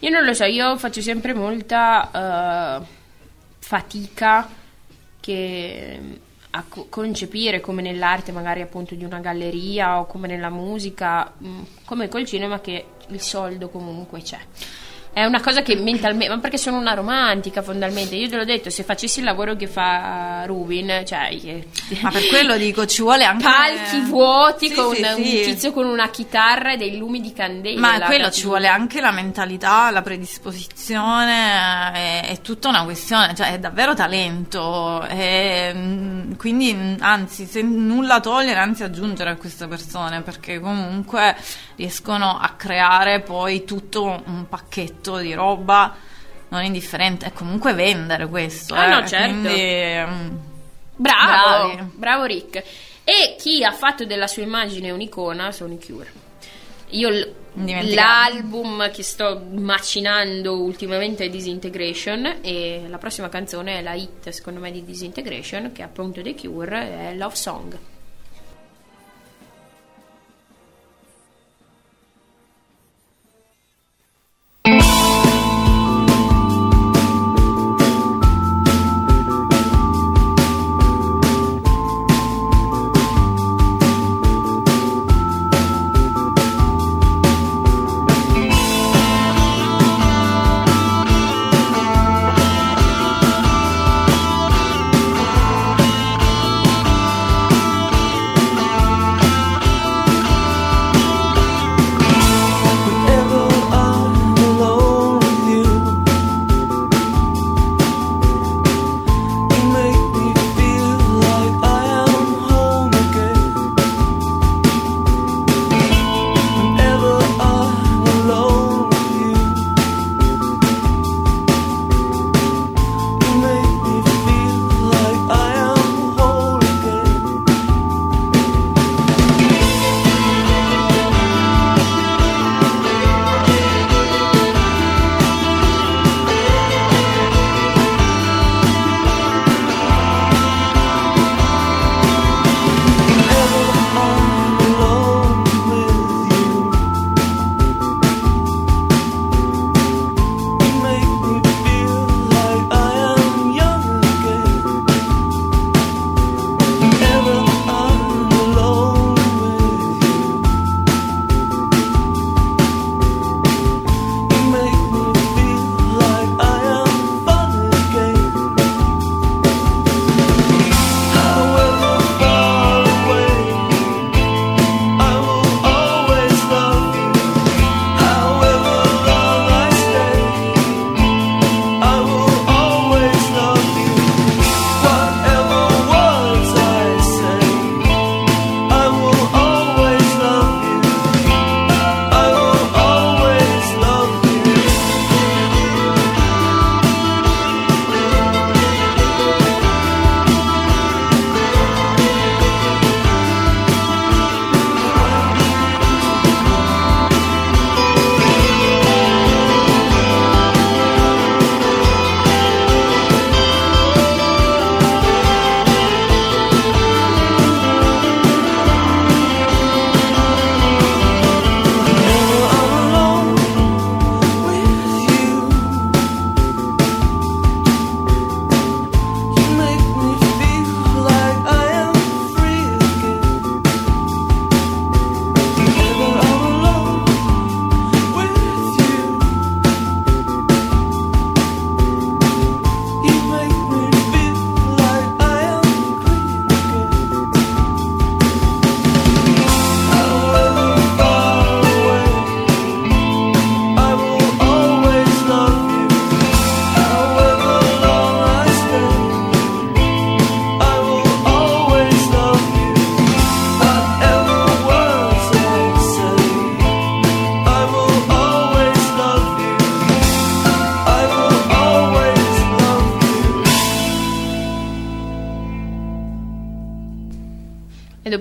Io 0.00 0.10
non 0.10 0.24
lo 0.24 0.32
so, 0.34 0.44
io 0.44 0.76
faccio 0.76 1.00
sempre 1.00 1.34
molta 1.34 2.78
eh, 2.80 2.86
fatica 3.58 4.48
che 5.18 6.20
a 6.56 6.64
co- 6.68 6.86
concepire 6.88 7.60
come 7.60 7.82
nell'arte 7.82 8.32
magari 8.32 8.62
appunto 8.62 8.94
di 8.94 9.04
una 9.04 9.20
galleria 9.20 10.00
o 10.00 10.06
come 10.06 10.26
nella 10.26 10.48
musica, 10.48 11.30
mh, 11.36 11.60
come 11.84 12.08
col 12.08 12.24
cinema 12.24 12.60
che 12.60 12.86
il 13.08 13.20
soldo 13.20 13.68
comunque 13.68 14.22
c'è. 14.22 14.38
È 15.16 15.24
una 15.24 15.40
cosa 15.40 15.62
che 15.62 15.76
mentalmente, 15.76 16.34
ma 16.34 16.40
perché 16.40 16.58
sono 16.58 16.76
una 16.76 16.92
romantica 16.92 17.62
fondamentalmente, 17.62 18.16
io 18.16 18.28
te 18.28 18.36
l'ho 18.36 18.44
detto, 18.44 18.68
se 18.68 18.82
facessi 18.82 19.20
il 19.20 19.24
lavoro 19.24 19.56
che 19.56 19.66
fa 19.66 20.42
Rubin, 20.44 21.04
cioè 21.06 21.30
che- 21.40 21.68
Ma 22.02 22.10
per 22.10 22.26
quello 22.26 22.58
dico, 22.58 22.84
ci 22.84 23.00
vuole 23.00 23.24
anche... 23.24 23.42
palchi 23.42 24.00
vuoti 24.10 24.68
Sì, 24.68 24.74
con 24.74 24.94
sì, 24.94 25.00
un 25.00 25.14
sì. 25.24 25.40
tizio 25.42 25.72
con 25.72 25.86
una 25.86 26.10
chitarra 26.10 26.74
e 26.74 26.76
dei 26.76 26.98
lumi 26.98 27.22
di 27.22 27.32
candela. 27.32 27.80
Ma 27.80 28.00
quello 28.00 28.30
ci 28.30 28.44
vuole 28.44 28.66
anche 28.68 29.00
la 29.00 29.10
mentalità, 29.10 29.90
la 29.90 30.02
predisposizione, 30.02 31.92
è, 31.94 32.26
è 32.28 32.40
tutta 32.42 32.68
una 32.68 32.84
questione, 32.84 33.34
cioè 33.34 33.52
è 33.54 33.58
davvero 33.58 33.94
talento, 33.94 35.02
e, 35.08 35.72
mm, 35.74 36.32
quindi 36.34 36.96
anzi 37.00 37.46
se 37.46 37.62
nulla 37.62 38.20
togliere, 38.20 38.60
anzi 38.60 38.82
aggiungere 38.82 39.30
a 39.30 39.36
queste 39.36 39.66
persone, 39.66 40.20
perché 40.20 40.60
comunque 40.60 41.34
riescono 41.76 42.36
a 42.38 42.50
creare 42.50 43.20
poi 43.20 43.64
tutto 43.64 44.22
un 44.26 44.46
pacchetto 44.46 45.04
di 45.18 45.34
roba 45.34 45.94
non 46.48 46.62
indifferente 46.64 47.26
e 47.26 47.32
comunque 47.32 47.72
vendere 47.72 48.28
questo. 48.28 48.74
Ah, 48.74 48.84
eh, 48.84 48.88
no, 49.00 49.06
certo. 49.06 49.32
quindi, 49.32 50.04
mm, 50.04 50.36
Bravo, 50.96 51.74
Bravi. 51.74 51.90
bravo 51.94 52.24
Rick. 52.24 52.62
E 53.04 53.36
chi 53.38 53.62
ha 53.64 53.72
fatto 53.72 54.04
della 54.04 54.26
sua 54.26 54.42
immagine 54.42 54.90
un'icona 54.90 55.52
sono 55.52 55.72
i 55.74 55.78
Cure. 55.84 56.12
Io 56.90 57.08
l- 57.08 57.32
l'album 57.94 58.90
che 58.90 59.02
sto 59.02 59.42
macinando 59.52 60.60
ultimamente 60.62 61.24
è 61.24 61.28
Disintegration 61.28 62.38
e 62.42 62.84
la 62.88 62.98
prossima 62.98 63.28
canzone 63.28 63.78
è 63.78 63.82
la 63.82 63.94
hit 63.94 64.28
secondo 64.28 64.60
me 64.60 64.70
di 64.70 64.84
Disintegration 64.84 65.72
che 65.72 65.82
è 65.82 65.84
appunto 65.84 66.20
dei 66.22 66.36
Cure, 66.36 67.10
è 67.10 67.14
Love 67.14 67.34
Song. 67.34 67.78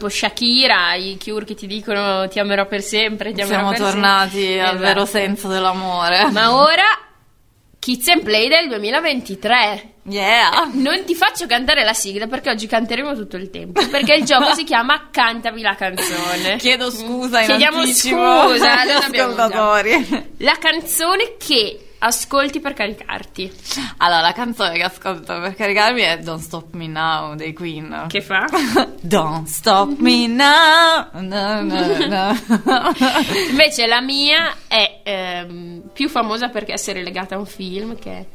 Dopo 0.06 0.10
Shakira, 0.10 0.93
i 0.95 1.18
Cure 1.22 1.45
che 1.45 1.56
ti 1.56 1.68
dicono 1.68 2.28
ti 2.28 2.39
amerò 2.39 2.66
per 2.68 2.82
sempre, 2.82 3.34
ti 3.34 3.41
amerò 3.41 3.58
Siamo 3.58 3.70
per 3.72 3.80
tornati 3.80 4.41
sempre. 4.41 4.60
al 4.62 4.68
Esatto. 4.68 4.84
vero 4.84 5.06
senso 5.06 5.47
dell'amore. 5.47 6.30
Ma 6.32 6.56
ora 6.56 6.84
Kids 7.80 8.08
and 8.10 8.24
Play 8.24 8.47
del 8.47 8.68
2023. 8.70 9.89
Yeah. 10.08 10.70
Non 10.74 11.03
ti 11.03 11.16
faccio 11.16 11.47
cantare 11.47 11.84
la 11.84 11.93
sigla 11.93 12.28
perché 12.28 12.51
oggi 12.51 12.68
canteremo 12.68 13.16
tutto 13.16 13.38
il 13.38 13.49
tempo. 13.49 13.82
Perché 13.88 14.14
il 14.14 14.24
gioco 14.24 14.53
si 14.53 14.64
chiama 14.66 15.08
Cantami 15.12 15.62
la 15.62 15.76
canzone. 15.76 16.58
Chiedo 16.58 16.91
scusa 16.91 17.41
in 17.41 17.47
Chiediamo 17.47 17.80
anticipo 17.80 18.47
scusa, 18.49 18.82
agli 18.82 18.89
ascoltatori. 18.91 20.34
La 20.39 20.58
canzone 20.60 21.36
che 21.38 21.84
ascolti 22.06 22.60
per 22.60 22.74
caricarti. 22.74 23.51
Allora, 23.97 24.22
la 24.22 24.34
canzone 24.34 24.74
che 24.78 24.84
ascolto 24.84 25.39
per 25.39 25.56
caricarmi 25.56 26.01
è 26.01 26.20
Don't 26.20 26.41
Stop 26.41 26.74
Me 26.74 26.88
Now 26.88 27.36
dei 27.36 27.53
Queen. 27.53 28.06
Che 28.08 28.22
fa? 28.22 28.45
Don't 29.01 29.47
Stop 29.47 29.97
Me 29.97 30.28
Now. 30.28 31.10
No, 31.14 31.62
no, 31.62 32.08
no. 32.08 32.93
Invece 33.49 33.88
la 33.88 34.01
mia 34.01 34.56
è 34.68 35.01
ehm, 35.03 35.89
più 35.93 36.08
famosa 36.10 36.49
perché 36.49 36.74
essere 36.74 37.03
legata 37.03 37.36
a 37.36 37.39
un 37.39 37.45
film 37.45 37.97
che 37.97 38.12
è 38.12 38.26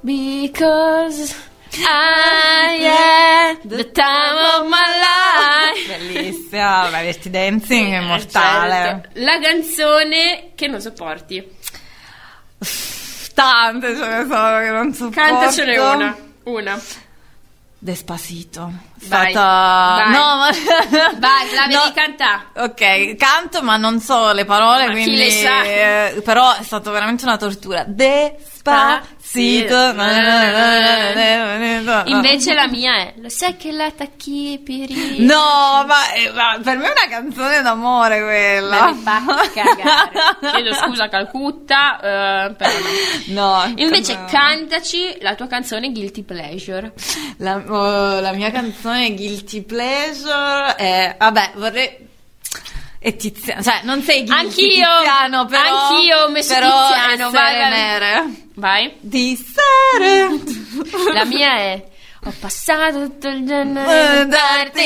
Because 0.00 1.34
I 1.72 2.82
had 2.82 3.68
the 3.68 3.84
time 3.84 4.36
of 4.56 4.66
my 4.66 4.90
life. 4.98 5.86
Bellissima, 5.86 6.88
vabbè, 6.90 7.04
Dirty 7.04 7.30
Dancing 7.30 7.92
è 7.92 8.00
mortale. 8.00 8.72
certo. 8.72 9.08
La 9.20 9.38
canzone 9.38 10.50
che 10.54 10.66
non 10.66 10.80
sopporti. 10.80 11.58
Tante 13.42 13.96
ce 13.96 14.06
ne 14.06 14.26
sono 14.28 14.58
che 14.58 14.70
non 14.70 14.92
sopporto. 14.94 15.20
Cantacene 15.20 15.78
una. 15.78 16.16
Una. 16.44 16.80
Despacito. 17.82 18.70
Vai, 19.06 19.32
stata... 19.32 20.02
vai. 20.04 20.12
No, 20.12 20.36
ma... 20.36 20.50
Vai, 21.18 21.54
la 21.54 21.64
No. 21.66 21.82
devi 21.84 21.92
cantare. 21.94 22.42
Ok, 22.56 23.16
canto 23.16 23.62
ma 23.62 23.78
non 23.78 24.00
so 24.00 24.32
le 24.32 24.44
parole, 24.44 24.86
Ma 24.88 24.92
chi 24.92 25.02
quindi... 25.04 25.16
le 25.16 25.30
sa? 25.30 25.62
eh, 25.62 26.20
però 26.22 26.54
è 26.56 26.62
stato 26.62 26.90
veramente 26.90 27.24
una 27.24 27.38
tortura. 27.38 27.84
Despacito. 27.86 29.06
Sì. 29.30 29.64
Invece 32.06 32.52
la 32.52 32.66
mia 32.66 32.96
è 32.96 33.14
Lo 33.18 33.28
sai 33.28 33.56
che 33.56 33.70
la 33.70 33.88
tacchi 33.92 34.60
pirì 34.64 35.24
No, 35.24 35.84
ma, 35.86 36.12
eh, 36.14 36.32
ma 36.32 36.58
per 36.60 36.76
me 36.78 36.86
è 36.86 36.90
una 36.90 37.08
canzone 37.08 37.62
d'amore 37.62 38.22
quella. 38.22 38.80
Ma 38.80 38.90
mi 38.90 39.02
fa 39.02 39.48
cagare. 39.54 40.10
Chiedo 40.52 40.74
scusa 40.74 41.08
Calcutta, 41.08 42.00
eh, 42.00 42.54
però 42.54 42.70
no. 43.28 43.40
No. 43.40 43.72
Invece 43.76 44.14
come- 44.14 44.26
cantaci 44.30 45.18
la 45.20 45.36
tua 45.36 45.46
canzone 45.46 45.92
Guilty 45.92 46.24
Pleasure. 46.24 46.92
La, 47.38 47.62
oh, 47.68 48.18
la 48.18 48.32
mia 48.32 48.50
canzone 48.50 49.14
Guilty 49.14 49.62
Pleasure 49.62 50.74
è... 50.74 51.14
Vabbè, 51.16 51.52
vorrei... 51.54 52.08
È 53.02 53.16
Tiziano, 53.16 53.62
cioè 53.62 53.80
non 53.84 54.02
sei 54.02 54.24
guilty 54.24 54.44
Anch'io, 54.44 54.98
Tiziano, 54.98 55.46
però... 55.46 55.88
anch'io 55.88 56.18
ho 56.18 56.28
messo 56.28 56.52
però 56.52 56.88
Tiziano, 56.88 57.30
vai, 57.30 57.56
vai. 57.56 57.70
nere. 57.70 58.24
Vai. 58.54 58.92
Di 59.00 59.36
sere. 59.36 60.28
La 61.14 61.24
mia 61.24 61.56
è 61.56 61.82
Ho 62.26 62.34
passato 62.38 63.00
tutto 63.04 63.28
il 63.28 63.46
giorno 63.46 63.90
Eh, 63.90 63.98
a 64.18 64.24
darti 64.26 64.82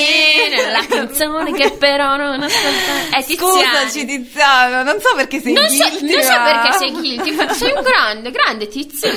la 0.71 0.87
canzone 0.87 1.53
che 1.55 1.73
però 1.73 2.15
non 2.15 2.41
ascolta. 2.41 3.11
È 3.19 3.25
Tiziano. 3.25 3.53
Scusaci 3.53 4.07
Tiziano, 4.07 4.83
non 4.85 5.01
so 5.01 5.13
perché 5.17 5.41
sei 5.41 5.53
Non 5.53 5.69
so, 5.69 5.89
guilty, 5.89 6.13
non 6.15 6.23
so 6.23 6.43
perché 6.45 6.73
sei 6.79 6.91
guilty, 6.93 7.55
sei 7.55 7.73
un 7.73 7.83
grande, 7.83 8.31
grande 8.31 8.69
tizio. 8.69 9.11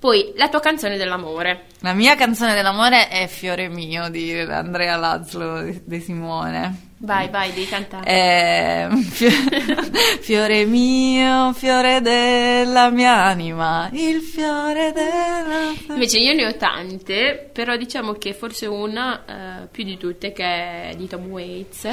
Poi 0.00 0.32
la 0.36 0.48
tua 0.48 0.60
canzone 0.60 0.96
dell'amore. 0.96 1.66
La 1.80 1.92
mia 1.92 2.16
canzone 2.16 2.54
dell'amore 2.54 3.08
è 3.08 3.26
Fiore 3.26 3.68
mio 3.68 4.08
di 4.08 4.32
Andrea 4.32 4.96
Lazlo 4.96 5.62
di 5.84 6.00
Simone. 6.00 6.88
Vai, 6.96 7.28
vai, 7.28 7.52
devi 7.52 7.66
cantare. 7.66 8.08
Eh, 8.10 8.88
fi- 9.02 9.28
fiore 10.20 10.64
mio, 10.64 11.52
fiore 11.52 12.00
della 12.00 12.88
mia 12.90 13.24
anima, 13.24 13.90
il 13.92 14.20
fiore 14.22 14.92
della... 14.92 15.72
Invece 15.88 16.18
io 16.18 16.32
ne 16.32 16.46
ho 16.46 16.56
tante, 16.56 17.50
però 17.52 17.76
diciamo 17.76 18.14
che 18.14 18.32
forse 18.32 18.66
una 18.66 19.24
eh, 19.62 19.66
più 19.70 19.84
di 19.84 19.98
tutte 19.98 20.32
che 20.32 20.44
è 20.90 20.94
di 20.96 21.06
Tom 21.06 21.26
Waits 21.26 21.88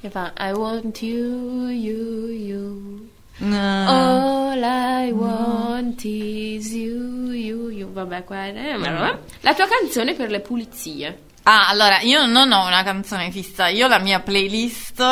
che 0.00 0.08
fa 0.08 0.32
I 0.38 0.52
want 0.52 1.02
you, 1.02 1.68
you, 1.68 2.28
you. 2.28 3.08
No. 3.40 3.56
All 3.56 4.62
I 4.62 5.12
want 5.12 6.04
is 6.04 6.72
you, 6.72 7.32
you, 7.32 7.70
you. 7.70 7.92
Vabbè, 7.92 8.24
qua 8.24 8.44
è... 8.46 8.76
vabbè. 8.76 9.18
La 9.40 9.54
tua 9.54 9.66
canzone 9.66 10.14
per 10.14 10.30
le 10.30 10.40
pulizie. 10.40 11.28
Ah, 11.44 11.68
allora, 11.68 12.00
io 12.00 12.26
non 12.26 12.52
ho 12.52 12.66
una 12.66 12.82
canzone 12.82 13.30
fissa, 13.30 13.68
io 13.68 13.86
ho 13.86 13.88
la 13.88 13.98
mia 13.98 14.20
playlist 14.20 15.02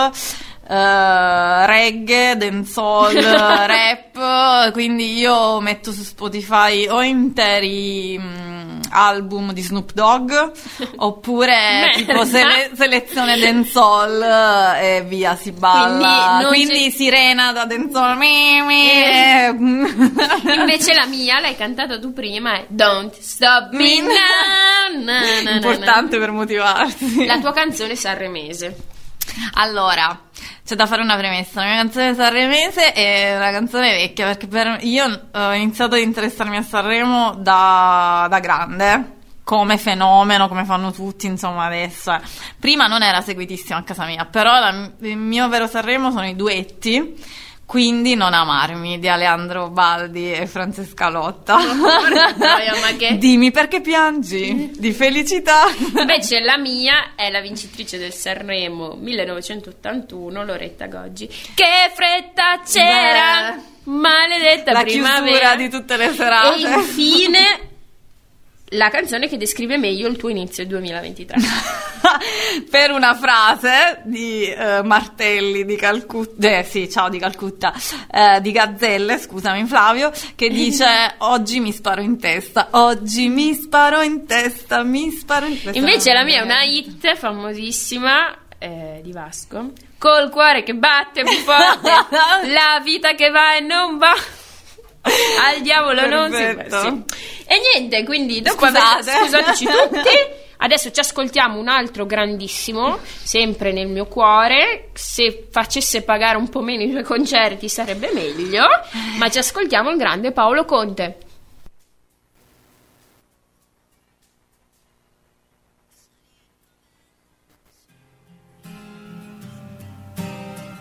eh, 0.68 1.66
reggae, 1.66 2.36
dancehall, 2.36 3.16
rap, 3.66 4.72
quindi 4.72 5.16
io 5.18 5.60
metto 5.60 5.92
su 5.92 6.02
Spotify 6.02 6.86
o 6.88 7.02
interi 7.02 8.18
mm, 8.20 8.80
album 8.90 9.52
di 9.52 9.62
Snoop 9.62 9.92
Dogg 9.92 10.30
oppure 10.96 11.90
tipo 11.94 12.24
sele- 12.24 12.70
selezione 12.74 13.38
dancehall 13.38 14.22
eh, 14.76 14.96
e 14.96 15.02
via 15.04 15.34
si 15.36 15.52
balla. 15.52 16.44
Quindi 16.48 16.66
Quindi, 16.68 16.90
sirena 16.90 17.52
da 17.52 17.64
dancehall. 17.64 18.20
eh. 18.22 19.46
Invece 20.54 20.92
la 20.92 21.06
mia, 21.06 21.40
l'hai 21.40 21.56
cantata 21.56 21.98
tu 21.98 22.12
prima, 22.12 22.58
è 22.58 22.66
Don't 22.68 23.16
Stop 23.18 23.72
Me 23.72 24.00
na, 24.02 24.98
na, 25.02 25.20
na. 25.42 25.54
Importante 25.54 26.18
per 26.18 26.30
motivarsi. 26.30 27.24
La 27.24 27.38
tua 27.38 27.52
canzone 27.52 27.94
sanremese. 27.96 28.96
Allora, 29.54 30.20
c'è 30.64 30.74
da 30.74 30.86
fare 30.86 31.02
una 31.02 31.16
premessa. 31.16 31.60
La 31.60 31.66
mia 31.66 31.76
canzone 31.76 32.14
sanremese 32.14 32.92
è 32.92 33.36
una 33.36 33.50
canzone 33.50 33.92
vecchia 33.92 34.26
perché 34.26 34.46
per- 34.46 34.78
io 34.82 35.06
eh, 35.32 35.38
ho 35.38 35.52
iniziato 35.54 35.94
ad 35.94 36.00
interessarmi 36.02 36.56
a 36.56 36.62
Sanremo 36.62 37.34
da, 37.36 38.26
da 38.28 38.38
grande. 38.40 39.16
Come 39.44 39.78
fenomeno, 39.78 40.46
come 40.46 40.66
fanno 40.66 40.92
tutti, 40.92 41.26
insomma, 41.26 41.64
adesso. 41.64 42.12
eh. 42.12 42.20
Prima 42.60 42.86
non 42.86 43.02
era 43.02 43.22
seguitissima 43.22 43.78
a 43.78 43.82
casa 43.82 44.04
mia, 44.04 44.26
però 44.26 44.50
la- 44.58 44.90
il 45.00 45.16
mio 45.16 45.48
vero 45.48 45.66
Sanremo 45.66 46.10
sono 46.10 46.26
i 46.26 46.36
duetti. 46.36 47.16
Quindi 47.68 48.14
non 48.14 48.32
amarmi 48.32 48.98
di 48.98 49.10
Aleandro 49.10 49.68
Baldi 49.68 50.32
e 50.32 50.46
Francesca 50.46 51.10
Lotta. 51.10 51.58
Che- 52.96 53.18
Dimmi 53.20 53.50
perché 53.50 53.82
piangi 53.82 54.70
di 54.74 54.90
felicità. 54.92 55.64
Invece 55.98 56.40
la 56.40 56.56
mia 56.56 57.12
è 57.14 57.28
la 57.28 57.42
vincitrice 57.42 57.98
del 57.98 58.14
Sanremo 58.14 58.94
1981, 58.94 60.44
Loretta 60.44 60.86
Goggi. 60.86 61.26
Che 61.26 61.92
fretta 61.94 62.62
c'era! 62.66 63.52
Beh. 63.54 63.90
Maledetta 63.90 64.72
La 64.72 64.82
primavera. 64.82 65.54
di 65.54 65.68
tutte 65.68 65.98
le 65.98 66.14
serate. 66.14 66.56
E 66.56 66.70
infine 66.72 67.40
la 68.70 68.88
canzone 68.88 69.28
che 69.28 69.36
descrive 69.36 69.76
meglio 69.76 70.08
il 70.08 70.16
tuo 70.16 70.30
inizio 70.30 70.64
2023. 70.64 71.36
per 72.70 72.90
una 72.90 73.14
frase 73.14 74.00
di 74.04 74.44
eh, 74.44 74.82
Martelli 74.82 75.64
di 75.64 75.76
Calcutta, 75.76 76.58
eh, 76.58 76.64
sì, 76.64 76.90
ciao 76.90 77.08
di 77.08 77.18
Calcutta, 77.18 77.72
eh, 78.10 78.40
di 78.40 78.52
Gazzelle, 78.52 79.18
scusami 79.18 79.64
Flavio, 79.66 80.12
che 80.34 80.48
dice 80.48 80.86
oggi 81.18 81.60
mi 81.60 81.72
sparo 81.72 82.00
in 82.00 82.18
testa, 82.18 82.68
oggi 82.72 83.28
mi 83.28 83.54
sparo 83.54 84.00
in 84.00 84.26
testa, 84.26 84.82
mi 84.82 85.10
sparo 85.10 85.46
in 85.46 85.60
testa. 85.60 85.78
Invece 85.78 86.12
la 86.12 86.24
mia 86.24 86.40
è 86.40 86.42
una 86.42 86.62
hit 86.62 87.14
famosissima 87.16 88.36
eh, 88.58 89.00
di 89.02 89.12
Vasco. 89.12 89.72
Col 89.98 90.30
cuore 90.30 90.62
che 90.62 90.74
batte 90.74 91.22
più 91.24 91.38
forte, 91.38 91.90
la 92.52 92.80
vita 92.82 93.14
che 93.14 93.30
va 93.30 93.56
e 93.56 93.60
non 93.60 93.98
va. 93.98 94.14
Al 95.00 95.60
diavolo 95.62 96.06
non 96.06 96.30
si 96.30 96.42
Perfetto. 96.42 96.80
sì. 96.80 97.04
E 97.46 97.60
niente, 97.74 98.04
quindi 98.04 98.42
dopo 98.42 98.66
Scusate. 98.66 99.10
aver 99.10 99.22
scusateci 99.22 99.64
tutti, 99.64 100.46
adesso 100.58 100.90
ci 100.90 101.00
ascoltiamo 101.00 101.58
un 101.58 101.68
altro 101.68 102.06
grandissimo, 102.06 102.98
sempre 103.02 103.72
nel 103.72 103.88
mio 103.88 104.06
cuore. 104.06 104.90
Se 104.94 105.48
facesse 105.50 106.02
pagare 106.02 106.36
un 106.36 106.48
po' 106.48 106.60
meno 106.60 106.82
i 106.82 106.90
suoi 106.90 107.02
concerti 107.02 107.68
sarebbe 107.68 108.10
meglio, 108.12 108.64
ma 109.18 109.28
ci 109.28 109.38
ascoltiamo 109.38 109.90
il 109.90 109.96
grande 109.96 110.32
Paolo 110.32 110.64
Conte. 110.64 111.18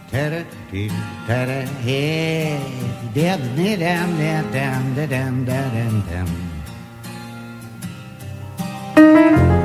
Tada 0.09 0.45
dee 9.03 9.56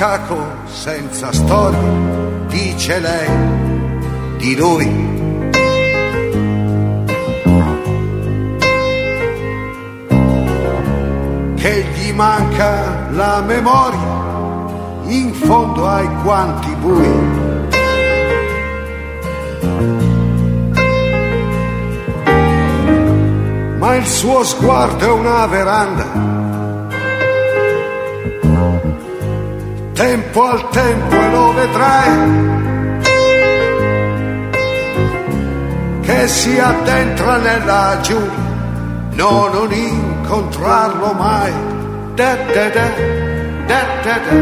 macaco 0.00 0.42
senza 0.64 1.30
storia, 1.30 2.46
dice 2.48 2.98
lei 3.00 3.28
di 4.38 4.56
lui. 4.56 5.08
Che 11.54 11.84
gli 11.92 12.12
manca 12.14 13.08
la 13.10 13.42
memoria 13.42 14.18
in 15.08 15.34
fondo 15.34 15.86
ai 15.86 16.08
quanti 16.22 16.74
bui. 16.76 17.48
Ma 23.78 23.96
il 23.96 24.06
suo 24.06 24.44
sguardo 24.44 25.04
è 25.04 25.10
una 25.10 25.46
veranda 25.46 26.39
tempo 30.00 30.42
al 30.44 30.66
tempo 30.70 31.14
e 31.14 31.30
lo 31.30 31.52
vedrai. 31.52 32.48
Che 36.00 36.28
si 36.28 36.58
addentra 36.58 37.36
nella 37.36 37.98
giungla 38.00 38.48
no 39.12 39.48
non 39.52 39.70
incontrarlo 39.70 41.12
mai. 41.12 41.52
Da 42.14 42.34
da 42.34 42.68
da 42.76 42.88
da 43.66 43.80
da 44.02 44.18
da 44.18 44.38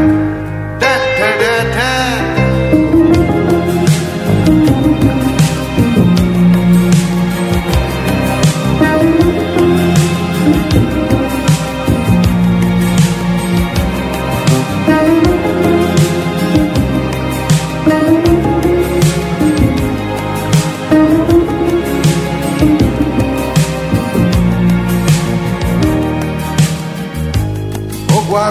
da 0.79 0.95
da 1.37 1.63
da 1.75 2.48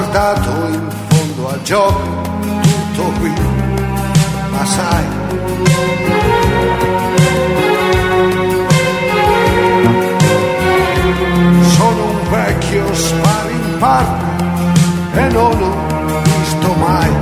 Ho 0.08 0.10
guardato 0.10 0.68
in 0.68 0.90
fondo 1.08 1.48
al 1.50 1.62
gioco, 1.64 2.22
tutto 2.62 3.02
qui, 3.20 3.30
ma 4.50 4.64
sai. 4.64 5.04
Sono 11.60 12.04
un 12.04 12.30
vecchio 12.30 12.94
sparring 12.94 13.78
e 15.12 15.28
non 15.28 15.62
ho 15.62 16.22
visto 16.22 16.72
mai. 16.72 17.12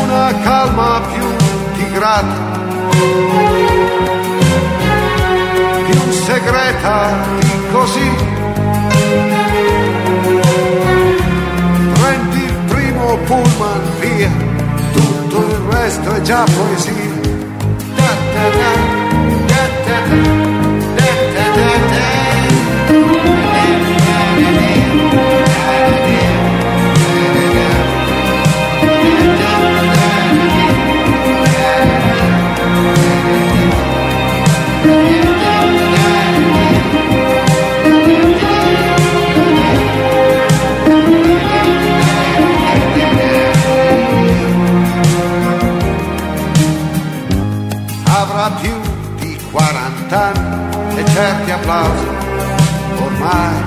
Una 0.00 0.34
calma 0.42 1.00
più 1.12 1.26
tigrata 1.76 2.54
più 2.90 4.15
segreta 6.46 7.10
così. 7.72 8.10
Prendi 11.92 12.44
il 12.44 12.56
primo 12.68 13.18
pullman 13.24 13.82
via, 14.00 14.30
tutto 14.92 15.38
il 15.38 15.56
resto 15.70 16.12
è 16.12 16.20
già 16.20 16.44
poesia. 16.44 17.14
Da 17.96 18.14
da, 18.34 18.48
da 18.50 18.85
high 53.36 53.65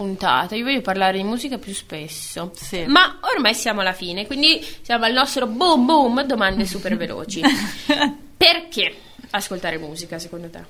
puntata, 0.00 0.54
io 0.54 0.64
voglio 0.64 0.80
parlare 0.80 1.18
di 1.18 1.24
musica 1.24 1.58
più 1.58 1.74
spesso. 1.74 2.52
Sì. 2.54 2.84
Ma 2.86 3.18
ormai 3.34 3.52
siamo 3.52 3.82
alla 3.82 3.92
fine, 3.92 4.26
quindi 4.26 4.66
siamo 4.80 5.04
al 5.04 5.12
nostro 5.12 5.46
boom 5.46 5.84
boom 5.84 6.22
domande 6.22 6.64
super 6.64 6.96
veloci. 6.96 7.42
Perché 8.34 8.94
ascoltare 9.30 9.76
musica 9.76 10.18
secondo 10.18 10.48
te? 10.48 10.64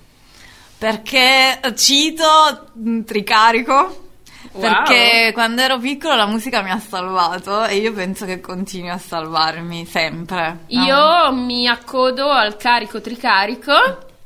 Perché 0.76 1.60
cito 1.76 2.72
mm, 2.76 3.02
Tricarico. 3.02 4.08
Wow. 4.52 4.62
Perché 4.62 5.30
quando 5.32 5.60
ero 5.60 5.78
piccolo 5.78 6.16
la 6.16 6.26
musica 6.26 6.62
mi 6.62 6.70
ha 6.70 6.80
salvato 6.80 7.66
e 7.66 7.76
io 7.76 7.92
penso 7.92 8.24
che 8.24 8.40
continui 8.40 8.88
a 8.88 8.98
salvarmi 8.98 9.86
sempre. 9.86 10.64
Io 10.68 11.32
mi 11.32 11.68
accodo 11.68 12.30
al 12.30 12.56
carico 12.56 13.00
tricarico, 13.00 13.74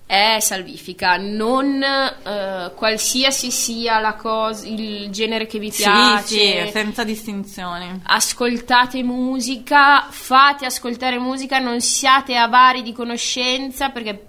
è 0.06 0.36
salvifica, 0.38 1.16
non 1.16 1.82
eh, 1.82 2.72
qualsiasi 2.74 3.50
sia 3.50 3.98
la 4.00 4.14
cosa, 4.14 4.66
il 4.66 5.08
genere 5.10 5.46
che 5.46 5.58
vi 5.58 5.70
Sì, 5.70 5.82
piace. 5.82 6.66
sì, 6.66 6.70
senza 6.72 7.04
distinzioni. 7.04 8.00
Ascoltate 8.04 9.02
musica, 9.02 10.06
fate 10.10 10.66
ascoltare 10.66 11.18
musica, 11.18 11.58
non 11.58 11.80
siate 11.80 12.36
avari 12.36 12.82
di 12.82 12.92
conoscenza 12.92 13.88
perché, 13.88 14.22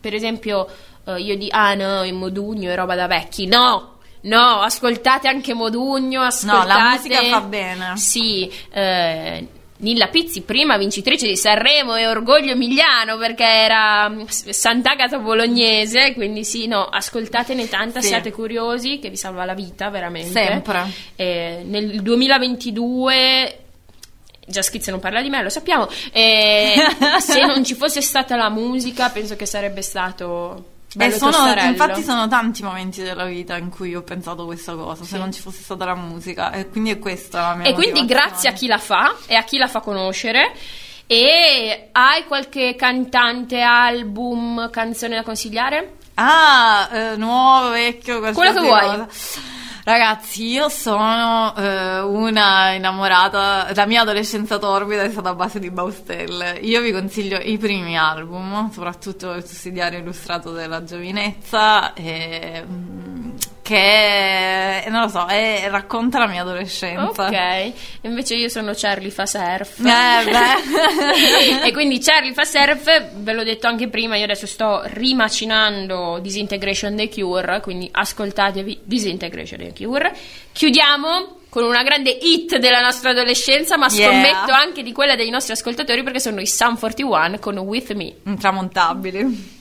per 0.00 0.14
esempio, 0.14 0.66
eh, 1.04 1.20
io 1.20 1.36
di 1.36 1.48
ah 1.50 1.74
no, 1.74 2.04
il 2.04 2.14
Modugno 2.14 2.70
è 2.70 2.74
roba 2.74 2.94
da 2.94 3.06
vecchi. 3.06 3.46
No! 3.46 3.90
No, 4.24 4.60
ascoltate 4.60 5.26
anche 5.26 5.52
Modugno, 5.52 6.20
ascoltate... 6.22 6.68
No, 6.72 6.78
la 6.78 6.90
musica 6.90 7.22
fa 7.24 7.40
bene. 7.40 7.96
Sì, 7.96 8.48
eh, 8.70 9.48
Nilla 9.82 10.06
Pizzi, 10.08 10.42
prima 10.42 10.76
vincitrice 10.76 11.26
di 11.26 11.36
Sanremo 11.36 11.96
e 11.96 12.06
Orgoglio 12.06 12.52
Emiliano 12.52 13.16
perché 13.18 13.44
era 13.44 14.08
mm, 14.08 14.22
Sant'Agata 14.26 15.18
Bolognese, 15.18 16.14
quindi 16.14 16.44
sì, 16.44 16.66
no, 16.68 16.84
ascoltatene 16.84 17.68
tanta, 17.68 18.00
Sì. 18.00 18.08
siate 18.08 18.30
curiosi 18.30 18.98
che 19.00 19.10
vi 19.10 19.16
salva 19.16 19.44
la 19.44 19.54
vita, 19.54 19.90
veramente. 19.90 20.30
Sempre. 20.30 20.84
Eh, 21.16 21.62
nel 21.66 22.00
2022 22.00 23.56
già 24.44 24.62
Schizza 24.62 24.90
non 24.90 25.00
parla 25.00 25.20
di 25.22 25.30
me, 25.30 25.42
lo 25.42 25.48
sappiamo. 25.48 25.88
eh, 26.12 26.74
se 27.20 27.40
non 27.44 27.64
ci 27.64 27.74
fosse 27.74 28.00
stata 28.02 28.36
la 28.36 28.50
musica, 28.50 29.08
penso 29.10 29.34
che 29.36 29.46
sarebbe 29.46 29.82
stato 29.82 30.64
Bello 30.94 31.16
sono, 31.16 31.54
infatti 31.60 32.02
sono 32.02 32.28
tanti 32.28 32.62
momenti 32.62 33.02
della 33.02 33.24
vita 33.24 33.56
in 33.56 33.70
cui 33.70 33.94
ho 33.94 34.02
pensato 34.02 34.44
questa 34.44 34.74
cosa, 34.74 35.04
sì. 35.04 35.10
se 35.10 35.18
non 35.18 35.32
ci 35.32 35.40
fosse 35.40 35.62
stata 35.62 35.84
la 35.84 35.94
musica, 35.94 36.52
e 36.52 36.68
quindi 36.68 36.90
è 36.90 36.98
questa 36.98 37.40
la 37.48 37.54
mia 37.54 37.68
E 37.68 37.72
quindi 37.72 38.04
grazie 38.04 38.48
a 38.48 38.52
chi 38.52 38.66
la 38.66 38.78
fa 38.78 39.14
e 39.26 39.34
a 39.34 39.42
chi 39.42 39.56
la 39.58 39.68
fa 39.68 39.80
conoscere. 39.80 40.52
E 41.06 41.88
hai 41.92 42.24
qualche 42.24 42.74
cantante, 42.76 43.60
album, 43.60 44.70
canzone 44.70 45.16
da 45.16 45.22
consigliare? 45.22 45.96
Ah, 46.14 46.88
eh, 46.92 47.16
nuovo, 47.16 47.70
vecchio, 47.70 48.20
quello 48.20 48.52
che 48.52 48.60
vuoi. 48.60 48.80
Cosa. 48.80 49.08
Ragazzi, 49.84 50.46
io 50.46 50.68
sono 50.68 51.52
eh, 51.56 52.00
una 52.02 52.72
innamorata, 52.72 53.72
la 53.74 53.86
mia 53.86 54.02
adolescenza 54.02 54.58
torbida 54.58 55.02
è 55.02 55.10
stata 55.10 55.30
a 55.30 55.34
base 55.34 55.58
di 55.58 55.70
Baustelle. 55.70 56.58
Io 56.60 56.80
vi 56.80 56.92
consiglio 56.92 57.40
i 57.40 57.58
primi 57.58 57.98
album, 57.98 58.70
soprattutto 58.70 59.32
il 59.32 59.44
sussidiario 59.44 59.98
illustrato 59.98 60.52
della 60.52 60.84
giovinezza 60.84 61.94
e... 61.94 62.64
Mm, 62.64 63.11
che 63.62 64.84
non 64.88 65.02
lo 65.02 65.08
so, 65.08 65.26
è, 65.26 65.68
racconta 65.70 66.18
la 66.18 66.26
mia 66.26 66.42
adolescenza. 66.42 67.26
Ok, 67.26 67.72
invece 68.02 68.34
io 68.34 68.48
sono 68.48 68.72
Charlie 68.74 69.10
fa 69.10 69.24
surf. 69.24 69.78
Eh, 69.84 71.66
e 71.68 71.72
quindi 71.72 72.00
Charlie 72.00 72.32
fa 72.32 72.44
surf, 72.44 73.10
ve 73.14 73.32
l'ho 73.32 73.44
detto 73.44 73.68
anche 73.68 73.88
prima, 73.88 74.16
io 74.16 74.24
adesso 74.24 74.46
sto 74.46 74.82
rimacinando 74.84 76.18
Disintegration 76.20 76.96
The 76.96 77.08
Cure, 77.08 77.60
quindi 77.60 77.88
ascoltatevi 77.90 78.80
Disintegration 78.82 79.60
The 79.60 79.72
Cure. 79.72 80.14
Chiudiamo 80.52 81.38
con 81.48 81.64
una 81.64 81.82
grande 81.82 82.10
hit 82.10 82.56
della 82.56 82.80
nostra 82.80 83.10
adolescenza, 83.10 83.76
ma 83.76 83.86
yeah. 83.90 84.08
scommetto 84.08 84.52
anche 84.52 84.82
di 84.82 84.92
quella 84.92 85.14
dei 85.14 85.30
nostri 85.30 85.52
ascoltatori 85.52 86.02
perché 86.02 86.18
sono 86.18 86.40
i 86.40 86.46
Sun 86.46 86.78
41 86.78 87.38
con 87.38 87.58
With 87.58 87.92
Me. 87.92 88.12
Intramontabili. 88.24 89.60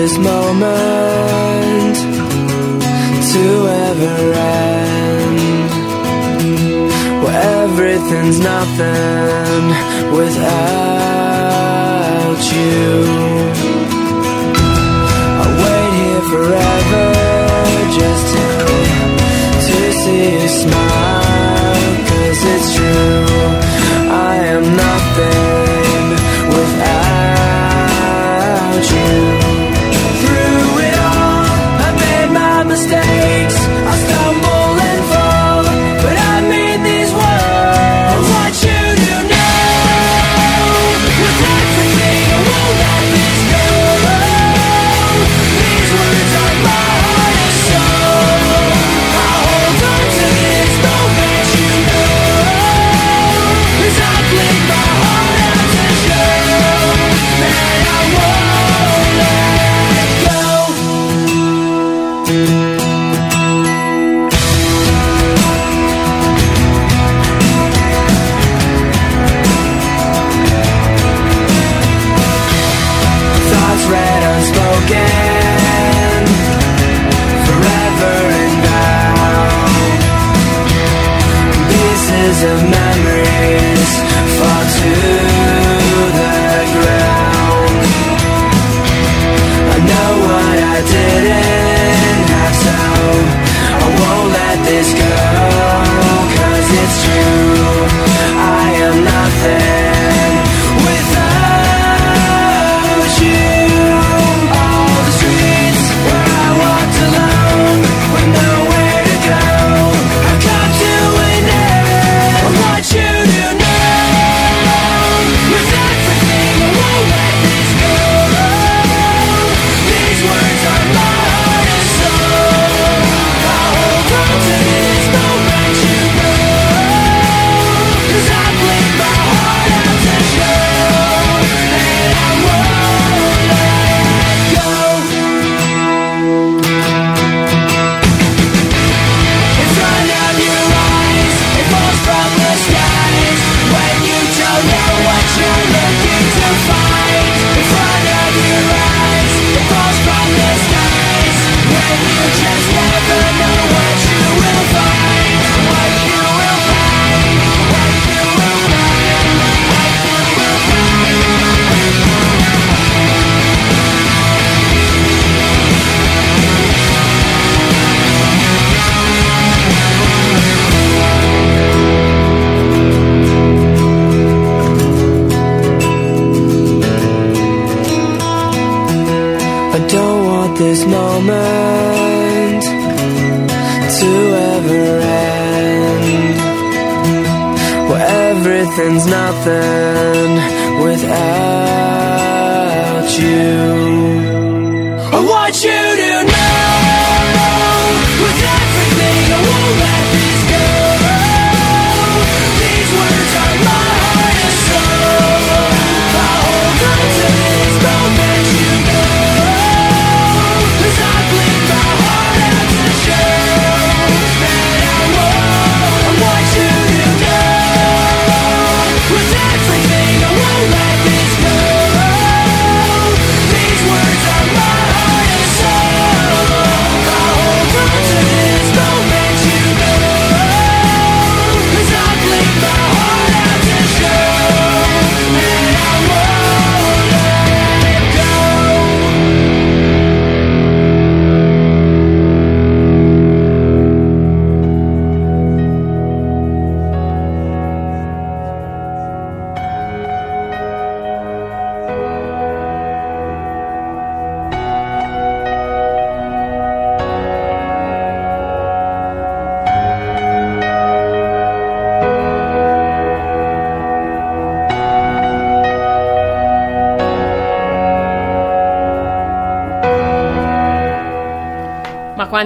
this 0.00 0.16
moment 0.16 1.96
to 3.32 3.44
ever 3.86 4.18
end. 4.32 5.70
Where 7.22 7.42
everything's 7.64 8.38
nothing 8.38 9.64
without 10.18 11.20
you. 12.54 12.82
I 15.42 15.46
wait 15.62 15.92
here 16.00 16.24
forever 16.32 17.08
just 17.98 18.24
to, 18.34 18.46
to 19.66 19.78
see 20.00 20.24
you 20.38 20.48
smile 20.62 21.82
Cause 22.08 22.40
it's 22.54 22.68
true, 22.76 23.26
I 24.30 24.32
am 24.54 24.64
nothing 24.76 25.57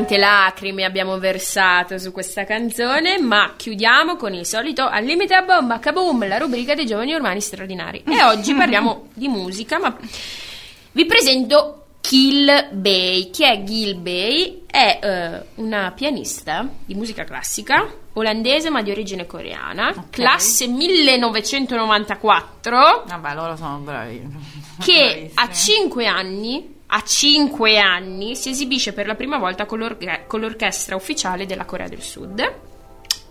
quante 0.03 0.18
lacrime 0.18 0.84
abbiamo 0.84 1.16
versato 1.18 1.96
su 1.96 2.11
questa 2.11 2.44
canzone, 2.44 3.20
ma 3.20 3.55
chiudiamo 3.57 4.16
con 4.16 4.34
il 4.34 4.44
solito 4.44 4.84
Al 4.84 5.05
limite 5.05 5.34
a 5.34 5.42
bomba, 5.42 5.78
kaboom, 5.78 6.26
la 6.26 6.38
rubrica 6.38 6.74
dei 6.74 6.86
giovani 6.86 7.14
urbani 7.14 7.40
straordinari. 7.40 8.03
E 8.09 8.24
oggi 8.24 8.53
parliamo 8.59 9.11
di 9.14 9.28
musica, 9.28 9.78
ma 9.78 9.96
vi 10.90 11.07
presento 11.07 11.84
Gil 12.00 12.70
Bay. 12.72 13.30
Chi 13.30 13.44
è 13.44 13.62
Gil 13.62 13.94
Bay? 13.94 14.64
È 14.66 14.98
eh, 15.00 15.44
una 15.57 15.92
pianista 15.92 16.68
di 16.84 16.94
musica 16.94 17.22
classica 17.22 18.00
olandese 18.14 18.70
ma 18.70 18.82
di 18.82 18.90
origine 18.90 19.24
coreana, 19.24 20.09
classe 20.11 20.66
1994 20.66 23.05
Vabbè, 23.07 23.34
loro 23.34 23.57
sono 23.57 23.78
bravi. 23.78 24.20
che 24.80 25.30
a 25.34 25.44
Bravissimi. 25.44 25.78
5 25.78 26.07
anni, 26.07 26.74
a 26.95 27.03
5 27.03 27.78
anni 27.78 28.36
si 28.36 28.51
esibisce 28.51 28.93
per 28.93 29.07
la 29.07 29.14
prima 29.14 29.38
volta 29.38 29.64
con, 29.64 29.78
l'orche- 29.78 30.24
con 30.26 30.40
l'orchestra 30.40 30.95
ufficiale 30.95 31.47
della 31.47 31.64
Corea 31.64 31.88
del 31.88 32.03
Sud 32.03 32.55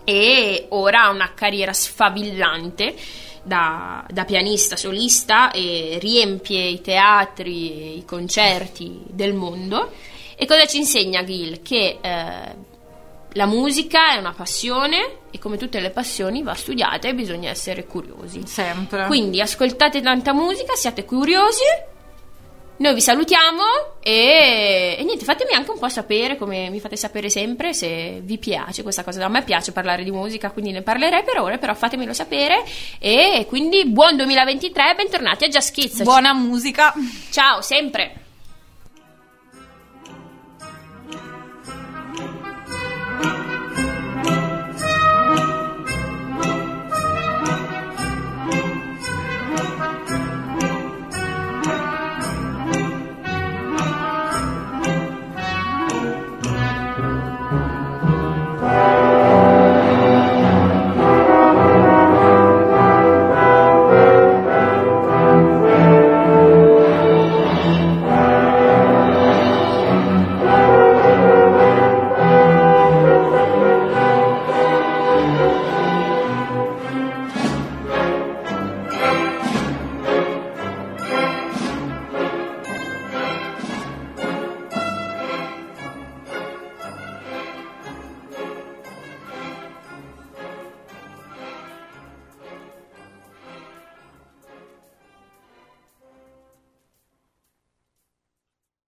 e 0.02 0.66
ora 0.70 1.04
ha 1.04 1.10
una 1.10 1.32
carriera 1.32 1.72
sfavillante 1.72 2.94
da, 3.44 4.04
da 4.10 4.24
pianista 4.24 4.76
solista 4.76 5.52
e 5.52 5.98
riempie 6.00 6.64
i 6.64 6.80
teatri 6.80 7.70
e 7.70 7.96
i 7.98 8.04
concerti 8.04 9.02
del 9.06 9.32
mondo. 9.32 9.92
E 10.34 10.44
cosa 10.44 10.66
ci 10.66 10.78
insegna 10.78 11.22
Gil? 11.22 11.62
Che 11.62 11.98
eh, 12.00 12.54
la 13.34 13.46
musica 13.46 14.12
è 14.12 14.16
una 14.16 14.32
passione 14.32 15.18
e 15.30 15.38
come 15.38 15.56
tutte 15.56 15.78
le 15.78 15.90
passioni 15.90 16.42
va 16.42 16.54
studiata 16.54 17.06
e 17.06 17.14
bisogna 17.14 17.50
essere 17.50 17.86
curiosi. 17.86 18.42
Sempre. 18.44 19.06
Quindi 19.06 19.40
ascoltate 19.40 20.00
tanta 20.00 20.32
musica, 20.32 20.74
siate 20.74 21.04
curiosi. 21.04 21.90
Noi 22.74 22.94
vi 22.94 23.00
salutiamo 23.00 23.62
e, 24.02 24.96
e 24.98 25.04
niente, 25.04 25.24
fatemi 25.24 25.52
anche 25.52 25.70
un 25.70 25.78
po' 25.78 25.88
sapere, 25.88 26.36
come 26.36 26.68
mi 26.70 26.80
fate 26.80 26.96
sapere 26.96 27.28
sempre, 27.30 27.74
se 27.74 28.20
vi 28.22 28.38
piace 28.38 28.82
questa 28.82 29.04
cosa. 29.04 29.24
A 29.24 29.28
me 29.28 29.42
piace 29.44 29.72
parlare 29.72 30.02
di 30.02 30.10
musica, 30.10 30.50
quindi 30.50 30.72
ne 30.72 30.82
parlerei 30.82 31.22
per 31.22 31.38
ore, 31.38 31.58
però 31.58 31.74
fatemelo 31.74 32.12
sapere. 32.12 32.64
E 32.98 33.44
quindi 33.48 33.86
buon 33.86 34.16
2023, 34.16 34.94
bentornati 34.96 35.44
a 35.44 35.48
Just 35.48 35.72
Kids. 35.72 36.02
Buona 36.02 36.32
musica. 36.32 36.92
Ciao, 37.30 37.60
sempre! 37.60 38.21